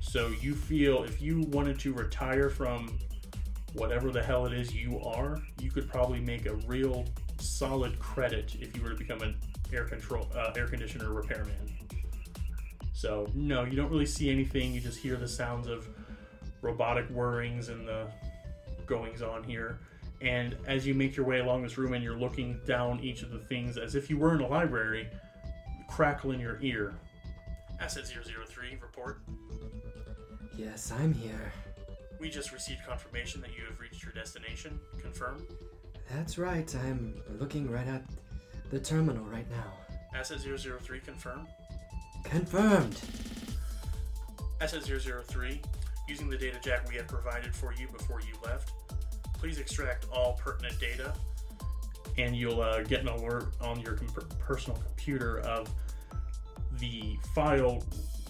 So 0.00 0.28
you 0.40 0.54
feel 0.54 1.04
if 1.04 1.20
you 1.20 1.42
wanted 1.42 1.78
to 1.80 1.92
retire 1.92 2.48
from 2.48 2.98
whatever 3.74 4.10
the 4.10 4.22
hell 4.22 4.46
it 4.46 4.54
is 4.54 4.74
you 4.74 4.98
are, 5.00 5.42
you 5.60 5.70
could 5.70 5.88
probably 5.90 6.20
make 6.20 6.46
a 6.46 6.54
real 6.66 7.04
solid 7.38 7.98
credit 7.98 8.56
if 8.60 8.74
you 8.76 8.82
were 8.82 8.90
to 8.90 8.96
become 8.96 9.20
an 9.20 9.36
air 9.72 9.84
control 9.84 10.26
uh, 10.34 10.52
air 10.56 10.66
conditioner 10.66 11.12
repairman. 11.12 11.54
So 12.98 13.28
no, 13.32 13.62
you 13.62 13.76
don't 13.76 13.90
really 13.92 14.06
see 14.06 14.28
anything. 14.28 14.74
You 14.74 14.80
just 14.80 14.98
hear 14.98 15.14
the 15.14 15.28
sounds 15.28 15.68
of 15.68 15.88
robotic 16.62 17.06
whirrings 17.06 17.68
and 17.68 17.86
the 17.86 18.08
goings 18.86 19.22
on 19.22 19.44
here. 19.44 19.78
And 20.20 20.56
as 20.66 20.84
you 20.84 20.94
make 20.94 21.14
your 21.14 21.24
way 21.24 21.38
along 21.38 21.62
this 21.62 21.78
room 21.78 21.92
and 21.94 22.02
you're 22.02 22.18
looking 22.18 22.60
down 22.66 22.98
each 22.98 23.22
of 23.22 23.30
the 23.30 23.38
things 23.38 23.78
as 23.78 23.94
if 23.94 24.10
you 24.10 24.18
were 24.18 24.34
in 24.34 24.40
a 24.40 24.48
library, 24.48 25.08
crackle 25.88 26.32
in 26.32 26.40
your 26.40 26.58
ear. 26.60 26.92
Asset 27.80 28.04
003, 28.08 28.78
report. 28.82 29.20
Yes, 30.56 30.92
I'm 30.98 31.14
here. 31.14 31.52
We 32.18 32.28
just 32.28 32.50
received 32.52 32.80
confirmation 32.84 33.40
that 33.42 33.50
you 33.56 33.64
have 33.66 33.78
reached 33.78 34.02
your 34.02 34.12
destination. 34.12 34.80
Confirm. 35.00 35.46
That's 36.10 36.36
right. 36.36 36.74
I'm 36.74 37.14
looking 37.38 37.70
right 37.70 37.86
at 37.86 38.02
the 38.70 38.80
terminal 38.80 39.24
right 39.26 39.48
now. 39.48 39.72
Asset 40.16 40.40
003, 40.40 40.98
confirm. 40.98 41.46
Confirmed. 42.24 43.00
Asset 44.60 44.82
003, 44.82 45.60
using 46.08 46.28
the 46.28 46.36
data 46.36 46.58
jack 46.62 46.88
we 46.88 46.96
had 46.96 47.06
provided 47.06 47.54
for 47.54 47.72
you 47.72 47.86
before 47.88 48.20
you 48.20 48.34
left, 48.44 48.72
please 49.34 49.58
extract 49.58 50.06
all 50.12 50.34
pertinent 50.34 50.78
data, 50.80 51.14
and 52.16 52.36
you'll 52.36 52.60
uh, 52.60 52.82
get 52.82 53.02
an 53.02 53.08
alert 53.08 53.54
on 53.60 53.80
your 53.80 53.94
com- 53.94 54.28
personal 54.38 54.78
computer 54.80 55.38
of 55.40 55.72
the 56.78 57.16
file 57.34 57.82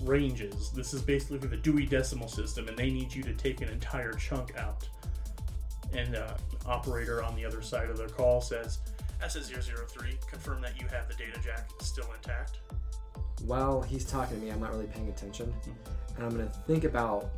ranges. 0.03 0.71
This 0.71 0.93
is 0.93 1.03
basically 1.03 1.39
the 1.39 1.57
Dewey 1.57 1.87
Decimal 1.87 2.29
System, 2.29 2.69
and 2.69 2.77
they 2.77 2.91
need 2.91 3.13
you 3.13 3.23
to 3.23 3.33
take 3.33 3.63
an 3.63 3.69
entire 3.69 4.13
chunk 4.13 4.57
out. 4.57 4.89
And 5.93 6.15
uh, 6.15 6.35
operator 6.67 7.23
on 7.25 7.35
the 7.35 7.45
other 7.45 7.63
side 7.63 7.89
of 7.89 7.97
the 7.97 8.07
call 8.07 8.41
says, 8.41 8.79
Asset 9.23 9.45
003, 9.45 10.19
confirm 10.31 10.61
that 10.61 10.79
you 10.81 10.87
have 10.89 11.09
the 11.09 11.15
data 11.15 11.41
jack 11.43 11.69
still 11.81 12.09
intact. 12.13 12.59
While 13.47 13.83
he's 13.83 14.05
talking 14.05 14.39
to 14.39 14.45
me, 14.45 14.51
I'm 14.51 14.61
not 14.61 14.71
really 14.73 14.87
paying 14.87 15.09
attention, 15.09 15.53
and 16.17 16.25
I'm 16.25 16.31
gonna 16.31 16.51
think 16.67 16.85
about 16.85 17.31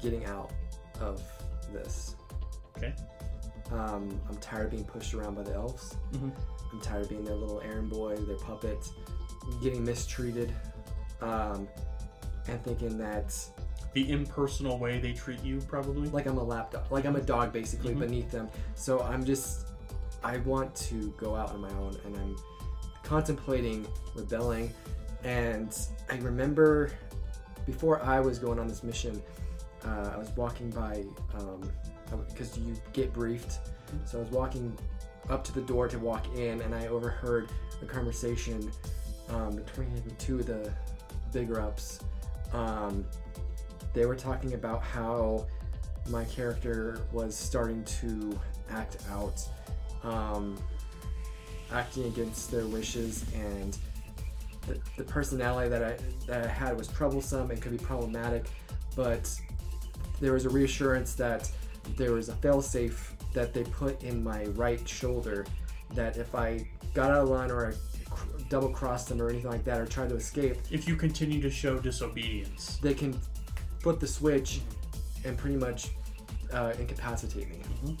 getting 0.00 0.24
out 0.26 0.50
of 1.00 1.22
this. 1.72 2.14
Okay. 2.76 2.94
Um, 3.72 4.20
I'm 4.28 4.36
tired 4.36 4.66
of 4.66 4.70
being 4.70 4.84
pushed 4.84 5.12
around 5.14 5.34
by 5.34 5.42
the 5.42 5.54
elves. 5.54 5.96
Mhm. 6.12 6.30
I'm 6.72 6.80
tired 6.80 7.02
of 7.02 7.08
being 7.08 7.24
their 7.24 7.34
little 7.34 7.60
errand 7.62 7.90
boy, 7.90 8.16
their 8.16 8.36
puppet, 8.36 8.78
getting 9.62 9.84
mistreated, 9.84 10.54
um, 11.20 11.66
and 12.48 12.62
thinking 12.64 12.96
that 12.98 13.34
The 13.94 14.10
impersonal 14.12 14.78
way 14.78 15.00
they 15.00 15.12
treat 15.14 15.42
you, 15.42 15.60
probably. 15.62 16.08
like 16.10 16.26
I'm 16.26 16.38
a 16.38 16.42
lapdog, 16.42 16.90
like 16.92 17.06
I'm 17.06 17.16
a 17.16 17.20
dog 17.22 17.52
basically 17.52 17.94
Mhm. 17.94 18.00
beneath 18.00 18.30
them. 18.30 18.48
So 18.74 19.00
I'm 19.00 19.24
just, 19.24 19.66
I 20.22 20.36
want 20.38 20.74
to 20.76 21.10
go 21.12 21.34
out 21.34 21.50
on 21.52 21.60
my 21.60 21.70
own, 21.74 21.96
and 22.04 22.16
I'm 22.16 22.36
contemplating 23.06 23.86
rebelling. 24.14 24.72
And 25.24 25.76
I 26.10 26.16
remember 26.16 26.90
before 27.64 28.02
I 28.02 28.20
was 28.20 28.38
going 28.38 28.58
on 28.58 28.66
this 28.66 28.82
mission, 28.82 29.22
uh, 29.84 30.10
I 30.14 30.16
was 30.16 30.30
walking 30.36 30.70
by 30.70 31.04
because 32.28 32.56
you 32.58 32.74
get 32.92 33.12
briefed. 33.12 33.58
So 34.04 34.18
I 34.18 34.22
was 34.22 34.30
walking 34.30 34.76
up 35.30 35.44
to 35.44 35.52
the 35.52 35.60
door 35.60 35.88
to 35.88 35.98
walk 35.98 36.26
in, 36.36 36.60
and 36.60 36.74
I 36.74 36.86
overheard 36.88 37.48
a 37.82 37.86
conversation 37.86 38.70
um, 39.28 39.56
between 39.56 40.02
two 40.18 40.40
of 40.40 40.46
the 40.46 40.72
bigger 41.32 41.60
ups. 41.60 42.00
Um, 42.52 43.04
they 43.92 44.06
were 44.06 44.16
talking 44.16 44.54
about 44.54 44.82
how 44.82 45.46
my 46.08 46.24
character 46.24 47.00
was 47.12 47.34
starting 47.34 47.82
to 47.84 48.38
act 48.70 48.98
out, 49.10 49.42
um, 50.04 50.56
acting 51.72 52.04
against 52.04 52.50
their 52.50 52.66
wishes, 52.66 53.24
and 53.34 53.76
the, 54.66 54.78
the 54.96 55.04
personality 55.04 55.68
that 55.68 55.82
I 55.82 55.96
that 56.26 56.44
I 56.44 56.48
had 56.48 56.76
was 56.76 56.88
troublesome 56.88 57.50
and 57.50 57.60
could 57.60 57.72
be 57.72 57.78
problematic, 57.78 58.46
but 58.94 59.32
there 60.20 60.32
was 60.32 60.46
a 60.46 60.48
reassurance 60.48 61.14
that 61.14 61.50
there 61.96 62.12
was 62.12 62.28
a 62.28 62.32
failsafe 62.34 63.12
that 63.32 63.52
they 63.52 63.64
put 63.64 64.02
in 64.02 64.24
my 64.24 64.44
right 64.54 64.86
shoulder 64.88 65.44
that 65.94 66.16
if 66.16 66.34
I 66.34 66.66
got 66.94 67.10
out 67.10 67.22
of 67.22 67.28
line 67.28 67.50
or 67.50 67.68
I 67.68 67.74
double 68.48 68.70
crossed 68.70 69.08
them 69.08 69.20
or 69.20 69.28
anything 69.28 69.50
like 69.50 69.64
that 69.64 69.80
or 69.80 69.86
tried 69.86 70.08
to 70.08 70.16
escape, 70.16 70.56
if 70.70 70.88
you 70.88 70.96
continue 70.96 71.40
to 71.42 71.50
show 71.50 71.78
disobedience. 71.78 72.78
they 72.82 72.94
can 72.94 73.18
flip 73.80 74.00
the 74.00 74.06
switch 74.06 74.60
and 75.24 75.36
pretty 75.36 75.56
much 75.56 75.90
uh, 76.52 76.72
incapacitate 76.78 77.48
me. 77.50 77.60
Mhm. 77.84 77.98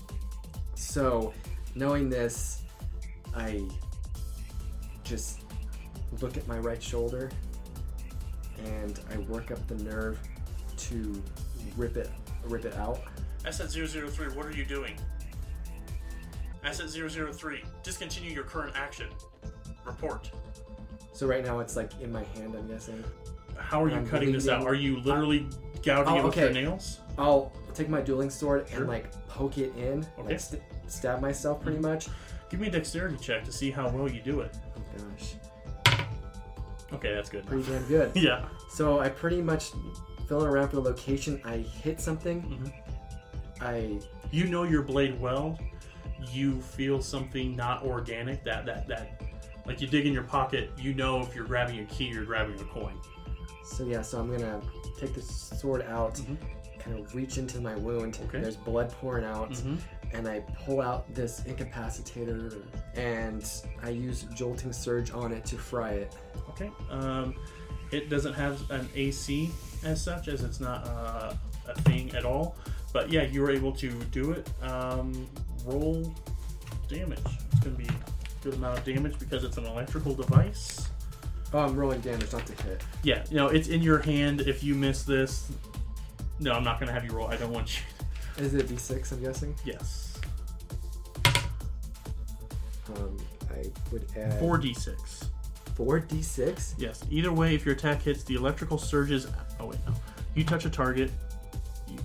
So, 0.74 1.34
knowing 1.74 2.08
this, 2.08 2.62
I 3.36 3.62
just 5.04 5.40
look 6.20 6.36
at 6.36 6.46
my 6.48 6.58
right 6.58 6.82
shoulder 6.82 7.30
and 8.64 8.98
I 9.12 9.18
work 9.18 9.50
up 9.50 9.64
the 9.68 9.76
nerve 9.84 10.18
to 10.76 11.22
rip 11.76 11.96
it 11.96 12.10
rip 12.44 12.64
it 12.64 12.74
out. 12.76 13.00
Asset 13.44 13.70
003, 13.70 14.28
what 14.34 14.46
are 14.46 14.52
you 14.52 14.64
doing? 14.64 14.96
Asset 16.64 16.88
003, 16.90 17.62
discontinue 17.82 18.30
your 18.32 18.44
current 18.44 18.72
action. 18.74 19.08
Report. 19.84 20.30
So 21.12 21.26
right 21.26 21.44
now 21.44 21.60
it's 21.60 21.76
like 21.76 21.92
in 22.00 22.10
my 22.10 22.24
hand, 22.34 22.54
I'm 22.56 22.66
guessing. 22.66 23.04
How 23.56 23.82
are 23.82 23.88
you 23.88 23.96
I'm 23.96 24.06
cutting 24.06 24.32
this 24.32 24.44
bleeding. 24.44 24.62
out? 24.62 24.66
Are 24.68 24.74
you 24.74 25.00
literally 25.00 25.46
gouging 25.82 26.12
Oh, 26.14 26.18
it 26.18 26.24
with 26.24 26.32
okay. 26.32 26.42
your 26.42 26.52
nails? 26.52 27.00
I'll 27.18 27.52
take 27.74 27.88
my 27.88 28.00
dueling 28.00 28.30
sword 28.30 28.68
Sure. 28.68 28.78
and 28.80 28.88
like 28.88 29.10
poke 29.28 29.58
it 29.58 29.74
in, 29.76 30.04
Okay. 30.18 30.28
Like 30.28 30.40
st- 30.40 30.62
stab 30.88 31.20
myself 31.20 31.62
pretty 31.62 31.78
mm. 31.78 31.82
much. 31.82 32.08
Give 32.50 32.60
me 32.60 32.68
a 32.68 32.70
dexterity 32.70 33.16
check 33.20 33.44
to 33.44 33.52
see 33.52 33.70
how 33.70 33.88
well 33.88 34.10
you 34.10 34.20
do 34.20 34.40
it. 34.40 34.56
Oh 34.76 34.80
gosh, 34.96 35.34
Okay, 36.92 37.12
that's 37.14 37.28
good. 37.28 37.44
pretty 37.46 37.64
damn 37.70 37.84
good. 37.86 38.12
Yeah. 38.16 38.44
So 38.70 39.00
I 39.00 39.08
pretty 39.08 39.42
much 39.42 39.72
feeling 40.28 40.46
around 40.46 40.68
for 40.68 40.76
the 40.76 40.82
location. 40.82 41.40
I 41.44 41.58
hit 41.58 42.00
something. 42.00 42.42
Mhm. 42.42 42.72
I 43.60 43.98
You 44.30 44.46
know 44.46 44.62
your 44.64 44.82
blade 44.82 45.20
well. 45.20 45.58
You 46.32 46.60
feel 46.60 47.00
something 47.02 47.56
not 47.56 47.84
organic. 47.84 48.44
That 48.44 48.64
that 48.66 48.86
that, 48.88 49.22
like 49.66 49.80
you 49.80 49.86
dig 49.88 50.06
in 50.06 50.12
your 50.12 50.22
pocket. 50.24 50.70
You 50.78 50.94
know 50.94 51.20
if 51.20 51.34
you're 51.34 51.44
grabbing 51.46 51.80
a 51.80 51.84
key 51.86 52.04
you're 52.06 52.24
grabbing 52.24 52.58
a 52.60 52.64
coin. 52.64 52.96
so 53.64 53.84
yeah. 53.84 54.02
So 54.02 54.20
I'm 54.20 54.30
gonna 54.30 54.60
take 54.98 55.12
the 55.14 55.22
sword 55.22 55.82
out, 55.82 56.14
Mhm. 56.16 56.36
kind 56.78 56.98
of 56.98 57.12
reach 57.14 57.36
into 57.38 57.60
my 57.60 57.74
wound. 57.74 58.18
Okay. 58.26 58.40
There's 58.40 58.56
blood 58.56 58.90
pouring 58.92 59.24
out, 59.24 59.50
Mhm. 59.50 59.78
And 60.12 60.26
I 60.28 60.40
pull 60.64 60.80
out 60.80 61.12
this 61.14 61.40
incapacitator 61.40 62.62
and 62.94 63.48
I 63.82 63.90
use 63.90 64.26
jolting 64.34 64.72
surge 64.72 65.10
on 65.10 65.32
it 65.32 65.44
to 65.46 65.56
fry 65.56 65.90
it. 65.92 66.14
Okay. 66.50 66.70
Um, 66.90 67.34
it 67.90 68.08
doesn't 68.10 68.34
have 68.34 68.68
an 68.70 68.88
AC 68.94 69.50
as 69.84 70.02
such, 70.02 70.28
as 70.28 70.42
it's 70.42 70.60
not 70.60 70.86
uh, 70.86 71.34
a 71.68 71.80
thing 71.82 72.14
at 72.14 72.24
all. 72.24 72.56
But 72.92 73.10
yeah, 73.10 73.22
you 73.22 73.42
were 73.42 73.50
able 73.50 73.72
to 73.72 73.90
do 73.90 74.32
it. 74.32 74.48
Um, 74.62 75.28
roll 75.64 76.14
damage. 76.88 77.18
It's 77.52 77.60
going 77.60 77.76
to 77.76 77.82
be 77.82 77.88
a 77.88 78.44
good 78.44 78.54
amount 78.54 78.78
of 78.78 78.84
damage 78.84 79.18
because 79.18 79.44
it's 79.44 79.56
an 79.58 79.66
electrical 79.66 80.14
device. 80.14 80.88
Oh, 81.52 81.60
I'm 81.60 81.76
rolling 81.76 82.00
damage, 82.00 82.32
not 82.32 82.44
to 82.46 82.62
hit. 82.64 82.82
Yeah, 83.02 83.24
you 83.30 83.36
know, 83.36 83.48
it's 83.48 83.68
in 83.68 83.82
your 83.82 83.98
hand. 83.98 84.40
If 84.42 84.64
you 84.64 84.74
miss 84.74 85.04
this, 85.04 85.50
no, 86.40 86.52
I'm 86.52 86.64
not 86.64 86.80
going 86.80 86.88
to 86.88 86.92
have 86.92 87.04
you 87.04 87.12
roll. 87.12 87.28
I 87.28 87.36
don't 87.36 87.52
want 87.52 87.78
you. 87.78 87.82
Is 88.38 88.54
it 88.54 88.68
d6? 88.68 89.12
I'm 89.12 89.22
guessing. 89.22 89.54
Yes. 89.64 90.18
Um, 92.94 93.16
I 93.50 93.64
would 93.90 94.06
add 94.16 94.40
4d6. 94.40 95.24
four 95.74 96.00
d6. 96.00 96.74
Yes. 96.78 97.02
Either 97.10 97.32
way, 97.32 97.54
if 97.54 97.64
your 97.64 97.74
attack 97.74 98.02
hits, 98.02 98.22
the 98.24 98.34
electrical 98.34 98.78
surges. 98.78 99.26
Oh 99.58 99.66
wait, 99.66 99.78
no. 99.86 99.94
You 100.34 100.44
touch 100.44 100.64
a 100.66 100.70
target. 100.70 101.10
You 101.88 101.96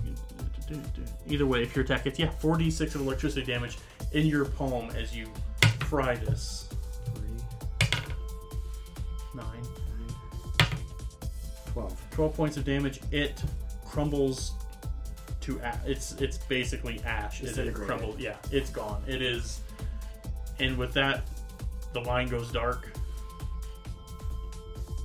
can, 0.66 0.84
either 1.26 1.44
way, 1.46 1.62
if 1.62 1.76
your 1.76 1.84
attack 1.84 2.02
hits, 2.04 2.18
yeah, 2.18 2.30
4d6 2.40 2.94
of 2.94 3.02
electricity 3.02 3.44
damage 3.44 3.76
in 4.12 4.26
your 4.26 4.46
palm 4.46 4.88
as 4.90 5.14
you 5.14 5.26
fry 5.80 6.14
this. 6.14 6.70
Three, 7.14 7.90
Nine. 9.34 9.46
nine, 9.46 10.68
twelve. 11.72 12.02
12 12.12 12.34
points 12.34 12.56
of 12.56 12.64
damage. 12.64 13.00
It 13.10 13.42
crumbles 13.84 14.52
to 15.42 15.60
ash. 15.60 15.78
It's 15.86 16.12
it's 16.20 16.38
basically 16.38 17.00
ash. 17.04 17.40
It, 17.40 17.44
it 17.44 17.48
Disintegrated. 17.48 17.86
crumbled. 17.86 18.20
Yeah, 18.20 18.36
it's 18.50 18.70
gone. 18.70 19.02
It 19.06 19.22
is. 19.22 19.60
And 20.58 20.76
with 20.78 20.92
that, 20.94 21.22
the 21.92 22.00
line 22.00 22.28
goes 22.28 22.50
dark. 22.52 22.90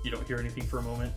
You 0.03 0.11
don't 0.11 0.25
hear 0.27 0.37
anything 0.37 0.63
for 0.63 0.79
a 0.79 0.81
moment. 0.83 1.11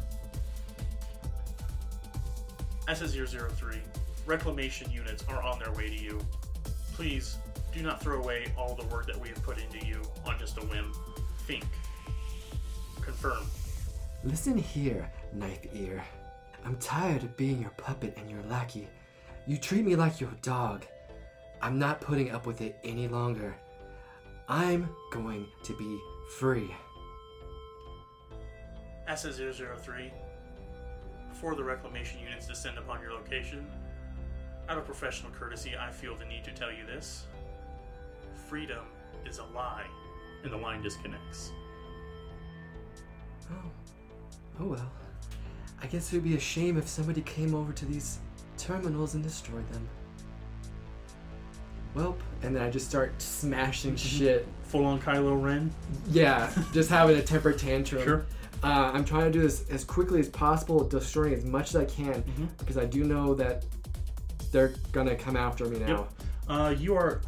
SS003, 2.89 3.79
reclamation 4.27 4.91
units 4.91 5.25
are 5.29 5.43
on 5.43 5.59
their 5.61 5.71
way 5.73 5.89
to 5.89 5.95
you. 5.97 6.19
Please 6.93 7.37
do 7.73 7.83
not 7.83 8.03
throw 8.03 8.21
away 8.21 8.53
all 8.59 8.75
the 8.75 8.85
work 8.87 9.07
that 9.07 9.19
we 9.21 9.29
have 9.29 9.41
put 9.45 9.59
into 9.63 9.87
you 9.87 10.01
on 10.27 10.39
just 10.39 10.59
a 10.59 10.63
whim. 10.63 10.93
Think. 11.47 11.65
Confirm. 13.01 13.45
Listen 14.25 14.59
here, 14.59 15.11
knife 15.33 15.67
ear. 15.73 16.03
I'm 16.65 16.77
tired 16.77 17.23
of 17.23 17.37
being 17.37 17.61
your 17.61 17.71
puppet 17.71 18.17
and 18.19 18.29
your 18.31 18.43
lackey. 18.51 18.89
You 19.51 19.57
treat 19.57 19.85
me 19.85 19.97
like 19.97 20.21
your 20.21 20.31
dog. 20.43 20.87
I'm 21.61 21.77
not 21.77 22.01
putting 22.01 22.31
up 22.31 22.47
with 22.47 22.61
it 22.61 22.79
any 22.85 23.09
longer. 23.09 23.57
I'm 24.49 24.89
going 25.11 25.45
to 25.65 25.77
be 25.77 25.99
free. 26.39 26.73
SS003, 29.09 30.13
before 31.31 31.57
the 31.57 31.65
reclamation 31.65 32.21
units 32.21 32.47
descend 32.47 32.79
upon 32.79 33.03
your 33.03 33.13
location, 33.13 33.67
out 34.69 34.79
of 34.79 34.85
professional 34.85 35.33
courtesy, 35.33 35.73
I 35.77 35.91
feel 35.91 36.15
the 36.15 36.27
need 36.27 36.45
to 36.45 36.53
tell 36.53 36.71
you 36.71 36.87
this. 36.87 37.25
Freedom 38.49 38.85
is 39.27 39.39
a 39.39 39.45
lie. 39.47 39.87
And 40.45 40.53
the 40.53 40.59
line 40.59 40.81
disconnects. 40.81 41.51
Oh. 43.51 43.71
Oh 44.61 44.67
well. 44.67 44.93
I 45.83 45.89
guess 45.89 46.13
it 46.13 46.19
would 46.19 46.25
be 46.25 46.37
a 46.37 46.41
shame 46.41 46.79
if 46.79 46.87
somebody 46.87 47.23
came 47.23 47.53
over 47.53 47.73
to 47.73 47.85
these 47.85 48.21
terminals 48.61 49.15
and 49.15 49.23
destroy 49.23 49.61
them. 49.73 49.89
Welp. 51.97 52.17
And 52.43 52.55
then 52.55 52.63
I 52.63 52.71
just 52.71 52.89
start 52.89 53.21
smashing 53.21 53.97
shit. 53.97 54.47
Full 54.65 54.85
on 54.85 55.01
Kylo 55.01 55.43
Ren? 55.43 55.73
Yeah, 56.11 56.51
just 56.73 56.89
having 56.89 57.17
a 57.17 57.23
temper 57.23 57.53
tantrum. 57.53 58.05
Sure. 58.05 58.27
Uh, 58.63 58.91
I'm 58.95 59.05
trying 59.05 59.25
to 59.25 59.31
do 59.31 59.41
this 59.43 59.69
as 59.71 59.85
quickly 59.85 60.21
as 60.21 60.29
possible, 60.29 60.85
destroying 60.85 61.35
as 61.35 61.45
much 61.45 61.71
as 61.71 61.77
I 61.77 61.85
can, 61.87 62.23
Mhm. 62.23 62.49
because 62.59 62.77
I 62.77 62.85
do 62.85 63.05
know 63.05 63.35
that 63.35 63.65
they're 64.53 64.75
gonna 64.93 65.17
come 65.17 65.37
after 65.37 65.65
me 65.67 65.79
now. 65.81 66.09
Uh, 66.49 66.75
you 66.77 66.95
are. 66.95 67.23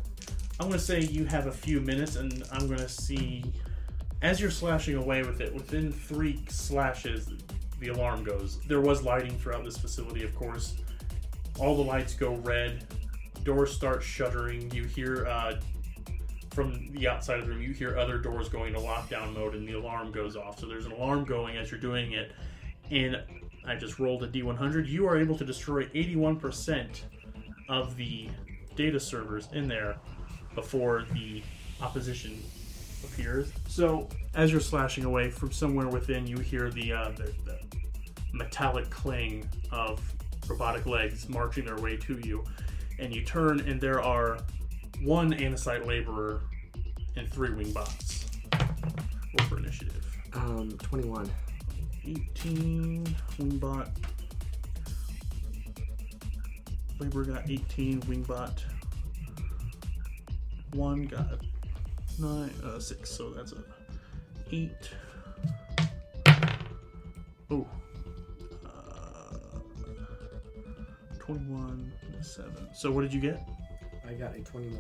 I'm 0.61 0.71
to 0.71 0.79
say 0.79 1.01
you 1.01 1.25
have 1.25 1.47
a 1.47 1.53
few 1.53 1.81
minutes, 1.81 2.17
and 2.17 2.45
I'm 2.53 2.69
to 2.69 2.89
see. 2.89 3.45
As 4.21 4.41
you're 4.41 4.51
slashing 4.53 4.95
away 4.97 5.23
with 5.25 5.41
it, 5.41 5.53
within 5.53 5.91
three 5.91 6.45
slashes, 6.49 7.29
the 7.81 7.89
alarm 7.89 8.23
goes. 8.23 8.59
There 8.69 8.81
was 8.81 9.03
lighting 9.03 9.37
throughout 9.39 9.65
this 9.65 9.77
facility, 9.77 10.23
of 10.23 10.35
course. 10.37 10.75
All 11.63 11.77
the 11.77 11.83
lights 11.83 12.15
go 12.15 12.35
red. 12.35 12.85
Doors 13.45 13.73
start 13.73 14.03
shuttering. 14.03 14.69
You 14.73 14.83
hear 14.83 15.29
uh, 15.29 15.61
from 16.51 16.93
the 16.93 17.07
outside 17.07 17.39
of 17.39 17.47
the 17.47 17.53
room, 17.53 17.63
you 17.63 17.73
hear 17.73 17.97
other 17.97 18.19
doors 18.19 18.49
going 18.49 18.73
to 18.73 18.81
lockdown 18.81 19.33
mode, 19.33 19.55
and 19.55 19.67
the 19.67 19.75
alarm 19.75 20.11
goes 20.11 20.35
off. 20.37 20.59
So 20.59 20.67
there's 20.67 20.87
an 20.87 20.93
alarm 20.93 21.25
going 21.25 21.57
as 21.57 21.71
you're 21.71 21.79
doing 21.79 22.15
it. 22.15 22.33
And 22.91 23.23
I 23.65 23.77
just 23.77 24.01
rolled 24.01 24.25
a 24.25 24.29
D100. 24.29 24.89
You 24.89 25.07
are 25.07 25.17
able 25.17 25.39
to 25.39 25.45
destroy 25.45 25.85
81% 25.87 27.03
of 27.69 27.97
the 27.97 28.29
data 28.75 28.99
servers 28.99 29.49
in 29.53 29.69
there 29.69 29.97
before 30.57 31.05
the 31.13 31.45
opposition 31.81 32.43
appears. 33.05 33.53
So 33.69 34.09
as 34.35 34.51
you're 34.51 34.61
slashing 34.61 35.05
away 35.05 35.31
from 35.31 35.53
somewhere 35.53 35.87
within, 35.87 36.27
you 36.27 36.39
hear 36.39 36.71
the, 36.71 36.93
uh, 36.93 37.11
the, 37.11 37.33
the 37.45 37.61
metallic 38.33 38.91
clang 38.91 39.49
of 39.71 40.01
robotic 40.53 40.87
legs 40.87 41.29
marching 41.29 41.65
their 41.65 41.79
way 41.79 41.97
to 41.97 42.21
you, 42.25 42.45
and 42.99 43.15
you 43.15 43.25
turn, 43.25 43.61
and 43.61 43.81
there 43.81 44.03
are 44.03 44.39
one 45.03 45.33
Anacite 45.33 45.87
laborer 45.87 46.43
and 47.17 47.29
three 47.29 47.53
wing 47.53 47.73
bots. 47.73 48.27
Roll 48.53 49.49
for 49.49 49.59
initiative. 49.59 50.07
Um, 50.35 50.71
21. 50.79 51.31
18 52.05 53.05
wingbot 53.39 53.89
Laborer 56.99 57.25
got 57.25 57.49
18 57.49 58.01
wingbot 58.03 58.61
one 60.73 61.05
got 61.05 61.39
nine 62.19 62.51
uh 62.65 62.81
six 62.81 63.09
so 63.09 63.31
that's 63.31 63.53
a 63.53 63.63
eight 64.51 64.91
oh 67.53 67.67
21 71.23 71.93
7 72.21 72.53
so 72.75 72.91
what 72.91 73.03
did 73.03 73.13
you 73.15 73.21
get 73.21 73.41
I 74.09 74.13
got 74.15 74.35
a 74.35 74.41
21. 74.41 74.77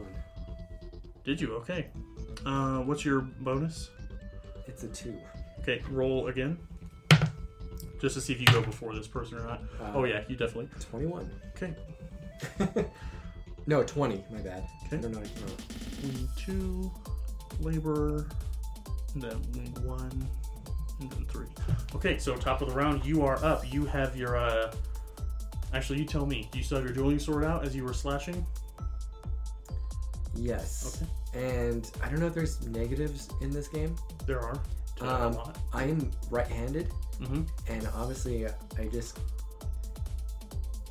did 1.24 1.40
you 1.40 1.55
okay 1.57 1.86
uh 2.45 2.78
what's 2.80 3.05
your 3.05 3.20
bonus 3.20 3.90
It's 4.66 4.82
a 4.82 4.88
2. 4.88 5.16
okay 5.61 5.80
roll 5.90 6.26
again 6.28 6.59
just 8.01 8.14
to 8.16 8.20
see 8.20 8.32
if 8.32 8.40
you 8.40 8.47
go 8.49 8.61
before 8.61 8.93
this 8.95 9.07
person 9.07 9.38
or 9.38 9.45
not 9.45 9.61
Uh, 9.80 9.93
oh 9.95 10.05
yeah 10.05 10.22
you 10.28 10.34
definitely 10.36 10.68
21. 10.80 11.30
okay 11.57 11.74
no, 13.66 13.84
20. 13.84 14.24
My 14.32 14.38
bad. 14.40 14.66
Okay. 14.86 14.97
No, 14.97 15.03
don't 15.03 15.12
know. 15.12 15.18
how 15.18 15.24
to 15.24 15.30
count. 15.30 16.03
wing 16.03 16.28
two, 16.36 16.90
laborer, 17.61 18.26
and 19.14 19.22
then 19.22 19.36
one, 19.84 20.28
and 21.01 21.09
then 21.12 21.24
three. 21.26 21.47
Okay, 21.95 22.18
so 22.18 22.34
top 22.34 22.61
of 22.62 22.68
the 22.68 22.74
round, 22.74 23.05
you 23.05 23.22
are 23.24 23.36
up. 23.45 23.62
You 23.72 23.86
have 23.86 24.16
your. 24.16 24.36
uh 24.36 24.72
Actually, 25.72 25.98
you 26.00 26.04
tell 26.04 26.26
me. 26.26 26.48
Do 26.52 26.58
you 26.58 26.64
still 26.64 26.78
have 26.78 26.84
your 26.86 26.94
dueling 26.94 27.18
sword 27.18 27.44
out 27.44 27.64
as 27.64 27.74
you 27.74 27.84
were 27.84 27.94
slashing? 27.94 28.44
Yes. 30.34 31.02
Okay. 31.34 31.44
And 31.46 31.90
I 32.02 32.08
don't 32.08 32.20
know 32.20 32.26
if 32.26 32.34
there's 32.34 32.66
negatives 32.68 33.28
in 33.40 33.50
this 33.50 33.68
game. 33.68 33.94
There 34.26 34.40
are. 34.40 34.60
Um. 35.00 35.38
I 35.72 35.84
am 35.84 36.10
right-handed, 36.30 36.88
Mm-hmm. 37.20 37.42
and 37.72 37.88
obviously 37.94 38.46
I 38.46 38.86
just 38.90 39.18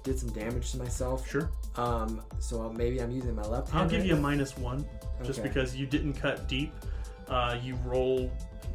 did 0.04 0.18
some 0.18 0.30
damage 0.30 0.72
to 0.72 0.78
myself. 0.78 1.28
Sure. 1.30 1.50
Um, 1.76 2.22
so 2.40 2.70
maybe 2.72 3.02
I'm 3.02 3.12
using 3.12 3.36
my 3.36 3.44
left 3.44 3.70
hand. 3.70 3.84
I'll 3.84 3.90
give 3.90 4.00
right 4.00 4.08
you 4.10 4.16
a 4.16 4.20
minus 4.20 4.58
one, 4.58 4.86
just 5.24 5.40
Okay. 5.40 5.48
because 5.48 5.76
you 5.76 5.86
didn't 5.86 6.14
cut 6.14 6.48
deep. 6.48 6.74
Uh, 7.28 7.58
you 7.62 7.76
roll. 7.86 8.32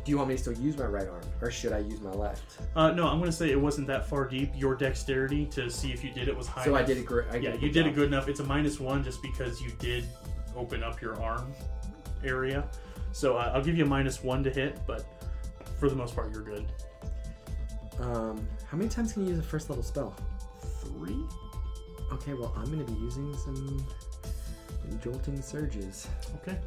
Do 0.06 0.12
you 0.12 0.18
want 0.18 0.28
me 0.28 0.36
to 0.36 0.40
still 0.40 0.52
use 0.52 0.78
my 0.78 0.84
right 0.84 1.08
arm, 1.08 1.24
or 1.42 1.50
should 1.50 1.72
I 1.72 1.78
use 1.80 2.00
my 2.00 2.12
left? 2.12 2.60
Uh, 2.76 2.92
no, 2.92 3.08
I'm 3.08 3.18
going 3.18 3.28
to 3.28 3.36
say 3.36 3.50
it 3.50 3.60
wasn't 3.60 3.88
that 3.88 4.06
far 4.06 4.24
deep. 4.24 4.52
Your 4.54 4.76
dexterity 4.76 5.46
to 5.46 5.68
see 5.68 5.92
if 5.92 6.04
you 6.04 6.12
did 6.12 6.28
it 6.28 6.36
was 6.36 6.46
high. 6.46 6.64
so 6.64 6.76
I 6.76 6.84
did 6.84 6.98
it 6.98 7.06
great. 7.06 7.26
Yeah, 7.42 7.54
you 7.54 7.72
did 7.72 7.74
job. 7.74 7.86
it 7.86 7.94
good 7.96 8.06
enough. 8.06 8.28
It's 8.28 8.38
a 8.38 8.44
minus 8.44 8.78
one 8.78 9.02
just 9.02 9.20
because 9.20 9.60
you 9.60 9.72
did 9.80 10.04
open 10.54 10.84
up 10.84 11.02
your 11.02 11.20
arm 11.20 11.52
area. 12.22 12.68
So 13.10 13.36
uh, 13.36 13.50
I'll 13.52 13.64
give 13.64 13.76
you 13.76 13.84
a 13.84 13.88
minus 13.88 14.22
one 14.22 14.44
to 14.44 14.50
hit, 14.50 14.78
but 14.86 15.04
for 15.80 15.88
the 15.88 15.96
most 15.96 16.14
part, 16.14 16.32
you're 16.32 16.44
good. 16.44 16.66
Um, 17.98 18.46
how 18.70 18.76
many 18.76 18.88
times 18.88 19.12
can 19.12 19.24
you 19.24 19.30
use 19.30 19.40
a 19.40 19.42
first 19.42 19.68
level 19.70 19.82
spell? 19.82 20.14
Three? 20.82 21.18
Okay, 22.12 22.34
well 22.34 22.54
I'm 22.56 22.70
gonna 22.70 22.84
be 22.84 23.00
using 23.00 23.36
some 23.38 23.84
jolting 25.02 25.40
surges. 25.42 26.06
Okay. 26.42 26.58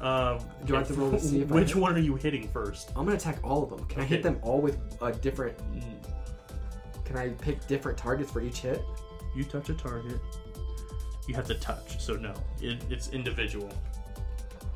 Um, 0.00 0.38
Do 0.66 0.74
I 0.74 0.78
have 0.78 0.88
to 0.88 0.94
roll 0.94 1.10
to 1.12 1.20
see 1.20 1.42
if 1.42 1.50
I 1.50 1.54
which 1.54 1.72
hit? 1.72 1.76
one 1.76 1.94
are 1.94 2.00
you 2.00 2.16
hitting 2.16 2.48
first? 2.48 2.90
I'm 2.96 3.04
gonna 3.04 3.16
attack 3.16 3.38
all 3.44 3.62
of 3.62 3.70
them. 3.70 3.84
Can 3.86 4.00
I 4.00 4.04
Okay. 4.04 4.14
hit 4.16 4.22
them 4.22 4.38
all 4.42 4.60
with 4.60 4.78
a 5.00 5.12
different? 5.12 5.56
Mm, 5.72 5.82
Can 7.04 7.16
I 7.16 7.28
pick 7.30 7.66
different 7.66 7.96
targets 7.98 8.30
for 8.30 8.40
each 8.40 8.58
hit? 8.58 8.82
you 9.36 9.42
touch 9.44 9.68
a 9.68 9.74
target, 9.74 10.20
you 11.26 11.34
have 11.34 11.46
to 11.48 11.54
touch. 11.54 12.00
So 12.00 12.14
no, 12.14 12.32
it, 12.60 12.78
it's 12.88 13.08
individual. 13.10 13.68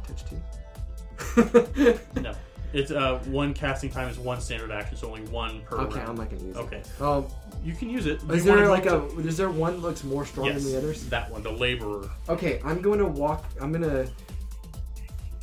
Touch 0.06 0.24
two. 0.28 1.98
No, 2.20 2.32
it's 2.72 2.90
uh 2.90 3.18
one 3.26 3.54
casting 3.54 3.90
time 3.90 4.08
is 4.08 4.18
one 4.18 4.40
standard 4.40 4.70
action, 4.72 4.96
so 4.96 5.08
only 5.08 5.22
one 5.30 5.60
per 5.62 5.76
okay, 5.78 5.98
round. 5.98 6.08
I'm 6.10 6.16
not 6.16 6.30
gonna 6.30 6.42
use 6.42 6.56
Okay, 6.56 6.78
it. 6.78 7.00
Um, 7.02 7.26
you 7.64 7.74
can 7.74 7.90
use 7.90 8.06
it. 8.06 8.22
is 8.30 8.44
there 8.44 8.68
like 8.68 8.86
a? 8.86 9.04
Is 9.18 9.36
there 9.36 9.50
one 9.50 9.74
that 9.74 9.82
looks 9.82 10.04
more 10.04 10.24
strong 10.24 10.46
yes, 10.46 10.62
than 10.62 10.72
the 10.72 10.78
others? 10.78 11.06
that 11.08 11.30
one, 11.30 11.42
the 11.42 11.50
laborer. 11.52 12.10
Okay, 12.28 12.60
I'm 12.64 12.80
going 12.80 12.98
to 12.98 13.06
walk. 13.06 13.44
I'm 13.60 13.72
gonna 13.72 14.06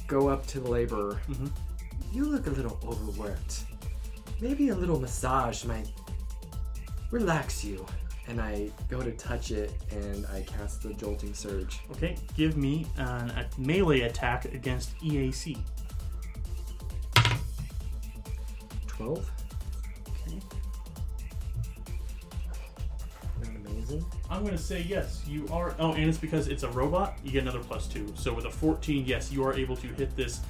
go 0.07 0.29
up 0.29 0.45
to 0.47 0.59
the 0.59 0.69
laborer. 0.69 1.19
Mhm. 1.29 1.51
You 2.11 2.25
look 2.25 2.47
a 2.47 2.51
little 2.51 2.79
overworked. 2.85 3.65
Maybe 4.39 4.69
a 4.69 4.75
little 4.75 4.99
massage 4.99 5.65
might 5.65 5.91
relax 7.11 7.63
you. 7.63 7.85
And 8.27 8.41
I 8.41 8.71
go 8.89 9.01
to 9.03 9.11
touch 9.11 9.51
it, 9.51 9.71
and 9.91 10.25
I 10.33 10.41
cast 10.41 10.81
the 10.81 10.93
jolting 10.95 11.33
surge. 11.35 11.79
Okay, 11.91 12.17
give 12.35 12.57
me 12.57 12.87
an, 12.97 13.29
a 13.29 13.47
melee 13.59 14.01
attack 14.01 14.45
against 14.45 14.97
EAC. 14.99 15.57
Twelve. 18.87 19.29
Okay. 20.09 20.39
I'm 24.29 24.43
gonna 24.43 24.57
say 24.57 24.81
yes. 24.81 25.23
You 25.27 25.47
are. 25.51 25.75
Oh, 25.79 25.93
and 25.93 26.03
it's 26.03 26.17
because 26.17 26.47
it's 26.47 26.63
a 26.63 26.69
robot. 26.69 27.17
You 27.23 27.31
get 27.31 27.43
another 27.43 27.59
plus 27.59 27.87
two. 27.87 28.11
So 28.15 28.33
with 28.33 28.45
a 28.45 28.51
14, 28.51 29.05
yes, 29.05 29.31
you 29.31 29.43
are 29.43 29.53
able 29.53 29.75
to 29.77 29.87
hit 29.87 30.15
this 30.15 30.41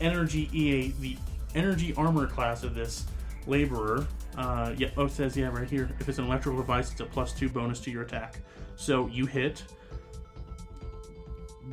energy 0.00 0.48
EA, 0.52 0.92
the 1.00 1.16
energy 1.54 1.94
armor 1.94 2.26
class 2.26 2.62
of 2.62 2.74
this 2.74 3.06
laborer. 3.46 4.06
Uh, 4.36 4.74
yeah. 4.76 4.88
Oh, 4.96 5.06
it 5.06 5.12
says 5.12 5.36
yeah 5.36 5.48
right 5.48 5.68
here. 5.68 5.90
If 6.00 6.08
it's 6.08 6.18
an 6.18 6.24
electrical 6.24 6.60
device, 6.60 6.92
it's 6.92 7.00
a 7.00 7.06
plus 7.06 7.32
two 7.32 7.48
bonus 7.48 7.80
to 7.80 7.90
your 7.90 8.02
attack. 8.02 8.40
So 8.76 9.06
you 9.08 9.26
hit. 9.26 9.62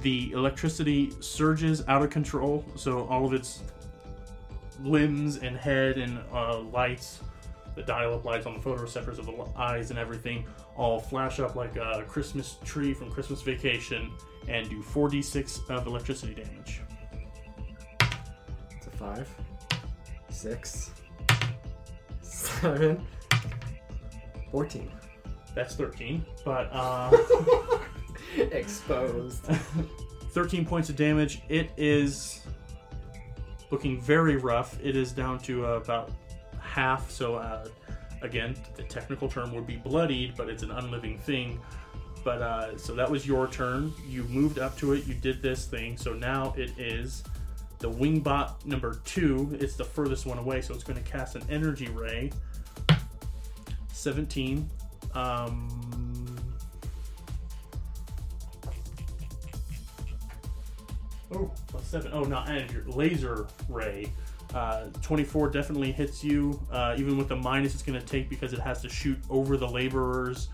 The 0.02 0.32
electricity 0.34 1.14
surges 1.22 1.84
out 1.88 2.02
of 2.02 2.10
control. 2.10 2.66
So 2.76 3.08
all 3.08 3.26
of 3.26 3.34
its 3.34 3.64
limbs 4.84 5.38
and 5.38 5.56
head 5.56 5.98
and 5.98 6.20
uh, 6.34 6.60
lights, 6.60 7.22
the 7.76 7.84
dial-up 7.84 8.26
lights 8.26 8.46
on 8.46 8.54
the 8.54 8.60
photoreceptors 8.60 9.20
of 9.20 9.26
the 9.26 9.46
eyes 9.58 9.90
and 9.90 10.00
everything, 10.00 10.46
all 10.76 11.00
flash 11.00 11.40
up 11.40 11.56
like 11.56 11.76
a 11.76 12.04
Christmas 12.08 12.58
tree 12.64 12.94
from 12.94 13.12
Christmas 13.12 13.42
Vacation 13.42 14.12
and 14.48 14.70
do 14.70 14.82
4d6 14.82 15.70
of 15.70 15.88
electricity 15.88 16.34
damage. 16.34 16.82
It's 18.78 18.88
a 18.88 18.92
five, 18.92 19.30
six, 20.30 20.92
seven, 22.22 23.06
fourteen. 24.52 24.92
That's 25.54 25.76
13, 25.76 26.26
but 26.44 26.70
uh, 26.74 27.16
Exposed. 28.52 29.46
13 30.32 30.66
points 30.66 30.90
of 30.90 30.98
damage. 30.98 31.42
It 31.48 31.72
is 31.78 32.42
looking 33.72 34.00
very 34.02 34.36
rough. 34.36 34.78
It 34.84 34.98
is 34.98 35.14
down 35.14 35.40
to 35.40 35.66
uh, 35.66 35.70
about 35.70 36.12
half. 36.76 37.10
So, 37.10 37.36
uh, 37.36 37.68
again, 38.22 38.56
the 38.76 38.84
technical 38.84 39.30
term 39.30 39.54
would 39.54 39.66
be 39.66 39.78
bloodied, 39.78 40.36
but 40.36 40.50
it's 40.50 40.62
an 40.62 40.72
unliving 40.72 41.18
thing. 41.18 41.60
But 42.24 42.42
uh, 42.42 42.78
so 42.78 42.94
that 42.96 43.10
was 43.10 43.26
your 43.26 43.48
turn. 43.48 43.94
You 44.08 44.24
moved 44.24 44.60
up 44.60 44.78
to 44.80 44.94
it. 44.94 45.06
You 45.06 45.14
did 45.14 45.42
this 45.42 45.66
thing. 45.66 45.96
So 45.96 46.14
now 46.14 46.54
it 46.58 46.72
is 46.78 47.24
the 47.80 47.90
wingbot 47.90 48.66
number 48.66 49.00
two. 49.06 49.56
It's 49.60 49.76
the 49.76 49.86
furthest 49.86 50.26
one 50.26 50.38
away. 50.38 50.62
So 50.62 50.74
it's 50.74 50.84
going 50.84 51.02
to 51.02 51.10
cast 51.10 51.36
an 51.36 51.44
energy 51.50 51.88
ray. 51.88 52.32
17. 53.94 54.70
Um, 55.14 55.96
Oh, 61.32 61.52
plus 61.68 61.86
seven. 61.86 62.12
Oh, 62.14 62.24
not 62.24 62.50
energy. 62.50 62.78
Laser 62.86 63.48
ray. 63.68 64.12
Uh, 64.56 64.86
24 65.02 65.50
definitely 65.50 65.92
hits 65.92 66.24
you. 66.24 66.58
Uh, 66.72 66.96
even 66.98 67.18
with 67.18 67.28
the 67.28 67.36
minus 67.36 67.74
it's 67.74 67.84
going 67.84 68.00
to 68.00 68.06
take 68.06 68.30
because 68.30 68.54
it 68.54 68.60
has 68.60 68.82
to 68.82 68.88
shoot 68.88 69.20
over 69.30 69.58
the 69.58 69.68
laborer's 69.68 70.48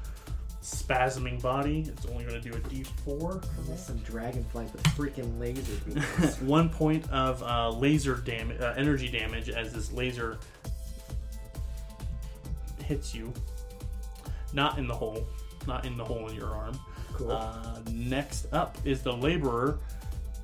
spasming 0.63 1.39
body. 1.39 1.85
It's 1.87 2.07
only 2.07 2.25
going 2.25 2.41
to 2.41 2.49
do 2.49 2.57
a 2.57 2.59
d4. 2.61 3.45
There's 3.67 3.79
some 3.79 3.97
dragonfly 3.97 4.65
with 4.65 4.83
freaking 4.95 5.39
laser 5.39 5.75
beams. 5.85 6.39
One 6.41 6.67
point 6.67 7.07
of 7.11 7.43
uh, 7.43 7.69
laser 7.69 8.15
damage, 8.15 8.59
uh, 8.59 8.73
energy 8.75 9.07
damage, 9.07 9.49
as 9.49 9.71
this 9.71 9.91
laser 9.91 10.39
hits 12.83 13.13
you. 13.13 13.31
Not 14.51 14.79
in 14.79 14.87
the 14.87 14.95
hole. 14.95 15.27
Not 15.67 15.85
in 15.85 15.95
the 15.95 16.03
hole 16.03 16.27
in 16.27 16.35
your 16.35 16.49
arm. 16.49 16.79
cool. 17.13 17.31
Uh, 17.31 17.79
next 17.91 18.51
up 18.51 18.79
is 18.83 19.03
the 19.03 19.13
laborer. 19.13 19.77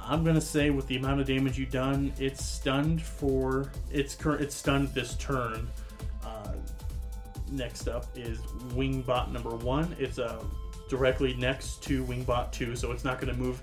I'm 0.07 0.23
gonna 0.23 0.39
say 0.39 0.69
with 0.69 0.87
the 0.87 0.95
amount 0.95 1.19
of 1.19 1.27
damage 1.27 1.57
you've 1.57 1.71
done, 1.71 2.13
it's 2.17 2.43
stunned 2.43 3.01
for 3.01 3.71
it's 3.91 4.15
current. 4.15 4.41
It's 4.41 4.55
stunned 4.55 4.87
this 4.93 5.15
turn. 5.15 5.67
Uh, 6.23 6.53
next 7.51 7.87
up 7.87 8.05
is 8.15 8.39
Wingbot 8.73 9.31
number 9.31 9.55
one. 9.55 9.95
It's 9.99 10.17
uh, 10.17 10.43
directly 10.89 11.33
next 11.33 11.83
to 11.83 12.05
Wingbot 12.05 12.51
two, 12.51 12.75
so 12.75 12.91
it's 12.91 13.03
not 13.03 13.19
gonna 13.19 13.33
move. 13.33 13.61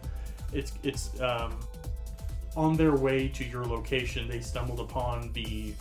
It's 0.52 0.72
it's 0.82 1.18
um, 1.20 1.58
on 2.56 2.76
their 2.76 2.94
way 2.94 3.28
to 3.28 3.44
your 3.44 3.64
location. 3.64 4.28
They 4.28 4.40
stumbled 4.40 4.80
upon 4.80 5.32
the 5.32 5.72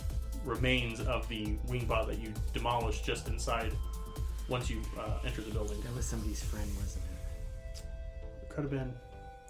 remains 0.44 1.00
of 1.00 1.28
the 1.28 1.56
Wingbot 1.68 2.06
that 2.06 2.18
you 2.18 2.32
demolished 2.54 3.04
just 3.04 3.28
inside. 3.28 3.72
Once 4.48 4.68
you 4.68 4.80
uh, 4.98 5.18
enter 5.24 5.42
the 5.42 5.50
building, 5.50 5.80
that 5.82 5.94
was 5.94 6.04
somebody's 6.06 6.42
friend, 6.42 6.68
wasn't 6.80 7.04
it? 7.04 7.10
could 8.50 8.62
have 8.62 8.70
been. 8.70 8.92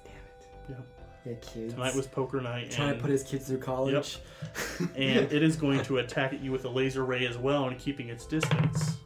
Damn 0.05 0.13
it. 0.15 0.47
Yeah. 0.71 1.04
Yeah, 1.25 1.35
kids. 1.41 1.73
Tonight 1.73 1.95
was 1.95 2.07
poker 2.07 2.41
night, 2.41 2.71
trying 2.71 2.97
to 2.97 3.01
put 3.01 3.11
his 3.11 3.23
kids 3.23 3.47
through 3.47 3.59
college. 3.59 4.19
and 4.97 5.33
it 5.33 5.43
is 5.43 5.57
going 5.57 5.83
to 5.85 5.99
attack 5.99 6.35
at 6.35 6.41
you 6.41 6.53
with 6.53 6.67
a 6.67 6.69
laser 6.69 7.05
ray 7.05 7.27
as 7.27 7.39
well, 7.39 7.69
and 7.69 7.79
keeping 7.79 8.11
its 8.11 8.27
distance. 8.27 8.99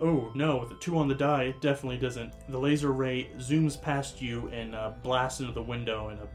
Oh 0.00 0.32
no! 0.34 0.56
With 0.56 0.72
a 0.72 0.74
two 0.80 0.98
on 0.98 1.06
the 1.06 1.14
die, 1.14 1.44
it 1.44 1.60
definitely 1.60 1.98
doesn't. 1.98 2.32
The 2.48 2.58
laser 2.58 2.92
ray 2.92 3.28
zooms 3.36 3.80
past 3.80 4.20
you 4.20 4.48
and 4.48 4.74
uh, 4.74 4.92
blasts 5.02 5.40
into 5.40 5.52
the 5.52 5.62
window, 5.62 6.08
and 6.08 6.18
a 6.18 6.28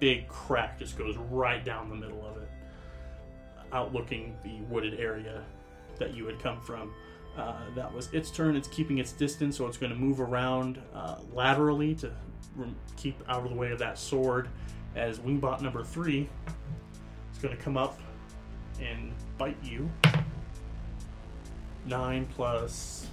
big 0.00 0.26
crack 0.26 0.78
just 0.78 0.98
goes 0.98 1.16
right 1.16 1.64
down 1.64 1.88
the 1.88 1.96
middle 1.96 2.26
of 2.26 2.42
it, 2.42 2.48
outlooking 3.72 4.36
the 4.42 4.62
wooded 4.68 4.98
area 4.98 5.44
that 5.98 6.14
you 6.14 6.26
had 6.26 6.40
come 6.40 6.60
from. 6.60 6.92
Uh, 7.36 7.54
that 7.74 7.92
was 7.92 8.12
its 8.12 8.30
turn. 8.30 8.56
It's 8.56 8.68
keeping 8.68 8.98
its 8.98 9.12
distance, 9.12 9.56
so 9.56 9.66
it's 9.66 9.76
going 9.76 9.92
to 9.92 9.98
move 9.98 10.20
around 10.20 10.80
uh, 10.94 11.16
laterally 11.32 11.94
to 11.96 12.12
rem- 12.56 12.76
keep 12.96 13.16
out 13.28 13.44
of 13.44 13.50
the 13.50 13.56
way 13.56 13.70
of 13.70 13.78
that 13.78 13.98
sword. 13.98 14.48
As 14.96 15.20
Wingbot 15.20 15.60
number 15.60 15.84
three 15.84 16.28
is 17.32 17.38
going 17.38 17.56
to 17.56 17.62
come 17.62 17.76
up 17.76 18.00
and 18.80 19.12
bite 19.38 19.56
you. 19.62 19.88
Nine 21.86 22.26
plus 22.34 23.06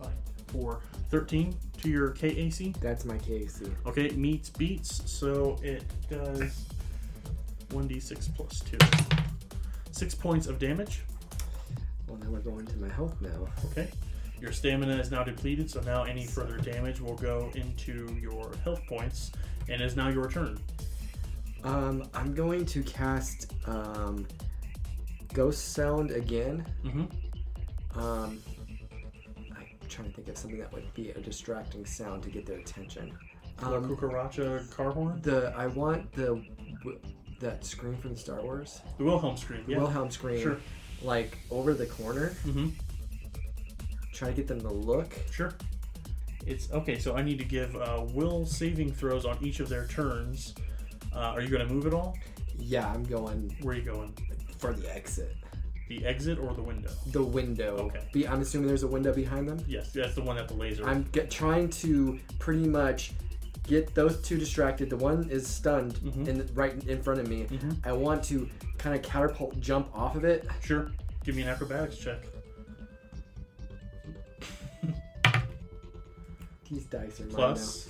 bite, 0.00 0.10
four, 0.48 0.80
13 1.10 1.54
to 1.82 1.88
your 1.88 2.10
KAC. 2.10 2.78
That's 2.80 3.04
my 3.04 3.16
KAC. 3.18 3.70
Okay, 3.86 4.06
it 4.06 4.16
meets 4.16 4.50
beats, 4.50 5.02
so 5.10 5.58
it 5.62 5.84
does 6.10 6.66
1d6 7.70 8.34
plus 8.34 8.60
2. 8.60 8.78
Six 9.92 10.14
points 10.14 10.46
of 10.46 10.58
damage. 10.58 11.02
Well, 12.10 12.18
now 12.18 12.30
we're 12.30 12.40
going 12.40 12.66
to 12.66 12.76
my 12.78 12.88
health 12.88 13.14
now. 13.20 13.46
Okay. 13.66 13.88
Your 14.40 14.50
stamina 14.50 14.96
is 14.96 15.12
now 15.12 15.22
depleted, 15.22 15.70
so 15.70 15.80
now 15.82 16.02
any 16.02 16.24
further 16.26 16.56
damage 16.56 17.00
will 17.00 17.14
go 17.14 17.52
into 17.54 18.12
your 18.20 18.50
health 18.64 18.80
points, 18.88 19.30
and 19.68 19.80
it 19.80 19.84
is 19.84 19.94
now 19.96 20.08
your 20.08 20.28
turn. 20.28 20.58
Um, 21.62 22.02
I'm 22.14 22.34
going 22.34 22.66
to 22.66 22.82
cast 22.82 23.52
um, 23.66 24.26
Ghost 25.34 25.72
Sound 25.72 26.10
again. 26.10 26.66
Mm-hmm. 26.84 27.98
Um, 28.00 28.40
I'm 29.56 29.66
trying 29.88 30.08
to 30.08 30.14
think 30.16 30.26
of 30.28 30.36
something 30.36 30.58
that 30.58 30.72
would 30.72 30.92
be 30.94 31.10
a 31.10 31.20
distracting 31.20 31.84
sound 31.86 32.22
to 32.24 32.30
get 32.30 32.44
their 32.46 32.58
attention. 32.58 33.16
the 33.58 33.66
Um, 33.76 33.84
Cucaracha 33.94 34.68
car 34.74 34.90
horn? 34.90 35.20
the 35.22 35.52
I 35.56 35.66
want 35.68 36.10
the 36.12 36.42
w- 36.80 36.98
that 37.40 37.64
scream 37.64 37.96
from 37.98 38.16
Star 38.16 38.40
Wars, 38.42 38.80
The 38.98 39.04
Wilhelm 39.04 39.36
scream, 39.36 39.64
yeah. 39.68 39.78
Wilhelm 39.78 40.10
scream, 40.10 40.40
Sure. 40.42 40.56
Like 41.02 41.38
over 41.50 41.74
the 41.74 41.86
corner. 41.86 42.30
Mm-hmm. 42.44 42.68
Try 44.12 44.28
to 44.28 44.34
get 44.34 44.46
them 44.46 44.60
to 44.60 44.68
look. 44.68 45.12
Sure. 45.30 45.54
It's 46.46 46.70
okay, 46.72 46.98
so 46.98 47.16
I 47.16 47.22
need 47.22 47.38
to 47.38 47.44
give 47.44 47.76
uh, 47.76 48.04
will 48.12 48.46
saving 48.46 48.92
throws 48.92 49.24
on 49.24 49.38
each 49.42 49.60
of 49.60 49.68
their 49.68 49.86
turns. 49.86 50.54
Uh, 51.14 51.18
are 51.18 51.40
you 51.40 51.48
going 51.48 51.66
to 51.66 51.72
move 51.72 51.86
at 51.86 51.94
all? 51.94 52.16
Yeah, 52.58 52.90
I'm 52.92 53.04
going 53.04 53.56
Where 53.62 53.74
are 53.74 53.78
you 53.78 53.84
going? 53.84 54.14
for 54.58 54.72
the 54.72 54.94
exit. 54.94 55.36
The 55.88 56.04
exit 56.06 56.38
or 56.38 56.54
the 56.54 56.62
window? 56.62 56.90
The 57.06 57.22
window. 57.22 57.76
Okay. 57.76 58.06
Be, 58.12 58.28
I'm 58.28 58.42
assuming 58.42 58.68
there's 58.68 58.84
a 58.84 58.88
window 58.88 59.12
behind 59.12 59.48
them. 59.48 59.64
Yes, 59.66 59.90
that's 59.90 60.14
the 60.14 60.22
one 60.22 60.38
at 60.38 60.46
the 60.46 60.54
laser. 60.54 60.86
I'm 60.86 61.02
get, 61.12 61.30
trying 61.30 61.68
to 61.70 62.20
pretty 62.38 62.68
much 62.68 63.12
get 63.70 63.94
those 63.94 64.20
two 64.20 64.36
distracted. 64.36 64.90
The 64.90 64.96
one 64.96 65.30
is 65.30 65.46
stunned 65.46 65.94
Mhm. 65.94 66.26
in 66.28 66.50
right 66.54 66.74
in 66.88 67.00
front 67.00 67.20
of 67.20 67.28
me. 67.28 67.44
Mhm. 67.46 67.76
I 67.84 67.92
want 67.92 68.22
to 68.24 68.48
kind 68.78 68.96
of 68.96 69.02
catapult, 69.02 69.60
jump 69.60 69.88
off 69.94 70.16
of 70.16 70.24
it. 70.24 70.44
Sure. 70.60 70.90
Give 71.24 71.36
me 71.36 71.42
an 71.42 71.48
acrobatics 71.48 71.96
check. 71.96 72.26
These 76.68 76.84
dice 76.86 77.20
are 77.20 77.24
mine 77.24 77.32
plus 77.32 77.88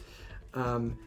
now. 0.55 0.63
Um, 0.65 0.99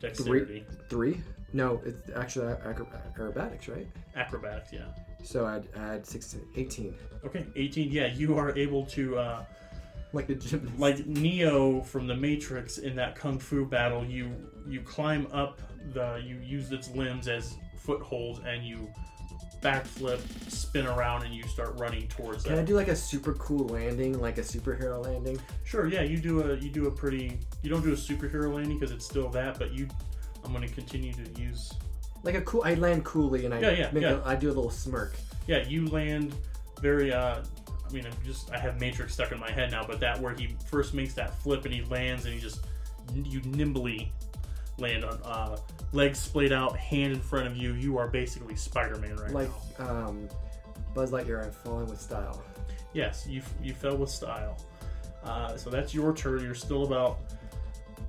dexterity, 0.00 0.64
three? 0.88 1.20
No, 1.52 1.80
it's 1.84 2.00
actually 2.14 2.48
acrobatics, 2.48 3.68
right? 3.68 3.86
acrobatics. 4.16 4.72
Yeah. 4.72 4.86
So 5.22 5.46
I'd 5.46 5.66
add 5.76 6.06
16, 6.06 6.40
18. 6.56 6.94
Okay, 7.24 7.46
18. 7.56 7.90
Yeah, 7.90 8.06
you 8.06 8.36
are 8.36 8.56
able 8.56 8.84
to. 8.86 9.16
Uh, 9.18 9.44
Like 10.14 10.28
gymnast. 10.38 10.78
like 10.78 11.06
Neo 11.06 11.82
from 11.82 12.06
the 12.06 12.14
Matrix 12.16 12.78
in 12.78 12.94
that 12.96 13.16
kung 13.16 13.38
fu 13.38 13.66
battle, 13.66 14.04
you 14.04 14.32
you 14.66 14.80
climb 14.80 15.26
up 15.32 15.60
the 15.92 16.22
you 16.24 16.36
use 16.38 16.70
its 16.72 16.90
limbs 16.94 17.28
as 17.28 17.56
footholds 17.76 18.40
and 18.46 18.64
you 18.64 18.88
backflip, 19.60 20.20
spin 20.50 20.86
around, 20.86 21.24
and 21.24 21.34
you 21.34 21.42
start 21.44 21.78
running 21.78 22.06
towards 22.08 22.44
Can 22.44 22.58
I 22.58 22.62
do 22.62 22.74
like 22.74 22.88
a 22.88 22.96
super 22.96 23.32
cool 23.34 23.66
landing, 23.68 24.20
like 24.20 24.36
a 24.38 24.42
superhero 24.42 25.02
landing? 25.02 25.38
Sure, 25.64 25.86
yeah, 25.88 26.02
you 26.02 26.18
do 26.18 26.42
a 26.42 26.56
you 26.56 26.70
do 26.70 26.86
a 26.86 26.90
pretty 26.90 27.38
you 27.62 27.70
don't 27.70 27.82
do 27.82 27.92
a 27.92 27.96
superhero 27.96 28.54
landing 28.54 28.78
because 28.78 28.92
it's 28.94 29.04
still 29.06 29.28
that, 29.30 29.58
but 29.58 29.72
you 29.72 29.88
I'm 30.44 30.52
going 30.52 30.66
to 30.68 30.74
continue 30.74 31.12
to 31.14 31.40
use 31.40 31.72
Like 32.22 32.34
a 32.34 32.42
cool, 32.42 32.62
I 32.64 32.74
land 32.74 33.04
coolly 33.04 33.46
and 33.46 33.54
I 33.54 33.60
Yeah, 33.60 33.70
yeah, 33.70 33.90
make 33.92 34.02
yeah. 34.02 34.20
A, 34.22 34.24
I 34.26 34.34
do 34.34 34.48
a 34.48 34.52
little 34.54 34.70
smirk. 34.70 35.16
yeah 35.46 35.66
you 35.66 35.86
land 35.88 36.34
very 36.80 37.12
uh 37.12 37.42
I 37.94 37.96
mean 37.98 38.06
I'm 38.06 38.24
just 38.26 38.50
I 38.50 38.58
have 38.58 38.80
Matrix 38.80 39.12
stuck 39.14 39.30
in 39.30 39.38
my 39.38 39.50
head 39.50 39.70
now, 39.70 39.84
but 39.86 40.00
that 40.00 40.20
where 40.20 40.34
he 40.34 40.56
first 40.68 40.94
makes 40.94 41.14
that 41.14 41.38
flip 41.38 41.64
and 41.64 41.72
he 41.72 41.82
lands 41.84 42.24
and 42.24 42.34
he 42.34 42.40
just 42.40 42.66
you 43.14 43.40
nimbly 43.42 44.10
land 44.78 45.04
on 45.04 45.18
uh 45.22 45.56
legs 45.92 46.18
splayed 46.18 46.52
out, 46.52 46.76
hand 46.76 47.12
in 47.12 47.20
front 47.20 47.46
of 47.46 47.56
you. 47.56 47.74
You 47.74 47.96
are 47.98 48.08
basically 48.08 48.56
Spider-Man 48.56 49.16
right 49.16 49.30
Like 49.30 49.50
now. 49.78 50.06
um, 50.08 50.28
Buzz 50.92 51.12
Lightyear, 51.12 51.44
I'm 51.44 51.52
falling 51.52 51.86
with 51.86 52.00
style. 52.00 52.42
Yes, 52.94 53.26
you 53.28 53.42
you 53.62 53.74
fell 53.74 53.96
with 53.96 54.10
style. 54.10 54.58
Uh, 55.22 55.56
so 55.56 55.70
that's 55.70 55.94
your 55.94 56.12
turn. 56.14 56.42
You're 56.42 56.54
still 56.54 56.82
about 56.84 57.18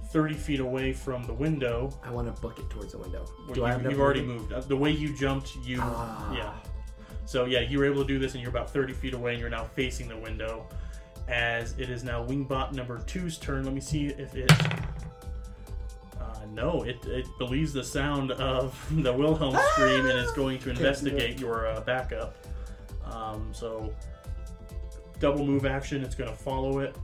30 0.09 0.33
feet 0.33 0.59
away 0.59 0.93
from 0.93 1.23
the 1.25 1.33
window. 1.33 1.93
I 2.03 2.09
want 2.09 2.33
to 2.33 2.41
book 2.41 2.57
it 2.59 2.69
towards 2.71 2.91
the 2.93 2.97
window. 2.97 3.25
Well, 3.45 3.53
Do 3.53 3.59
you, 3.61 3.65
I 3.67 3.71
have 3.71 3.83
you've 3.83 3.99
already 3.99 4.21
moved. 4.23 4.51
Uh, 4.51 4.61
The 4.61 4.75
way 4.75 4.89
you 4.91 5.15
jumped, 5.15 5.55
you 5.63 5.79
Ah. 5.81 6.33
yeah. 6.33 6.53
So 7.25 7.45
yeah, 7.45 7.61
you 7.61 7.79
were 7.79 7.85
able 7.85 8.01
to 8.01 8.07
do 8.07 8.19
this, 8.19 8.33
and 8.33 8.41
you're 8.41 8.51
about 8.51 8.69
30 8.69 8.93
feet 8.93 9.13
away, 9.13 9.31
and 9.33 9.39
you're 9.41 9.49
now 9.49 9.65
facing 9.75 10.07
the 10.07 10.17
window. 10.17 10.67
As 11.27 11.73
it 11.79 11.89
is 11.89 12.03
now 12.03 12.23
Wingbot 12.23 12.73
number 12.73 12.99
two's 12.99 13.37
turn. 13.39 13.65
Let 13.65 13.73
me 13.73 13.81
see 13.81 14.07
if 14.07 14.35
it. 14.35 14.51
Uh, 16.21 16.45
no, 16.53 16.83
it, 16.83 17.03
it 17.07 17.25
believes 17.39 17.73
the 17.73 17.83
sound 17.83 18.31
of 18.33 18.79
the 18.91 19.11
Wilhelm 19.11 19.57
scream 19.71 20.05
and 20.05 20.19
is 20.19 20.31
going 20.33 20.59
to 20.59 20.69
investigate 20.69 21.39
your 21.39 21.67
uh, 21.67 21.81
backup. 21.81 22.35
Um, 23.05 23.49
so 23.51 23.91
double 25.19 25.45
move 25.45 25.65
action. 25.65 26.03
It's 26.03 26.15
going 26.15 26.29
to 26.29 26.35
follow 26.35 26.79
it. 26.79 26.95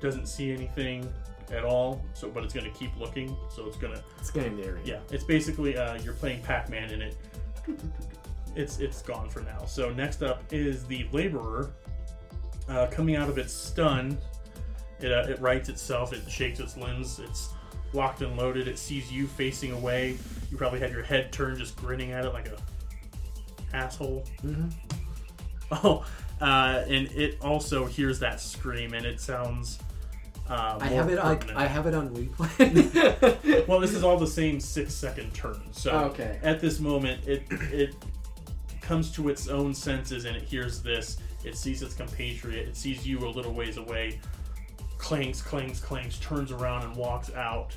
Doesn't 0.00 0.26
see 0.26 0.52
anything 0.52 1.12
at 1.52 1.64
all. 1.64 2.04
So, 2.14 2.28
but 2.28 2.44
it's 2.44 2.54
going 2.54 2.70
to 2.70 2.78
keep 2.78 2.96
looking. 2.96 3.36
So 3.54 3.66
it's 3.66 3.76
going 3.76 3.94
to 3.94 4.02
It's 4.18 4.30
getting 4.30 4.56
me. 4.56 4.64
yeah, 4.84 5.00
it's 5.10 5.24
basically 5.24 5.76
uh, 5.76 6.00
you're 6.02 6.14
playing 6.14 6.42
Pac-Man 6.42 6.90
in 6.90 7.02
it. 7.02 7.16
It's 8.54 8.78
it's 8.78 9.02
gone 9.02 9.28
for 9.28 9.40
now. 9.40 9.64
So 9.66 9.90
next 9.90 10.22
up 10.22 10.42
is 10.50 10.84
the 10.84 11.06
laborer 11.12 11.72
uh, 12.68 12.86
coming 12.90 13.16
out 13.16 13.28
of 13.28 13.38
its 13.38 13.52
stun. 13.52 14.18
It 15.00 15.10
uh, 15.12 15.26
it 15.28 15.40
rights 15.40 15.68
itself. 15.68 16.12
It 16.12 16.28
shakes 16.30 16.60
its 16.60 16.76
limbs. 16.76 17.18
It's 17.18 17.50
locked 17.92 18.22
and 18.22 18.36
loaded. 18.36 18.68
It 18.68 18.78
sees 18.78 19.10
you 19.12 19.26
facing 19.26 19.72
away. 19.72 20.16
You 20.50 20.56
probably 20.56 20.80
had 20.80 20.92
your 20.92 21.02
head 21.02 21.32
turned, 21.32 21.58
just 21.58 21.76
grinning 21.76 22.12
at 22.12 22.24
it 22.24 22.32
like 22.32 22.48
a 22.48 22.56
asshole. 23.74 24.24
hmm 24.40 24.68
Oh, 25.84 26.04
uh, 26.42 26.84
and 26.86 27.10
it 27.12 27.38
also 27.40 27.86
hears 27.86 28.18
that 28.18 28.40
scream, 28.42 28.92
and 28.92 29.06
it 29.06 29.18
sounds. 29.18 29.78
Uh, 30.46 30.76
I 30.78 30.88
have 30.88 31.08
it. 31.08 31.18
I. 31.18 31.38
I 31.54 31.64
have 31.66 31.86
it 31.86 31.94
on 31.94 32.10
replay. 32.14 33.66
Well, 33.66 33.80
this 33.80 33.94
is 33.94 34.04
all 34.04 34.18
the 34.18 34.26
same 34.26 34.60
six 34.60 34.92
second 34.92 35.32
turn. 35.32 35.62
So 35.70 35.92
Okay. 35.92 36.38
at 36.42 36.60
this 36.60 36.78
moment, 36.78 37.26
it 37.26 37.44
it 37.72 37.94
comes 38.82 39.10
to 39.12 39.28
its 39.28 39.48
own 39.48 39.72
senses 39.72 40.24
and 40.24 40.36
it 40.36 40.42
hears 40.42 40.82
this. 40.82 41.16
It 41.44 41.56
sees 41.56 41.82
its 41.82 41.94
compatriot. 41.94 42.68
It 42.68 42.76
sees 42.76 43.06
you 43.06 43.18
a 43.20 43.30
little 43.30 43.52
ways 43.52 43.76
away. 43.76 44.20
Clangs, 44.98 45.40
clangs, 45.40 45.80
clangs. 45.80 46.18
Turns 46.18 46.52
around 46.52 46.84
and 46.84 46.96
walks 46.96 47.32
out. 47.32 47.74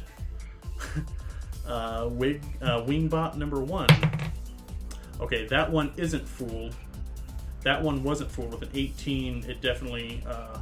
uh, 1.68 2.10
wig, 2.12 2.44
uh, 2.62 2.82
Wingbot 2.82 3.36
number 3.38 3.62
one. 3.62 3.88
Okay, 5.22 5.48
that 5.48 5.72
one 5.72 5.94
isn't 5.98 6.28
fooled. 6.28 6.76
That 7.64 7.82
one 7.82 8.04
wasn't 8.04 8.30
fooled 8.30 8.52
with 8.52 8.62
an 8.64 8.70
18. 8.74 9.46
It 9.48 9.62
definitely 9.62 10.22
uh, 10.28 10.60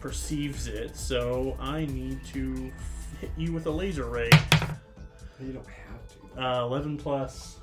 perceives 0.00 0.66
it. 0.66 0.96
So 0.96 1.56
I 1.60 1.86
need 1.86 2.24
to 2.32 2.72
hit 3.20 3.30
you 3.36 3.52
with 3.52 3.66
a 3.66 3.70
laser 3.70 4.06
ray. 4.06 4.30
you 5.40 5.52
don't 5.52 5.66
have 5.66 6.34
to. 6.34 6.42
Uh, 6.42 6.66
11 6.66 6.98
plus 6.98 7.57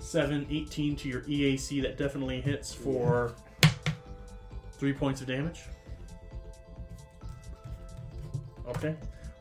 7, 0.00 0.46
18 0.50 0.96
to 0.96 1.08
your 1.08 1.20
EAC. 1.22 1.82
That 1.82 1.96
definitely 1.96 2.40
hits 2.40 2.72
for 2.72 3.34
3 4.72 4.92
points 4.92 5.20
of 5.20 5.26
damage. 5.26 5.62
Okay. 8.66 8.94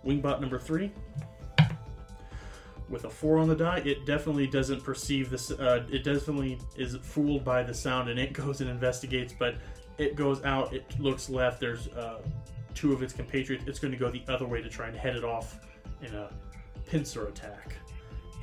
Wingbot 0.05 0.41
number 0.41 0.59
3. 0.59 0.91
With 2.89 3.05
a 3.05 3.09
4 3.09 3.37
on 3.37 3.47
the 3.47 3.55
die, 3.55 3.79
it 3.85 4.05
definitely 4.05 4.47
doesn't 4.47 4.83
perceive 4.83 5.29
this. 5.29 5.51
Uh, 5.51 5.85
it 5.91 6.03
definitely 6.03 6.59
is 6.75 6.95
fooled 6.95 7.45
by 7.45 7.61
the 7.63 7.73
sound 7.73 8.09
and 8.09 8.19
it 8.19 8.33
goes 8.33 8.61
and 8.61 8.69
investigates, 8.69 9.33
but 9.37 9.55
it 9.97 10.15
goes 10.15 10.43
out, 10.43 10.73
it 10.73 10.99
looks 10.99 11.29
left. 11.29 11.59
There's 11.59 11.87
uh, 11.89 12.19
two 12.73 12.93
of 12.93 13.03
its 13.03 13.13
compatriots. 13.13 13.65
It's 13.67 13.79
going 13.79 13.91
to 13.91 13.97
go 13.97 14.09
the 14.09 14.23
other 14.27 14.47
way 14.47 14.61
to 14.61 14.69
try 14.69 14.87
and 14.87 14.97
head 14.97 15.15
it 15.15 15.23
off 15.23 15.59
in 16.01 16.15
a 16.15 16.29
pincer 16.85 17.27
attack. 17.27 17.75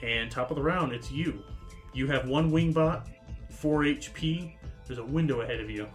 And 0.02 0.30
top 0.30 0.50
of 0.50 0.56
the 0.56 0.62
round, 0.62 0.92
it's 0.92 1.10
you. 1.10 1.42
You 1.96 2.06
have 2.08 2.28
one 2.28 2.50
wingbot, 2.52 3.06
4 3.50 3.84
HP. 3.84 4.52
There's 4.86 4.98
a 4.98 5.04
window 5.04 5.40
ahead 5.40 5.60
of 5.60 5.70
you. 5.70 5.88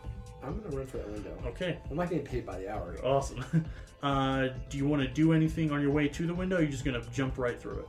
I'm 0.44 0.60
gonna 0.60 0.76
run 0.76 0.88
for 0.88 0.98
that 0.98 1.08
window. 1.12 1.38
Okay, 1.46 1.78
I'm 1.90 1.96
not 1.96 2.10
getting 2.10 2.26
paid 2.26 2.44
by 2.44 2.60
the 2.60 2.70
hour. 2.70 2.98
awesome. 3.04 3.44
Uh, 4.04 4.50
do 4.68 4.80
you 4.80 4.88
want 4.88 5.00
to 5.00 5.08
do 5.08 5.32
anything 5.32 5.72
on 5.72 5.80
your 5.80 5.92
way 5.92 6.08
to 6.08 6.26
the 6.26 6.34
window? 6.34 6.56
Or 6.56 6.60
are 6.60 6.64
you 6.64 6.70
just 6.70 6.84
going 6.84 7.00
to 7.00 7.08
jump 7.12 7.38
right 7.38 7.62
through 7.62 7.82
it? 7.82 7.88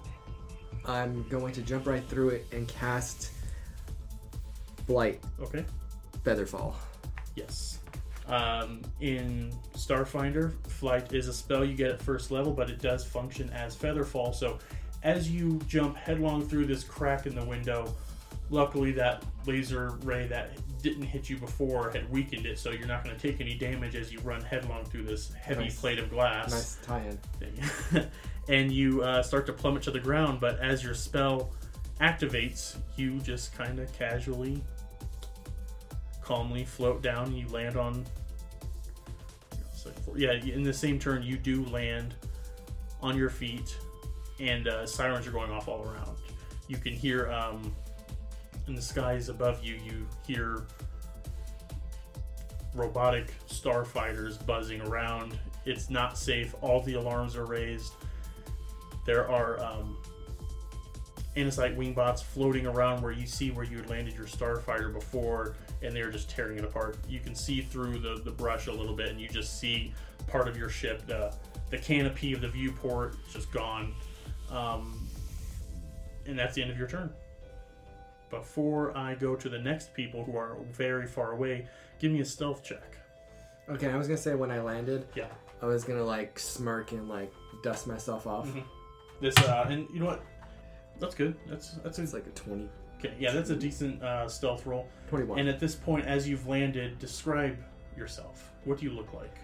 I'm 0.84 1.26
going 1.30 1.54
to 1.54 1.62
jump 1.62 1.86
right 1.86 2.06
through 2.06 2.28
it 2.28 2.46
and 2.52 2.68
cast 2.68 3.30
Flight 4.86 5.24
Okay. 5.40 5.64
Featherfall. 6.22 6.74
Yes. 7.34 7.78
Um, 8.26 8.82
in 9.00 9.54
Starfinder, 9.74 10.52
flight 10.66 11.14
is 11.14 11.28
a 11.28 11.32
spell 11.32 11.64
you 11.64 11.74
get 11.74 11.90
at 11.92 12.02
first 12.02 12.30
level, 12.30 12.52
but 12.52 12.68
it 12.68 12.82
does 12.82 13.06
function 13.06 13.48
as 13.48 13.74
Featherfall. 13.74 14.34
So, 14.34 14.58
as 15.02 15.30
you 15.30 15.58
jump 15.66 15.96
headlong 15.96 16.46
through 16.48 16.66
this 16.66 16.84
crack 16.84 17.26
in 17.26 17.34
the 17.34 17.44
window, 17.44 17.94
luckily 18.50 18.92
that 18.92 19.24
laser 19.46 19.90
ray 20.04 20.26
that 20.28 20.50
didn't 20.82 21.02
hit 21.04 21.30
you 21.30 21.36
before 21.36 21.90
had 21.90 22.08
weakened 22.10 22.44
it, 22.46 22.58
so 22.58 22.70
you're 22.70 22.86
not 22.86 23.04
going 23.04 23.16
to 23.16 23.20
take 23.20 23.40
any 23.40 23.54
damage 23.54 23.94
as 23.94 24.12
you 24.12 24.18
run 24.20 24.40
headlong 24.42 24.84
through 24.84 25.04
this 25.04 25.32
heavy 25.32 25.64
Nice. 25.64 25.80
plate 25.80 25.98
of 25.98 26.10
glass 26.10 26.50
Nice 26.50 26.74
tie-in. 26.86 27.18
thing. 27.38 28.06
and 28.48 28.72
you 28.72 29.02
uh, 29.02 29.22
start 29.22 29.46
to 29.46 29.52
plummet 29.52 29.82
to 29.84 29.90
the 29.90 30.00
ground, 30.00 30.40
but 30.40 30.58
as 30.60 30.82
your 30.82 30.94
spell 30.94 31.52
activates, 32.00 32.76
you 32.96 33.18
just 33.20 33.54
kind 33.56 33.78
of 33.78 33.92
casually, 33.96 34.62
calmly 36.20 36.64
float 36.64 37.00
down 37.02 37.26
and 37.26 37.36
you 37.38 37.46
land 37.48 37.76
on. 37.76 38.04
Yeah, 40.14 40.32
in 40.32 40.62
the 40.62 40.72
same 40.72 40.98
turn, 40.98 41.22
you 41.22 41.36
do 41.36 41.64
land 41.66 42.14
on 43.00 43.16
your 43.16 43.30
feet, 43.30 43.76
and 44.40 44.68
uh, 44.68 44.86
sirens 44.86 45.26
are 45.26 45.32
going 45.32 45.50
off 45.50 45.68
all 45.68 45.84
around. 45.84 46.16
You 46.68 46.76
can 46.76 46.92
hear 46.92 47.30
um, 47.30 47.74
in 48.66 48.74
the 48.74 48.82
skies 48.82 49.28
above 49.28 49.62
you, 49.64 49.74
you 49.84 50.06
hear 50.26 50.66
robotic 52.74 53.34
starfighters 53.48 54.44
buzzing 54.46 54.80
around. 54.82 55.38
It's 55.66 55.90
not 55.90 56.18
safe. 56.18 56.54
All 56.60 56.80
the 56.80 56.94
alarms 56.94 57.36
are 57.36 57.44
raised. 57.44 57.92
There 59.04 59.28
are 59.28 59.62
um, 59.62 59.96
Anacite 61.36 61.76
wingbots 61.76 62.22
floating 62.22 62.66
around 62.66 63.02
where 63.02 63.12
you 63.12 63.26
see 63.26 63.50
where 63.50 63.64
you 63.64 63.78
had 63.78 63.88
landed 63.88 64.14
your 64.14 64.26
starfighter 64.26 64.92
before, 64.92 65.56
and 65.82 65.94
they're 65.94 66.10
just 66.10 66.30
tearing 66.30 66.58
it 66.58 66.64
apart. 66.64 66.98
You 67.08 67.20
can 67.20 67.34
see 67.34 67.62
through 67.62 67.98
the, 67.98 68.20
the 68.24 68.30
brush 68.30 68.66
a 68.66 68.72
little 68.72 68.94
bit, 68.94 69.08
and 69.08 69.20
you 69.20 69.28
just 69.28 69.58
see 69.58 69.94
part 70.26 70.46
of 70.46 70.56
your 70.56 70.68
ship. 70.68 71.06
The, 71.06 71.34
the 71.70 71.78
canopy 71.78 72.32
of 72.32 72.40
the 72.40 72.48
viewport 72.48 73.16
is 73.26 73.34
just 73.34 73.52
gone. 73.52 73.94
Um, 74.52 75.08
and 76.26 76.38
that's 76.38 76.54
the 76.54 76.62
end 76.62 76.70
of 76.70 76.78
your 76.78 76.86
turn. 76.88 77.10
Before 78.30 78.96
I 78.96 79.14
go 79.14 79.34
to 79.36 79.48
the 79.48 79.58
next 79.58 79.92
people 79.94 80.24
who 80.24 80.36
are 80.36 80.56
very 80.72 81.06
far 81.06 81.32
away, 81.32 81.66
give 81.98 82.12
me 82.12 82.20
a 82.20 82.24
stealth 82.24 82.62
check. 82.62 82.96
Okay, 83.68 83.88
I 83.90 83.96
was 83.96 84.08
gonna 84.08 84.16
say 84.18 84.34
when 84.34 84.50
I 84.50 84.60
landed, 84.60 85.06
Yeah. 85.14 85.26
I 85.60 85.66
was 85.66 85.84
gonna 85.84 86.04
like 86.04 86.38
smirk 86.38 86.92
and 86.92 87.08
like 87.08 87.32
dust 87.62 87.86
myself 87.86 88.26
off. 88.26 88.48
Mhm. 88.48 88.62
This 89.20 89.36
uh, 89.38 89.66
and 89.68 89.86
you 89.92 90.00
know 90.00 90.06
what? 90.06 90.22
That's 90.98 91.14
good. 91.14 91.36
That's 91.48 91.72
that's 91.84 91.98
a, 91.98 92.02
It's 92.02 92.12
like 92.14 92.26
a 92.26 92.30
20, 92.30 92.68
okay. 92.98 93.14
Yeah, 93.18 93.32
that's 93.32 93.50
a 93.50 93.56
decent 93.56 94.02
uh, 94.02 94.28
stealth 94.28 94.66
roll. 94.66 94.88
21. 95.08 95.38
And 95.38 95.48
at 95.48 95.60
this 95.60 95.74
point, 95.74 96.06
as 96.06 96.28
you've 96.28 96.46
landed, 96.46 96.98
describe 96.98 97.56
yourself. 97.96 98.50
What 98.64 98.78
do 98.78 98.84
you 98.86 98.92
look 98.92 99.12
like? 99.12 99.34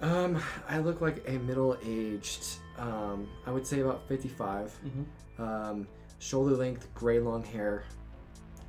Um, 0.00 0.40
I 0.68 0.78
look 0.78 1.00
like 1.00 1.26
a 1.28 1.32
middle-aged. 1.32 2.44
Um, 2.78 3.28
I 3.46 3.50
would 3.50 3.66
say 3.66 3.80
about 3.80 4.06
fifty-five. 4.08 4.76
Mm-hmm. 4.84 5.42
Um, 5.42 5.88
shoulder 6.18 6.54
length, 6.54 6.88
gray 6.94 7.18
long 7.18 7.42
hair. 7.42 7.84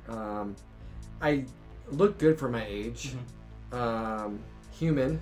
Um, 0.08 0.56
I 1.20 1.44
look 1.90 2.18
good 2.18 2.38
for 2.38 2.48
my 2.48 2.64
age. 2.66 3.14
Um, 3.72 4.40
human. 4.72 5.20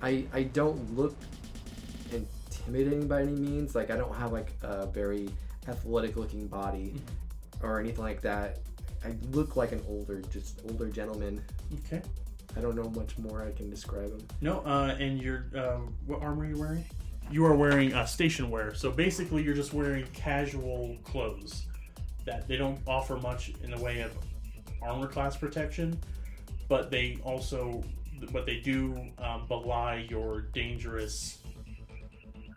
I 0.00 0.26
I 0.32 0.44
don't 0.44 0.96
look 0.96 1.14
intimidating 2.10 3.06
by 3.06 3.22
any 3.22 3.32
means. 3.32 3.74
Like 3.74 3.90
I 3.90 3.96
don't 3.96 4.14
have 4.14 4.32
like 4.32 4.52
a 4.62 4.86
very 4.86 5.28
athletic 5.68 6.16
looking 6.16 6.46
body 6.46 6.94
or 7.62 7.78
anything 7.78 8.02
like 8.02 8.22
that. 8.22 8.60
I 9.04 9.14
look 9.30 9.56
like 9.56 9.72
an 9.72 9.82
older, 9.88 10.22
just 10.22 10.60
older 10.68 10.88
gentleman. 10.88 11.44
Okay. 11.86 12.02
I 12.56 12.60
don't 12.60 12.76
know 12.76 12.90
much 12.90 13.18
more 13.18 13.42
I 13.42 13.52
can 13.52 13.70
describe 13.70 14.10
him. 14.10 14.26
No, 14.40 14.60
uh, 14.60 14.96
and 14.98 15.20
you're 15.20 15.46
um, 15.56 15.94
what 16.06 16.22
armor 16.22 16.44
are 16.44 16.48
you 16.48 16.58
wearing? 16.58 16.84
You 17.30 17.46
are 17.46 17.54
wearing 17.54 17.94
uh, 17.94 18.04
station 18.04 18.50
wear. 18.50 18.74
So 18.74 18.90
basically, 18.90 19.42
you're 19.42 19.54
just 19.54 19.72
wearing 19.72 20.06
casual 20.12 20.96
clothes 21.04 21.66
that 22.24 22.46
they 22.46 22.56
don't 22.56 22.78
offer 22.86 23.16
much 23.16 23.52
in 23.62 23.70
the 23.70 23.80
way 23.80 24.00
of 24.00 24.12
armor 24.82 25.06
class 25.06 25.36
protection, 25.36 25.98
but 26.68 26.90
they 26.90 27.18
also, 27.24 27.82
but 28.32 28.46
they 28.46 28.60
do 28.60 28.98
um, 29.18 29.46
belie 29.48 30.06
your 30.08 30.42
dangerous 30.52 31.38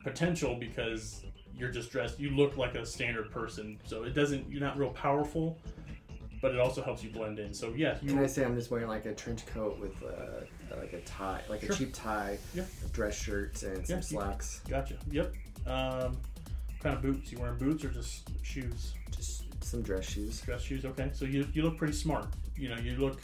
potential 0.04 0.56
because 0.56 1.24
you're 1.58 1.72
just 1.72 1.92
dressed. 1.92 2.20
You 2.20 2.32
look 2.32 2.58
like 2.58 2.76
a 2.76 2.86
standard 2.86 3.32
person, 3.32 3.80
so 3.86 4.04
it 4.04 4.14
doesn't. 4.14 4.50
You're 4.50 4.62
not 4.62 4.78
real 4.78 4.90
powerful, 4.90 5.58
but 6.46 6.54
it 6.54 6.60
also 6.62 6.84
helps 6.84 7.04
you 7.04 7.10
blend 7.10 7.40
in. 7.40 7.52
So 7.56 7.74
yeah, 7.76 7.98
you 8.04 8.10
Can 8.10 8.20
I 8.24 8.28
say 8.28 8.46
I'm 8.46 8.56
just 8.56 8.70
wearing 8.70 8.88
like 8.88 9.08
a 9.08 9.16
trench 9.16 9.48
coat 9.48 9.80
with 9.80 9.96
uh, 10.04 10.76
like 10.78 10.94
a 10.94 11.02
tie, 11.02 11.42
like 11.50 11.62
Sure. 11.62 11.72
a 11.72 11.76
cheap 11.76 11.92
tie, 11.92 12.38
Yeah. 12.54 12.66
a 12.86 12.90
dress 12.90 13.16
shirt, 13.20 13.64
and 13.64 13.78
some 13.78 13.96
Yeah, 13.96 13.96
you- 13.98 14.02
slacks. 14.04 14.62
gotcha. 14.70 14.94
Yep. 15.10 15.34
Um, 15.66 15.74
what 16.12 16.80
kind 16.84 16.96
of 16.96 17.02
boots? 17.02 17.32
You 17.32 17.40
wearing 17.40 17.58
boots 17.58 17.84
or 17.84 17.90
just 17.90 18.30
shoes? 18.44 18.94
Just 19.10 19.46
some 19.64 19.82
dress 19.82 20.06
shoes. 20.08 20.40
Dress 20.42 20.62
shoes. 20.62 20.86
Okay, 20.86 21.10
so 21.14 21.26
you 21.26 21.48
you 21.52 21.64
look 21.64 21.80
pretty 21.80 21.94
smart. 21.94 22.28
You 22.56 22.70
know, 22.70 22.78
you 22.78 22.96
look 22.98 23.20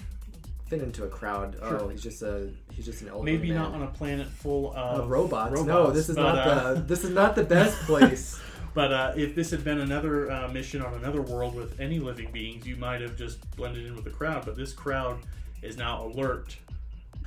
Fit 0.68 0.82
into 0.82 1.04
a 1.04 1.10
crowd. 1.10 1.58
Sure. 1.60 1.82
Oh, 1.82 1.90
he's 1.90 2.02
just 2.02 2.24
a 2.24 2.50
he's 2.72 2.86
just 2.86 3.02
an 3.04 3.10
elderly 3.10 3.34
maybe 3.34 3.50
man. 3.50 3.58
not 3.58 3.74
on 3.76 3.82
a 3.84 3.88
planet 3.88 4.26
full 4.30 4.72
of 4.74 5.02
Of 5.02 5.10
robots. 5.10 5.62
No, 5.64 5.92
this 5.92 6.08
is 6.10 6.16
but, 6.16 6.24
not 6.24 6.38
uh, 6.48 6.74
the 6.76 6.82
this 6.82 7.04
is 7.04 7.10
not 7.12 7.36
the 7.36 7.44
best 7.44 7.78
place. 7.86 8.40
But 8.74 8.94
uh, 8.94 9.14
if 9.18 9.36
this 9.36 9.52
had 9.52 9.64
been 9.64 9.82
another 9.82 10.32
uh, 10.32 10.48
mission 10.48 10.82
on 10.82 10.94
another 10.94 11.22
world 11.22 11.56
with 11.56 11.80
any 11.80 12.00
living 12.00 12.32
beings, 12.32 12.66
you 12.66 12.78
might 12.78 13.02
have 13.02 13.18
just 13.18 13.50
blended 13.58 13.86
in 13.86 13.96
with 13.96 14.06
the 14.06 14.12
crowd. 14.12 14.46
But 14.46 14.56
this 14.56 14.72
crowd 14.72 15.20
is 15.62 15.78
now 15.78 16.06
alert. 16.06 16.56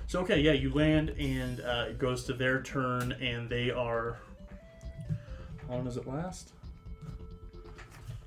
So 0.06 0.20
okay, 0.20 0.40
yeah, 0.40 0.52
you 0.52 0.72
land 0.72 1.10
and 1.18 1.60
uh, 1.60 1.86
it 1.88 1.98
goes 1.98 2.24
to 2.24 2.32
their 2.32 2.62
turn, 2.62 3.12
and 3.12 3.48
they 3.48 3.70
are. 3.70 4.18
How 5.66 5.74
long 5.74 5.84
does 5.84 5.96
it 5.96 6.06
last? 6.06 6.52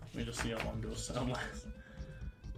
Let 0.01 0.15
me 0.15 0.24
just 0.24 0.41
see 0.41 0.49
how 0.49 0.65
long 0.65 0.82
does 0.82 1.05
sound 1.05 1.30
last. 1.30 1.68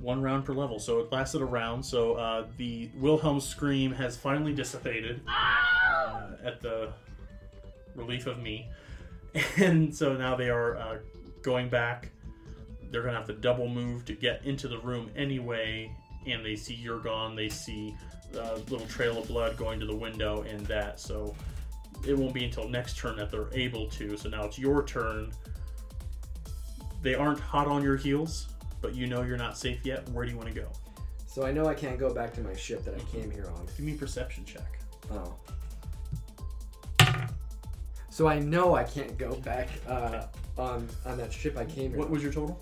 One 0.02 0.22
round 0.22 0.46
per 0.46 0.54
level, 0.54 0.80
so 0.80 1.00
it 1.00 1.12
lasted 1.12 1.42
a 1.42 1.46
round. 1.46 1.86
So 1.86 2.14
uh, 2.14 2.48
the 2.58 2.90
Wilhelm 2.96 3.42
scream 3.42 3.92
has 3.92 4.16
finally 4.16 4.54
dissipated 4.54 5.22
uh, 5.28 6.32
at 6.44 6.62
the 6.62 6.94
relief 7.96 8.26
of 8.26 8.40
me, 8.40 8.70
and 9.58 9.96
so 9.96 10.14
now 10.14 10.36
they 10.36 10.50
are 10.50 10.78
uh, 10.78 10.98
going 11.42 11.70
back. 11.70 12.10
They're 12.92 13.04
gonna 13.04 13.18
have 13.18 13.28
to 13.28 13.34
double 13.34 13.68
move 13.68 14.06
to 14.06 14.14
get 14.14 14.46
into 14.46 14.68
the 14.68 14.80
room 14.80 15.12
anyway, 15.16 15.96
and 16.26 16.44
they 16.44 16.56
see 16.56 16.74
you're 16.74 17.00
gone. 17.00 17.36
They 17.36 17.50
see 17.50 17.96
a 18.34 18.56
little 18.70 18.88
trail 18.88 19.18
of 19.20 19.28
blood 19.28 19.58
going 19.58 19.80
to 19.80 19.86
the 19.86 19.96
window 19.96 20.44
and 20.44 20.66
that. 20.68 21.00
So 21.00 21.36
it 22.08 22.18
won't 22.18 22.34
be 22.34 22.46
until 22.46 22.68
next 22.68 22.98
turn 22.98 23.18
that 23.18 23.32
they're 23.32 23.54
able 23.54 23.88
to. 23.90 24.18
So 24.18 24.30
now 24.30 24.44
it's 24.46 24.58
your 24.58 24.84
turn. 24.84 25.32
They 27.02 27.16
aren't 27.16 27.40
hot 27.40 27.68
on 27.68 27.84
your 27.84 27.98
heels, 27.98 28.50
but 28.82 28.94
you 28.94 29.08
know 29.08 29.24
you're 29.24 29.38
not 29.38 29.58
safe 29.58 29.86
yet. 29.86 30.08
Where 30.10 30.26
do 30.26 30.32
you 30.32 30.38
want 30.38 30.50
to 30.50 30.56
go? 30.56 30.68
so 31.30 31.46
I 31.46 31.52
know 31.52 31.68
I 31.68 31.76
can't 31.76 32.00
go 32.00 32.14
back 32.14 32.34
to 32.34 32.42
my 32.42 32.56
ship 32.56 32.84
that 32.86 32.96
I 32.96 33.00
came 33.16 33.30
here 33.30 33.50
on. 33.56 33.66
Give 33.78 33.86
me 33.86 33.94
a 33.94 33.96
perception 33.96 34.44
check. 34.46 34.80
Oh. 35.12 35.36
So 38.20 38.28
I 38.28 38.38
know 38.38 38.76
I 38.76 38.84
can't 38.84 39.18
go 39.18 39.34
back 39.36 39.70
uh, 39.88 40.24
on 40.58 40.90
on 41.06 41.18
that 41.18 41.32
ship 41.32 41.56
I 41.56 41.64
came 41.64 41.92
here. 41.92 42.00
What 42.00 42.10
was 42.10 42.22
your 42.22 42.34
total? 42.34 42.62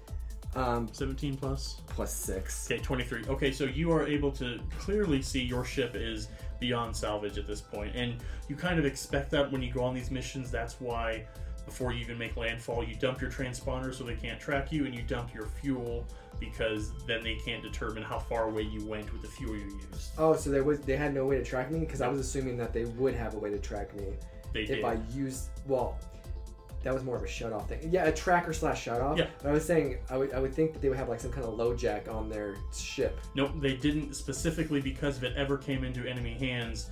um 0.55 0.87
17 0.91 1.35
plus? 1.35 1.81
plus 1.87 2.13
six? 2.13 2.69
Okay, 2.69 2.79
23. 2.79 3.23
Okay, 3.27 3.51
so 3.51 3.63
you 3.63 3.91
are 3.91 4.05
able 4.05 4.31
to 4.33 4.59
clearly 4.77 5.19
see 5.19 5.41
your 5.41 5.65
ship 5.65 5.95
is 5.95 6.27
beyond 6.59 6.95
salvage 6.95 7.39
at 7.39 7.47
this 7.47 7.59
point, 7.59 7.95
and 7.95 8.17
you 8.47 8.55
kind 8.55 8.77
of 8.77 8.85
expect 8.85 9.31
that 9.31 9.51
when 9.51 9.63
you 9.63 9.73
go 9.73 9.83
on 9.83 9.95
these 9.95 10.11
missions. 10.11 10.51
That's 10.51 10.79
why 10.79 11.25
before 11.65 11.91
you 11.91 12.01
even 12.01 12.19
make 12.19 12.37
landfall, 12.37 12.83
you 12.83 12.93
dump 12.93 13.19
your 13.19 13.31
transponder 13.31 13.91
so 13.91 14.03
they 14.03 14.13
can't 14.13 14.39
track 14.39 14.71
you, 14.71 14.85
and 14.85 14.93
you 14.93 15.01
dump 15.01 15.33
your 15.33 15.47
fuel 15.47 16.05
because 16.39 16.91
then 17.07 17.23
they 17.23 17.33
can't 17.33 17.63
determine 17.63 18.03
how 18.03 18.19
far 18.19 18.43
away 18.43 18.61
you 18.61 18.85
went 18.85 19.11
with 19.11 19.23
the 19.23 19.27
fuel 19.27 19.55
you 19.55 19.79
used. 19.91 20.11
Oh, 20.19 20.35
so 20.35 20.51
there 20.51 20.63
was 20.63 20.81
they 20.81 20.97
had 20.97 21.15
no 21.15 21.25
way 21.25 21.39
to 21.39 21.43
track 21.43 21.71
me 21.71 21.79
because 21.79 22.01
I 22.01 22.07
was 22.09 22.19
assuming 22.19 22.57
that 22.57 22.73
they 22.73 22.85
would 22.85 23.15
have 23.15 23.33
a 23.33 23.39
way 23.39 23.49
to 23.49 23.57
track 23.57 23.95
me 23.95 24.05
They 24.53 24.61
if 24.61 24.67
did. 24.67 24.83
I 24.85 24.97
used 25.13 25.49
well. 25.67 25.97
That 26.83 26.93
was 26.93 27.03
more 27.03 27.17
of 27.17 27.23
a 27.23 27.27
shut 27.27 27.51
off 27.51 27.67
thing. 27.67 27.89
Yeah, 27.91 28.05
a 28.05 28.11
tracker 28.13 28.53
slash 28.53 28.83
shut 28.83 29.01
off. 29.01 29.17
Yeah. 29.17 29.27
But 29.41 29.49
I 29.49 29.51
was 29.51 29.65
saying 29.65 29.97
I 30.09 30.15
would, 30.17 30.31
I 30.33 30.39
would 30.39 30.53
think 30.53 30.73
that 30.73 30.81
they 30.81 30.87
would 30.89 30.97
have 30.97 31.09
like 31.09 31.19
some 31.19 31.31
kind 31.31 31.45
of 31.45 31.55
LoJack 31.55 32.07
on 32.13 32.29
their 32.29 32.55
ship. 32.73 33.19
Nope, 33.35 33.51
they 33.59 33.75
didn't 33.75 34.15
specifically 34.15 34.79
because 34.79 35.17
if 35.17 35.23
it 35.23 35.33
ever 35.35 35.57
came 35.57 35.83
into 35.83 36.07
enemy 36.07 36.35
hands, 36.35 36.91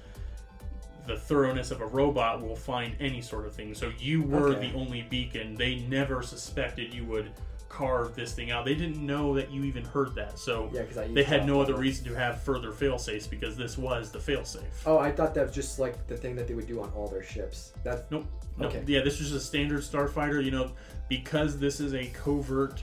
the 1.07 1.15
thoroughness 1.15 1.69
of 1.71 1.81
a 1.81 1.85
robot 1.85 2.41
will 2.41 2.55
find 2.55 2.95
any 2.99 3.21
sort 3.21 3.45
of 3.45 3.55
thing. 3.55 3.73
So 3.75 3.91
you 3.99 4.23
were 4.23 4.49
Okay. 4.49 4.69
the 4.71 4.75
only 4.75 5.03
beacon. 5.03 5.55
They 5.55 5.75
never 5.87 6.21
suspected 6.23 6.93
you 6.93 7.05
would 7.05 7.31
carve 7.75 8.15
this 8.15 8.31
thing 8.33 8.51
out. 8.51 8.63
They 8.63 8.73
didn't 8.73 9.05
know 9.05 9.33
that 9.35 9.51
you 9.51 9.65
even 9.65 9.83
heard 9.83 10.15
that. 10.15 10.39
So 10.39 10.69
Yeah, 10.73 10.83
I 10.97 11.07
they 11.07 11.23
had 11.23 11.45
no 11.45 11.59
other 11.61 11.75
reason 11.75 12.05
to 12.05 12.13
have 12.15 12.41
further 12.41 12.71
failsafes 12.71 13.29
because 13.29 13.57
this 13.57 13.77
was 13.77 14.11
the 14.11 14.19
failsafe. 14.19 14.63
Oh, 14.85 14.97
I 14.97 15.11
thought 15.11 15.33
that 15.35 15.47
was 15.47 15.55
just 15.55 15.77
like 15.77 16.07
the 16.07 16.15
thing 16.15 16.37
that 16.37 16.47
they 16.47 16.53
would 16.53 16.67
do 16.67 16.81
on 16.81 16.89
all 16.95 17.07
their 17.09 17.23
ships. 17.23 17.73
That 17.83 18.09
Nope. 18.11 18.25
Nope. 18.57 18.71
Okay. 18.73 18.83
Yeah, 18.87 19.01
this 19.01 19.19
was 19.19 19.31
just 19.31 19.43
a 19.43 19.45
standard 19.45 19.81
starfighter. 19.81 20.41
You 20.41 20.51
know, 20.51 20.71
because 21.09 21.59
this 21.59 21.81
is 21.81 21.93
a 21.93 22.05
covert 22.07 22.81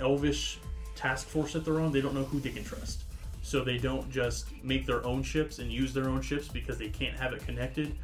elvish 0.00 0.58
task 0.96 1.26
force 1.28 1.52
that 1.52 1.64
they're 1.66 1.80
on, 1.80 1.92
they 1.92 2.00
don't 2.00 2.14
know 2.14 2.24
who 2.24 2.40
they 2.40 2.50
can 2.50 2.64
trust. 2.64 3.02
So 3.42 3.62
they 3.62 3.76
don't 3.76 4.10
just 4.10 4.46
make 4.64 4.86
their 4.86 5.04
own 5.04 5.22
ships 5.22 5.58
and 5.58 5.70
use 5.70 5.92
their 5.92 6.08
own 6.08 6.22
ships 6.22 6.48
because 6.48 6.78
they 6.78 6.88
can't 6.88 7.16
have 7.18 7.32
it 7.34 7.44
connected. 7.44 7.96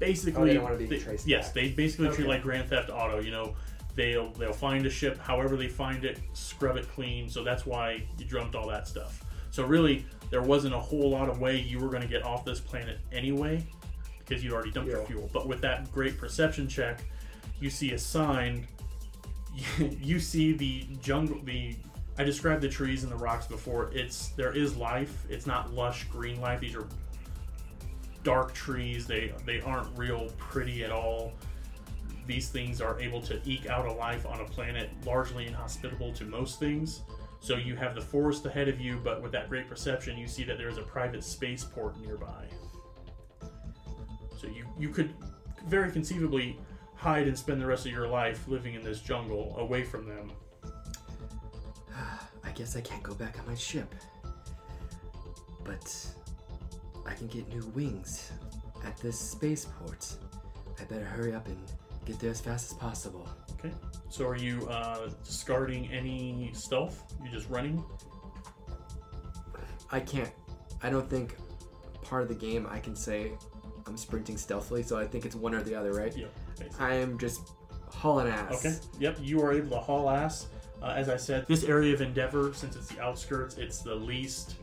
Basically, 0.00 0.42
Oh, 0.42 0.46
they 0.46 0.54
don't 0.54 0.64
want 0.64 0.74
to 0.78 0.84
be 0.84 0.86
they- 0.96 1.02
traced 1.02 1.28
Yes, 1.28 1.46
back. 1.46 1.54
they 1.54 1.68
basically 1.68 2.06
treat 2.08 2.14
Okay. 2.20 2.24
it 2.24 2.28
like 2.28 2.42
Grand 2.42 2.68
Theft 2.68 2.90
Auto. 2.90 3.20
You 3.20 3.30
know, 3.30 3.54
they'll 3.96 4.30
they'll 4.32 4.52
find 4.52 4.86
a 4.86 4.90
ship, 4.90 5.18
however 5.18 5.56
they 5.56 5.68
find 5.68 6.04
it, 6.04 6.20
scrub 6.34 6.76
it 6.76 6.88
clean. 6.88 7.28
So 7.28 7.42
that's 7.42 7.66
why 7.66 8.04
you 8.18 8.26
dumped 8.26 8.54
all 8.54 8.68
that 8.68 8.86
stuff. 8.86 9.24
So 9.50 9.64
really, 9.64 10.04
there 10.30 10.42
wasn't 10.42 10.74
a 10.74 10.78
whole 10.78 11.10
lot 11.10 11.28
of 11.28 11.40
way 11.40 11.58
you 11.58 11.78
were 11.78 11.88
going 11.88 12.02
to 12.02 12.08
get 12.08 12.22
off 12.22 12.44
this 12.44 12.60
planet 12.60 12.98
anyway, 13.10 13.64
because 14.18 14.44
you 14.44 14.52
already 14.52 14.70
dumped 14.70 14.90
your 14.90 15.04
fuel. 15.06 15.30
But 15.32 15.48
with 15.48 15.60
that 15.62 15.90
great 15.92 16.18
perception 16.18 16.68
check, 16.68 17.00
you 17.58 17.70
see 17.70 17.92
a 17.92 17.98
sign. 17.98 18.66
You 19.78 20.20
see 20.20 20.52
the 20.52 20.86
jungle. 21.00 21.40
The 21.42 21.74
I 22.18 22.24
described 22.24 22.60
the 22.60 22.68
trees 22.68 23.04
and 23.04 23.10
the 23.10 23.16
rocks 23.16 23.46
before. 23.46 23.90
It's 23.94 24.28
there 24.28 24.54
is 24.54 24.76
life. 24.76 25.24
It's 25.30 25.46
not 25.46 25.72
lush 25.72 26.04
green 26.04 26.42
life. 26.42 26.60
These 26.60 26.76
are 26.76 26.86
dark 28.22 28.52
trees. 28.52 29.06
They 29.06 29.32
they 29.46 29.62
aren't 29.62 29.96
real 29.96 30.28
pretty 30.36 30.84
at 30.84 30.90
all. 30.90 31.32
These 32.26 32.48
things 32.48 32.80
are 32.80 32.98
able 33.00 33.20
to 33.22 33.40
eke 33.44 33.66
out 33.66 33.86
a 33.86 33.92
life 33.92 34.26
on 34.26 34.40
a 34.40 34.44
planet 34.44 34.90
largely 35.04 35.46
inhospitable 35.46 36.12
to 36.14 36.24
most 36.24 36.58
things. 36.58 37.02
So 37.40 37.56
you 37.56 37.76
have 37.76 37.94
the 37.94 38.00
forest 38.00 38.44
ahead 38.46 38.68
of 38.68 38.80
you, 38.80 39.00
but 39.02 39.22
with 39.22 39.30
that 39.32 39.48
great 39.48 39.68
perception, 39.68 40.18
you 40.18 40.26
see 40.26 40.42
that 40.44 40.58
there 40.58 40.68
is 40.68 40.78
a 40.78 40.82
private 40.82 41.22
spaceport 41.22 42.00
nearby. 42.00 42.46
So 44.40 44.48
you 44.48 44.66
you 44.78 44.88
could 44.88 45.14
very 45.68 45.90
conceivably 45.90 46.58
hide 46.94 47.28
and 47.28 47.38
spend 47.38 47.60
the 47.60 47.66
rest 47.66 47.86
of 47.86 47.92
your 47.92 48.08
life 48.08 48.48
living 48.48 48.74
in 48.74 48.82
this 48.82 49.00
jungle 49.00 49.54
away 49.58 49.84
from 49.84 50.06
them. 50.06 50.32
I 52.44 52.50
guess 52.54 52.76
I 52.76 52.80
can't 52.80 53.02
go 53.02 53.14
back 53.14 53.38
on 53.38 53.46
my 53.46 53.54
ship. 53.54 53.94
But 55.64 56.06
I 57.06 57.14
can 57.14 57.26
get 57.28 57.48
new 57.48 57.64
wings 57.74 58.32
at 58.84 58.96
this 58.98 59.18
spaceport. 59.18 60.16
I 60.80 60.84
better 60.84 61.04
hurry 61.04 61.34
up 61.34 61.46
and 61.46 61.58
get 62.06 62.20
there 62.20 62.30
as 62.30 62.40
fast 62.40 62.70
as 62.70 62.78
possible. 62.78 63.28
Okay. 63.58 63.74
So 64.08 64.26
are 64.26 64.36
you 64.36 64.66
uh, 64.68 65.10
discarding 65.24 65.90
any 65.92 66.50
stealth? 66.54 67.02
You're 67.22 67.32
just 67.32 67.50
running? 67.50 67.84
I 69.90 70.00
can't. 70.00 70.30
I 70.82 70.90
don't 70.90 71.08
think 71.08 71.36
part 72.02 72.22
of 72.22 72.28
the 72.28 72.34
game 72.34 72.66
I 72.70 72.78
can 72.78 72.94
say 72.94 73.32
I'm 73.86 73.96
sprinting 73.96 74.36
stealthily, 74.36 74.82
so 74.82 74.98
I 74.98 75.06
think 75.06 75.24
it's 75.26 75.34
one 75.36 75.54
or 75.54 75.62
the 75.62 75.74
other, 75.74 75.92
right? 75.92 76.16
Yeah. 76.16 76.26
Basically. 76.58 76.84
I 76.84 76.94
am 76.94 77.18
just 77.18 77.52
hauling 77.88 78.28
ass. 78.28 78.64
Okay. 78.64 78.76
Yep. 79.00 79.18
You 79.20 79.42
are 79.42 79.52
able 79.52 79.70
to 79.70 79.78
haul 79.78 80.08
ass. 80.08 80.46
Uh, 80.82 80.92
as 80.96 81.08
I 81.08 81.16
said, 81.16 81.46
this 81.48 81.64
area 81.64 81.94
of 81.94 82.02
Endeavor, 82.02 82.52
since 82.54 82.76
it's 82.76 82.88
the 82.88 83.00
outskirts, 83.00 83.56
it's 83.56 83.80
the 83.80 83.94
least 83.94 84.56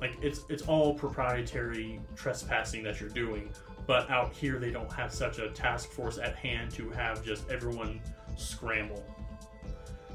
like 0.00 0.16
it's 0.20 0.44
it's 0.48 0.62
all 0.62 0.94
proprietary 0.94 2.00
trespassing 2.14 2.82
that 2.82 3.00
you're 3.00 3.08
doing. 3.08 3.50
But 3.86 4.10
out 4.10 4.32
here, 4.32 4.58
they 4.58 4.70
don't 4.70 4.92
have 4.92 5.12
such 5.12 5.38
a 5.38 5.50
task 5.50 5.90
force 5.90 6.18
at 6.18 6.34
hand 6.36 6.72
to 6.72 6.90
have 6.90 7.24
just 7.24 7.48
everyone 7.50 8.00
scramble. 8.36 9.04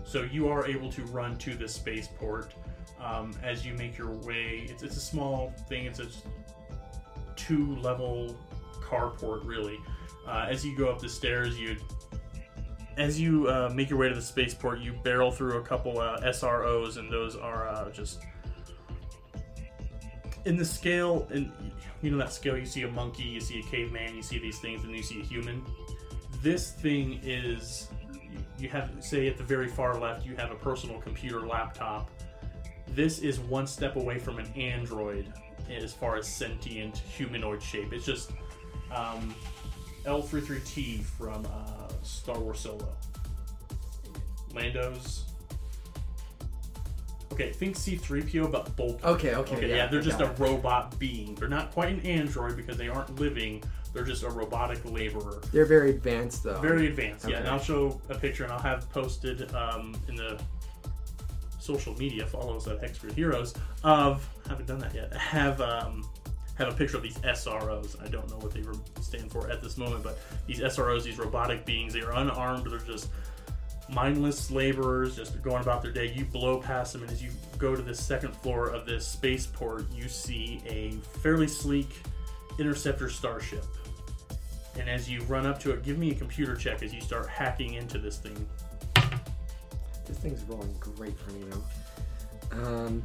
So 0.03 0.23
you 0.23 0.49
are 0.49 0.67
able 0.67 0.91
to 0.91 1.03
run 1.05 1.37
to 1.37 1.53
the 1.55 1.67
spaceport 1.67 2.53
um, 2.99 3.33
as 3.41 3.65
you 3.65 3.73
make 3.75 3.97
your 3.97 4.11
way. 4.11 4.65
It's, 4.69 4.83
it's 4.83 4.97
a 4.97 5.01
small 5.01 5.53
thing. 5.69 5.85
It's 5.85 5.99
a 5.99 6.07
two 7.35 7.75
level 7.77 8.37
carport, 8.81 9.45
really. 9.45 9.79
Uh, 10.27 10.47
as 10.49 10.65
you 10.65 10.77
go 10.77 10.89
up 10.89 10.99
the 10.99 11.09
stairs, 11.09 11.57
you 11.59 11.77
as 12.97 13.19
you 13.19 13.47
uh, 13.47 13.71
make 13.73 13.89
your 13.89 13.97
way 13.97 14.09
to 14.09 14.15
the 14.15 14.21
spaceport, 14.21 14.79
you 14.79 14.93
barrel 15.03 15.31
through 15.31 15.57
a 15.57 15.61
couple 15.61 15.99
uh, 15.99 16.19
SROs, 16.21 16.97
and 16.97 17.11
those 17.11 17.35
are 17.35 17.67
uh, 17.69 17.89
just 17.89 18.21
in 20.45 20.57
the 20.57 20.65
scale. 20.65 21.27
And 21.31 21.51
you 22.01 22.11
know 22.11 22.17
that 22.17 22.33
scale, 22.33 22.57
you 22.57 22.65
see 22.65 22.83
a 22.83 22.91
monkey, 22.91 23.23
you 23.23 23.39
see 23.39 23.59
a 23.59 23.63
caveman, 23.63 24.15
you 24.15 24.23
see 24.23 24.39
these 24.39 24.59
things, 24.59 24.83
and 24.83 24.95
you 24.95 25.03
see 25.03 25.21
a 25.21 25.23
human. 25.23 25.63
This 26.41 26.71
thing 26.71 27.19
is 27.23 27.89
you 28.57 28.69
have 28.69 28.91
say 28.99 29.27
at 29.27 29.37
the 29.37 29.43
very 29.43 29.67
far 29.67 29.99
left, 29.99 30.25
you 30.25 30.35
have 30.35 30.51
a 30.51 30.55
personal 30.55 30.99
computer 31.01 31.45
laptop. 31.45 32.09
This 32.89 33.19
is 33.19 33.39
one 33.39 33.67
step 33.67 33.95
away 33.95 34.19
from 34.19 34.37
an 34.37 34.47
android 34.55 35.31
as 35.69 35.93
far 35.93 36.17
as 36.17 36.27
sentient 36.27 36.97
humanoid 36.97 37.61
shape. 37.61 37.93
It's 37.93 38.05
just 38.05 38.31
um, 38.93 39.33
L33T 40.05 41.03
from 41.03 41.45
uh, 41.45 41.87
Star 42.03 42.39
Wars 42.39 42.59
Solo. 42.59 42.93
Lando's. 44.53 45.30
Okay, 47.31 47.51
think 47.51 47.75
C3PO, 47.75 48.51
but 48.51 48.75
bulky. 48.75 49.03
Okay, 49.03 49.35
okay, 49.35 49.55
Okay, 49.55 49.69
yeah, 49.69 49.75
yeah, 49.75 49.87
they're 49.87 50.01
I 50.01 50.03
just 50.03 50.19
got 50.19 50.37
a 50.37 50.43
robot 50.43 50.97
being. 50.99 51.35
They're 51.35 51.47
not 51.47 51.71
quite 51.71 51.89
an 51.89 52.01
android 52.01 52.57
because 52.57 52.77
they 52.77 52.89
aren't 52.89 53.19
living. 53.19 53.63
They're 53.93 54.03
just 54.03 54.23
a 54.23 54.29
robotic 54.29 54.79
laborer. 54.85 55.41
They're 55.51 55.65
very 55.65 55.91
advanced 55.91 56.43
though. 56.43 56.59
Very 56.59 56.87
advanced, 56.87 57.27
yeah. 57.27 57.39
And 57.39 57.47
I'll 57.47 57.59
show 57.59 57.99
a 58.09 58.15
picture, 58.15 58.43
and 58.43 58.51
I'll 58.53 58.59
have 58.59 58.89
posted 58.89 59.53
um, 59.53 59.95
in 60.07 60.15
the 60.15 60.39
social 61.59 61.95
media. 61.97 62.25
Follow 62.25 62.57
us 62.57 62.67
at 62.67 62.83
Extra 62.83 63.13
Heroes. 63.13 63.53
Of 63.83 64.27
haven't 64.47 64.67
done 64.67 64.79
that 64.79 64.93
yet. 64.95 65.13
Have 65.13 65.61
um, 65.61 66.07
have 66.57 66.73
a 66.73 66.75
picture 66.75 66.97
of 66.97 67.03
these 67.03 67.17
SROs. 67.19 68.01
I 68.03 68.07
don't 68.07 68.29
know 68.29 68.37
what 68.37 68.51
they 68.51 68.61
re- 68.61 68.75
stand 69.01 69.31
for 69.31 69.49
at 69.49 69.61
this 69.61 69.77
moment, 69.77 70.03
but 70.03 70.19
these 70.47 70.59
SROs, 70.59 71.03
these 71.03 71.17
robotic 71.17 71.65
beings, 71.65 71.93
they 71.93 72.01
are 72.01 72.13
unarmed. 72.13 72.69
They're 72.69 72.79
just 72.79 73.09
mindless 73.93 74.49
laborers, 74.51 75.15
just 75.15 75.41
going 75.41 75.61
about 75.61 75.81
their 75.81 75.91
day. 75.91 76.11
You 76.13 76.25
blow 76.25 76.59
past 76.59 76.93
them, 76.93 77.03
and 77.03 77.11
as 77.11 77.21
you 77.21 77.29
go 77.57 77.75
to 77.75 77.81
the 77.81 77.93
second 77.93 78.35
floor 78.35 78.69
of 78.69 78.85
this 78.85 79.05
spaceport, 79.05 79.85
you 79.91 80.07
see 80.07 80.61
a 80.65 80.91
fairly 81.19 81.47
sleek 81.47 81.89
interceptor 82.57 83.09
starship. 83.09 83.65
And 84.79 84.89
as 84.89 85.09
you 85.09 85.21
run 85.23 85.45
up 85.45 85.59
to 85.61 85.71
it, 85.71 85.83
give 85.83 85.97
me 85.97 86.11
a 86.11 86.15
computer 86.15 86.55
check 86.55 86.81
as 86.81 86.93
you 86.93 87.01
start 87.01 87.27
hacking 87.27 87.73
into 87.73 87.97
this 87.97 88.17
thing. 88.17 88.47
This 90.05 90.17
thing's 90.17 90.43
rolling 90.43 90.73
great 90.79 91.17
for 91.19 91.31
me 91.31 91.45
though. 91.49 92.65
Um, 92.65 93.03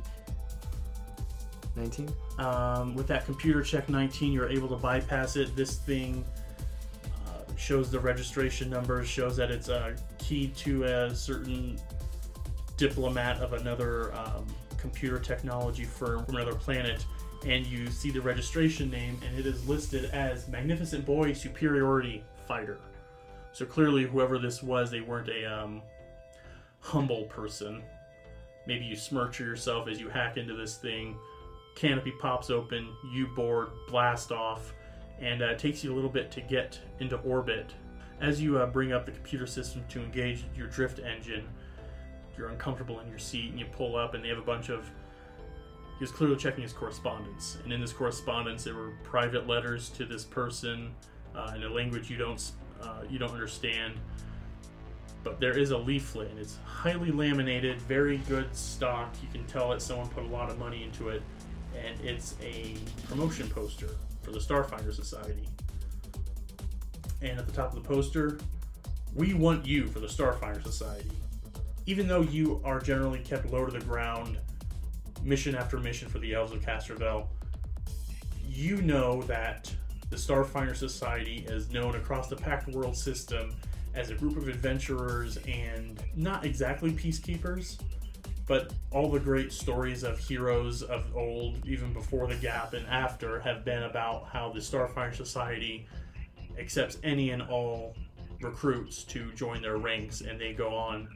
19. 1.77 2.09
Um, 2.39 2.95
with 2.95 3.07
that 3.09 3.25
computer 3.25 3.63
check 3.63 3.89
19, 3.89 4.33
you're 4.33 4.49
able 4.49 4.69
to 4.69 4.77
bypass 4.77 5.37
it. 5.37 5.55
This 5.57 5.77
thing 5.77 6.25
shows 7.57 7.91
the 7.91 7.99
registration 7.99 8.71
numbers, 8.71 9.09
shows 9.09 9.37
that 9.37 9.51
it's 9.51 9.69
uh, 9.69 9.97
keyed 10.19 10.55
to 10.57 10.85
a 10.85 11.15
certain 11.15 11.79
diplomat 12.77 13.41
of 13.41 13.55
another 13.55 14.15
um, 14.15 14.47
computer 14.77 15.19
technology 15.19 15.85
firm 15.85 16.25
from 16.25 16.37
another 16.37 16.55
planet. 16.55 17.05
And 17.47 17.67
you 17.67 17.87
see 17.89 18.11
the 18.11 18.21
registration 18.21 18.91
name, 18.91 19.19
and 19.27 19.39
it 19.39 19.47
is 19.47 19.67
listed 19.69 20.07
as 20.07 20.49
Magnificent 20.49 21.05
Boy 21.05 21.33
Superiority 21.33 22.25
Fighter. 22.47 22.79
So 23.53 23.65
clearly, 23.65 24.05
whoever 24.05 24.39
this 24.39 24.63
was, 24.63 24.91
they 24.91 25.01
weren't 25.01 25.29
a 25.29 25.45
um, 25.45 25.83
humble 26.81 27.25
person. 27.25 27.83
Maybe 28.67 28.85
you 28.85 28.97
smirch 28.97 29.39
yourself 29.39 29.89
as 29.89 30.01
you 30.01 30.09
hack 30.09 30.37
into 30.37 30.55
this 30.55 30.77
thing 30.77 31.17
canopy 31.77 32.11
pops 32.11 32.51
open, 32.51 32.89
you 33.13 33.29
board, 33.29 33.69
blast 33.87 34.33
off, 34.33 34.73
and 35.21 35.43
uh, 35.43 35.47
it 35.47 35.59
takes 35.59 35.83
you 35.83 35.93
a 35.93 35.95
little 35.95 36.11
bit 36.11 36.31
to 36.33 36.41
get 36.41 36.79
into 37.01 37.17
orbit. 37.19 37.73
As 38.21 38.41
you 38.41 38.59
uh, 38.59 38.67
bring 38.67 38.93
up 38.93 39.07
the 39.07 39.13
computer 39.13 39.47
system 39.47 39.85
to 39.91 40.03
engage 40.03 40.45
your 40.57 40.67
drift 40.69 41.01
engine, 41.01 41.45
you're 42.37 42.49
uncomfortable 42.49 43.01
in 43.01 43.09
your 43.09 43.19
seat 43.19 43.51
and 43.51 43.59
you 43.59 43.67
pull 43.67 43.97
up, 43.97 44.15
and 44.15 44.25
they 44.25 44.29
have 44.29 44.39
a 44.39 44.43
bunch 44.43 44.69
of. 44.69 44.89
He 45.99 46.05
was 46.05 46.11
clearly 46.11 46.37
checking 46.37 46.63
his 46.63 46.75
correspondence, 46.75 47.57
and 47.65 47.73
in 47.73 47.81
this 47.81 47.93
correspondence, 47.93 48.65
there 48.65 48.75
were 48.75 48.93
private 49.03 49.47
letters 49.47 49.89
to 49.91 50.05
this 50.05 50.25
person 50.25 50.95
uh, 51.35 51.53
in 51.57 51.63
a 51.63 51.69
language 51.69 52.11
you 52.11 52.19
don't 52.19 52.51
uh, 52.83 53.03
you 53.09 53.19
don't 53.19 53.33
understand. 53.33 53.95
But 55.25 55.41
there 55.41 55.59
is 55.59 55.71
a 55.71 55.79
leaflet, 55.79 56.31
and 56.31 56.39
it's 56.39 56.59
highly 56.65 57.11
laminated, 57.11 57.81
very 57.81 58.19
good 58.29 58.55
stock. 58.55 59.13
You 59.23 59.29
can 59.33 59.45
tell 59.47 59.71
that 59.71 59.83
someone 59.83 60.09
put 60.09 60.23
a 60.23 60.29
lot 60.29 60.51
of 60.51 60.59
money 60.59 60.85
into 60.85 61.09
it 61.09 61.23
and 61.85 62.01
it's 62.01 62.35
a 62.43 62.75
promotion 63.09 63.49
poster 63.49 63.91
for 64.27 64.33
the 64.33 64.39
Starfinder 64.41 64.93
Society. 64.93 65.49
And 67.23 67.39
at 67.39 67.47
the 67.47 67.53
top 67.53 67.73
of 67.73 67.81
the 67.81 67.89
poster, 67.89 68.41
we 69.15 69.35
want 69.35 69.65
you 69.65 69.87
for 69.87 70.01
the 70.01 70.09
Starfinder 70.09 70.63
Society. 70.65 71.13
Even 71.87 72.09
though 72.09 72.23
you 72.23 72.61
are 72.65 72.81
generally 72.81 73.21
kept 73.21 73.47
low 73.47 73.65
to 73.65 73.71
the 73.71 73.85
ground, 73.85 74.37
mission 75.23 75.55
after 75.55 75.79
mission 75.79 76.09
for 76.09 76.19
the 76.19 76.35
Elves 76.35 76.51
of 76.51 76.61
Castrovel, 76.61 77.29
you 78.49 78.83
know 78.83 79.23
that 79.23 79.73
the 80.11 80.17
Starfinder 80.17 80.75
Society 80.75 81.47
is 81.49 81.71
known 81.71 81.95
across 81.95 82.29
the 82.29 82.37
Pact 82.37 82.67
World 82.69 82.97
system 82.97 83.55
as 83.95 84.11
a 84.11 84.15
group 84.15 84.37
of 84.37 84.49
adventurers 84.49 85.39
and 85.47 86.03
not 86.17 86.45
exactly 86.45 86.91
peacekeepers, 86.91 87.79
but 88.47 88.73
all 88.93 89.11
the 89.11 89.19
great 89.19 89.53
stories 89.53 90.05
of 90.05 90.19
heroes 90.19 90.83
of 90.83 91.05
old, 91.17 91.67
even 91.67 91.93
before 91.93 92.29
the 92.29 92.37
gap 92.37 92.75
and 92.75 92.87
after, 92.87 93.41
have 93.41 93.65
been 93.65 93.83
about 93.83 94.27
how 94.27 94.53
the 94.53 94.61
Starfinder 94.61 95.15
Society 95.15 95.87
accepts 96.59 96.99
any 97.03 97.31
and 97.31 97.43
all 97.43 97.95
recruits 98.41 99.03
to 99.05 99.33
join 99.33 99.61
their 99.63 99.79
ranks, 99.79 100.21
and 100.21 100.41
they 100.41 100.53
go 100.53 100.75
on 100.75 101.09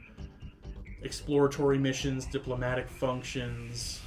exploratory 1.03 1.77
missions, 1.77 2.25
diplomatic 2.25 2.89
functions, 2.89 4.01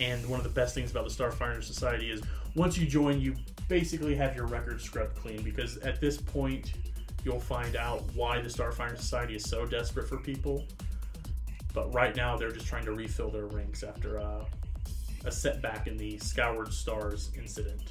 and 0.00 0.24
one 0.28 0.38
of 0.38 0.44
the 0.44 0.50
best 0.50 0.74
things 0.74 0.90
about 0.90 1.08
the 1.08 1.14
Starfinder 1.14 1.62
Society 1.62 2.10
is 2.10 2.22
once 2.54 2.78
you 2.78 2.86
join, 2.86 3.20
you 3.20 3.34
basically 3.68 4.14
have 4.14 4.36
your 4.36 4.46
record 4.46 4.80
scrubbed 4.80 5.16
clean 5.16 5.42
because 5.42 5.78
at 5.78 6.00
this 6.00 6.16
point, 6.16 6.74
you'll 7.24 7.40
find 7.40 7.74
out 7.74 8.02
why 8.14 8.40
the 8.40 8.48
Starfinder 8.48 8.96
Society 8.96 9.34
is 9.34 9.48
so 9.48 9.66
desperate 9.66 10.08
for 10.08 10.18
people 10.18 10.64
but 11.74 11.92
right 11.92 12.16
now 12.16 12.36
they're 12.36 12.52
just 12.52 12.66
trying 12.66 12.84
to 12.86 12.92
refill 12.92 13.28
their 13.28 13.46
ranks 13.46 13.82
after 13.82 14.18
uh, 14.18 14.44
a 15.26 15.30
setback 15.30 15.86
in 15.86 15.98
the 15.98 16.16
Scoured 16.18 16.72
Stars 16.72 17.30
incident. 17.36 17.82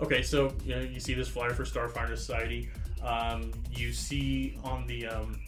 Okay, 0.00 0.22
so 0.22 0.54
you 0.64 0.74
know 0.74 0.80
you 0.80 1.00
see 1.00 1.12
this 1.12 1.28
flyer 1.28 1.52
for 1.52 1.64
Starfinder 1.64 2.16
Society. 2.16 2.70
Um, 3.02 3.50
you 3.70 3.92
see 3.92 4.56
on 4.64 4.86
the 4.86 5.06
um, 5.06 5.40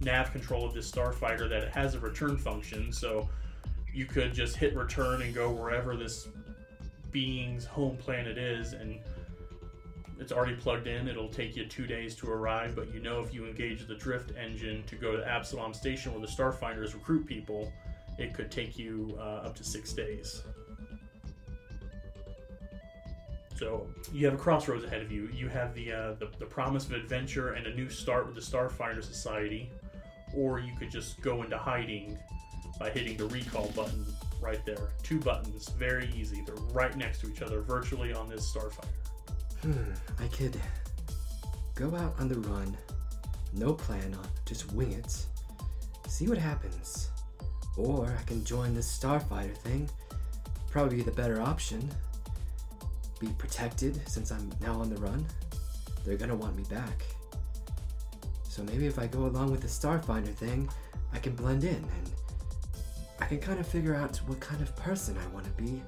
nav 0.00 0.32
control 0.32 0.64
of 0.64 0.74
this 0.74 0.90
starfighter 0.90 1.48
that 1.48 1.62
it 1.62 1.72
has 1.72 1.94
a 1.94 2.00
return 2.00 2.36
function, 2.36 2.92
so 2.92 3.28
you 3.92 4.06
could 4.06 4.34
just 4.34 4.56
hit 4.56 4.74
return 4.74 5.22
and 5.22 5.34
go 5.34 5.50
wherever 5.50 5.96
this 5.96 6.28
being's 7.12 7.64
home 7.64 7.96
planet 7.96 8.38
is, 8.38 8.72
and 8.72 8.98
it's 10.18 10.32
already 10.32 10.54
plugged 10.54 10.86
in. 10.86 11.08
It'll 11.08 11.28
take 11.28 11.56
you 11.56 11.66
two 11.66 11.86
days 11.86 12.14
to 12.16 12.30
arrive, 12.30 12.74
but 12.76 12.92
you 12.92 13.00
know 13.00 13.20
if 13.20 13.34
you 13.34 13.46
engage 13.46 13.86
the 13.86 13.94
drift 13.94 14.32
engine 14.36 14.84
to 14.86 14.96
go 14.96 15.16
to 15.16 15.26
Absalom 15.26 15.74
Station 15.74 16.12
where 16.12 16.20
the 16.20 16.26
Starfinders 16.26 16.94
recruit 16.94 17.26
people, 17.26 17.72
it 18.18 18.32
could 18.32 18.50
take 18.50 18.78
you 18.78 19.16
uh, 19.18 19.46
up 19.46 19.54
to 19.56 19.64
six 19.64 19.92
days. 19.92 20.42
So 23.56 23.86
you 24.12 24.26
have 24.26 24.34
a 24.34 24.38
crossroads 24.38 24.84
ahead 24.84 25.02
of 25.02 25.12
you. 25.12 25.28
You 25.32 25.48
have 25.48 25.74
the, 25.74 25.92
uh, 25.92 26.12
the 26.14 26.28
the 26.38 26.46
promise 26.46 26.86
of 26.86 26.92
adventure 26.92 27.52
and 27.52 27.66
a 27.66 27.74
new 27.74 27.88
start 27.88 28.26
with 28.26 28.34
the 28.34 28.40
Starfinder 28.40 29.02
Society, 29.02 29.70
or 30.36 30.58
you 30.58 30.74
could 30.76 30.90
just 30.90 31.20
go 31.22 31.42
into 31.42 31.56
hiding 31.56 32.18
by 32.78 32.90
hitting 32.90 33.16
the 33.16 33.26
recall 33.26 33.70
button 33.76 34.04
right 34.40 34.64
there. 34.66 34.90
Two 35.02 35.20
buttons, 35.20 35.68
very 35.70 36.12
easy. 36.16 36.42
They're 36.44 36.56
right 36.72 36.96
next 36.96 37.20
to 37.20 37.30
each 37.30 37.42
other, 37.42 37.60
virtually 37.60 38.12
on 38.12 38.28
this 38.28 38.52
Starfighter. 38.52 38.88
Hmm, 39.64 40.22
I 40.22 40.26
could 40.26 40.60
go 41.74 41.96
out 41.96 42.14
on 42.20 42.28
the 42.28 42.38
run, 42.40 42.76
no 43.54 43.72
plan 43.72 44.12
on, 44.12 44.28
just 44.44 44.70
wing 44.74 44.92
it, 44.92 45.24
see 46.06 46.28
what 46.28 46.36
happens. 46.36 47.08
Or 47.78 48.14
I 48.20 48.22
can 48.24 48.44
join 48.44 48.74
this 48.74 48.86
starfighter 48.86 49.56
thing. 49.56 49.88
Probably 50.70 51.00
the 51.00 51.12
better 51.12 51.40
option. 51.40 51.90
Be 53.18 53.28
protected 53.38 54.06
since 54.06 54.30
I'm 54.30 54.52
now 54.60 54.74
on 54.74 54.90
the 54.90 55.00
run. 55.00 55.24
They're 56.04 56.18
gonna 56.18 56.36
want 56.36 56.56
me 56.56 56.64
back. 56.64 57.02
So 58.46 58.62
maybe 58.64 58.86
if 58.86 58.98
I 58.98 59.06
go 59.06 59.20
along 59.20 59.50
with 59.50 59.62
the 59.62 59.66
starfinder 59.66 60.34
thing, 60.34 60.68
I 61.14 61.18
can 61.18 61.34
blend 61.34 61.64
in 61.64 61.76
and 61.76 62.10
I 63.18 63.24
can 63.24 63.40
kind 63.40 63.58
of 63.58 63.66
figure 63.66 63.94
out 63.94 64.18
what 64.26 64.40
kind 64.40 64.60
of 64.60 64.76
person 64.76 65.16
I 65.16 65.26
want 65.34 65.46
to 65.46 65.52
be, 65.52 65.82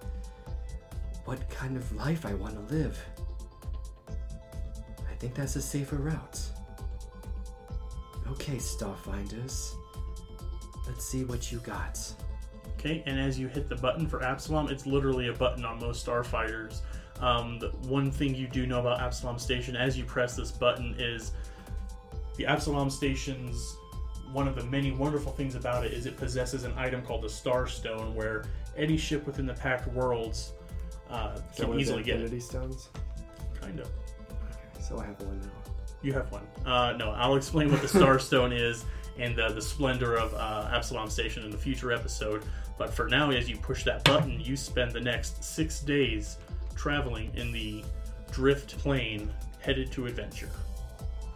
what 1.26 1.46
kind 1.50 1.76
of 1.76 1.92
life 1.94 2.24
I 2.24 2.32
want 2.32 2.54
to 2.54 2.74
live. 2.74 2.98
I 5.26 5.28
think 5.28 5.38
that's 5.38 5.56
a 5.56 5.62
safer 5.62 5.96
route. 5.96 6.40
Okay, 8.30 8.58
Starfinders. 8.58 9.74
Let's 10.86 11.04
see 11.04 11.24
what 11.24 11.50
you 11.50 11.58
got. 11.58 11.98
Okay, 12.74 13.02
and 13.06 13.18
as 13.18 13.36
you 13.36 13.48
hit 13.48 13.68
the 13.68 13.74
button 13.74 14.06
for 14.06 14.22
Absalom, 14.22 14.68
it's 14.68 14.86
literally 14.86 15.26
a 15.26 15.32
button 15.32 15.64
on 15.64 15.80
most 15.80 16.06
starfighters. 16.06 16.82
Um, 17.18 17.58
the 17.58 17.70
one 17.88 18.12
thing 18.12 18.36
you 18.36 18.46
do 18.46 18.68
know 18.68 18.78
about 18.78 19.00
Absalom 19.00 19.36
Station, 19.40 19.74
as 19.74 19.98
you 19.98 20.04
press 20.04 20.36
this 20.36 20.52
button, 20.52 20.94
is 20.96 21.32
the 22.36 22.46
Absalom 22.46 22.88
Station's 22.88 23.76
one 24.30 24.46
of 24.46 24.54
the 24.54 24.62
many 24.66 24.92
wonderful 24.92 25.32
things 25.32 25.56
about 25.56 25.84
it 25.84 25.92
is 25.92 26.06
it 26.06 26.16
possesses 26.16 26.62
an 26.62 26.72
item 26.76 27.02
called 27.02 27.22
the 27.22 27.28
Star 27.28 27.66
Stone, 27.66 28.14
where 28.14 28.44
any 28.76 28.96
ship 28.96 29.26
within 29.26 29.46
the 29.46 29.54
Pact 29.54 29.88
Worlds 29.88 30.52
uh, 31.10 31.36
can 31.56 31.66
one 31.66 31.80
easily 31.80 32.04
get 32.04 32.20
it. 32.20 32.26
Infinity 32.26 32.40
Stones? 32.40 32.90
Kind 33.60 33.80
of. 33.80 33.90
So 34.86 34.98
I 34.98 35.06
have 35.06 35.20
one 35.22 35.40
now. 35.40 35.72
You 36.02 36.12
have 36.12 36.30
one. 36.30 36.46
Uh, 36.64 36.92
no, 36.92 37.10
I'll 37.10 37.34
explain 37.34 37.72
what 37.72 37.82
the 37.82 37.88
Star 37.88 38.20
Stone 38.20 38.52
is 38.52 38.84
and 39.18 39.34
the, 39.34 39.48
the 39.48 39.60
splendor 39.60 40.14
of 40.14 40.32
uh, 40.34 40.70
Absalom 40.72 41.10
Station 41.10 41.42
in 41.42 41.50
the 41.50 41.58
future 41.58 41.90
episode. 41.90 42.44
But 42.78 42.94
for 42.94 43.08
now, 43.08 43.30
as 43.30 43.48
you 43.48 43.56
push 43.56 43.82
that 43.84 44.04
button, 44.04 44.40
you 44.40 44.56
spend 44.56 44.92
the 44.92 45.00
next 45.00 45.42
six 45.42 45.80
days 45.80 46.36
traveling 46.76 47.32
in 47.34 47.50
the 47.50 47.82
drift 48.30 48.78
plane 48.78 49.28
headed 49.60 49.90
to 49.92 50.06
adventure. 50.06 50.50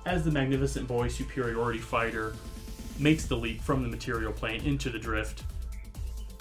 As 0.06 0.24
the 0.24 0.30
Magnificent 0.30 0.86
Boy 0.86 1.08
Superiority 1.08 1.78
Fighter 1.80 2.34
makes 2.98 3.24
the 3.24 3.36
leap 3.36 3.60
from 3.60 3.82
the 3.82 3.88
material 3.88 4.32
plane 4.32 4.64
into 4.64 4.90
the 4.90 4.98
drift, 4.98 5.42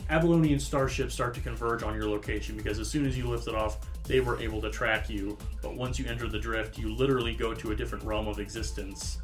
Aballonian 0.09 0.61
starships 0.61 1.13
start 1.13 1.33
to 1.35 1.41
converge 1.41 1.81
on 1.81 1.95
your 1.95 2.09
location 2.09 2.55
because 2.55 2.77
as 2.77 2.89
soon 2.89 3.05
as 3.05 3.17
you 3.17 3.27
lift 3.27 3.47
it 3.47 3.55
off, 3.55 3.77
they 4.09 4.19
were 4.19 4.41
able 4.41 4.59
to 4.59 4.71
track 4.71 5.07
you. 5.07 5.37
But 5.61 5.75
once 5.75 5.99
you 5.99 6.05
enter 6.07 6.27
the 6.27 6.39
drift, 6.39 6.79
you 6.79 6.93
literally 6.93 7.35
go 7.35 7.53
to 7.53 7.71
a 7.71 7.75
different 7.75 8.03
realm 8.03 8.27
of 8.27 8.39
existence. 8.39 9.19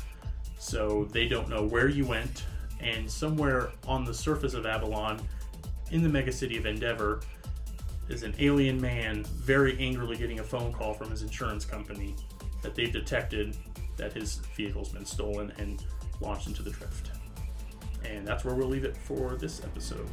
So 0.60 1.06
they 1.06 1.28
don't 1.28 1.50
know 1.50 1.64
where 1.64 1.90
you 1.90 2.06
went, 2.06 2.46
and 2.80 3.10
somewhere 3.10 3.72
on 3.88 4.06
the 4.06 4.14
surface 4.14 4.54
of 4.54 4.66
Aballon, 4.66 5.20
in 5.92 6.04
the 6.04 6.10
megacity 6.10 6.58
of 6.58 6.68
Endeavor, 6.68 7.22
is 8.10 8.22
an 8.22 8.36
alien 8.38 8.80
man 8.80 9.24
very 9.24 9.76
angrily 9.80 10.16
getting 10.18 10.40
a 10.40 10.44
phone 10.44 10.72
call 10.72 10.94
from 10.94 11.10
his 11.10 11.24
insurance 11.24 11.66
company 11.66 12.16
that 12.62 12.76
they've 12.76 12.94
detected 12.94 13.58
that 13.98 14.14
his 14.14 14.38
vehicle's 14.56 14.90
been 14.90 15.06
stolen 15.06 15.52
and 15.58 15.84
launched 16.22 16.46
into 16.46 16.62
the 16.62 16.70
drift. 16.70 17.10
And 18.08 18.28
that's 18.28 18.46
where 18.46 18.54
we'll 18.54 18.68
leave 18.68 18.86
it 18.86 18.96
for 18.96 19.36
this 19.36 19.64
episode. 19.64 20.08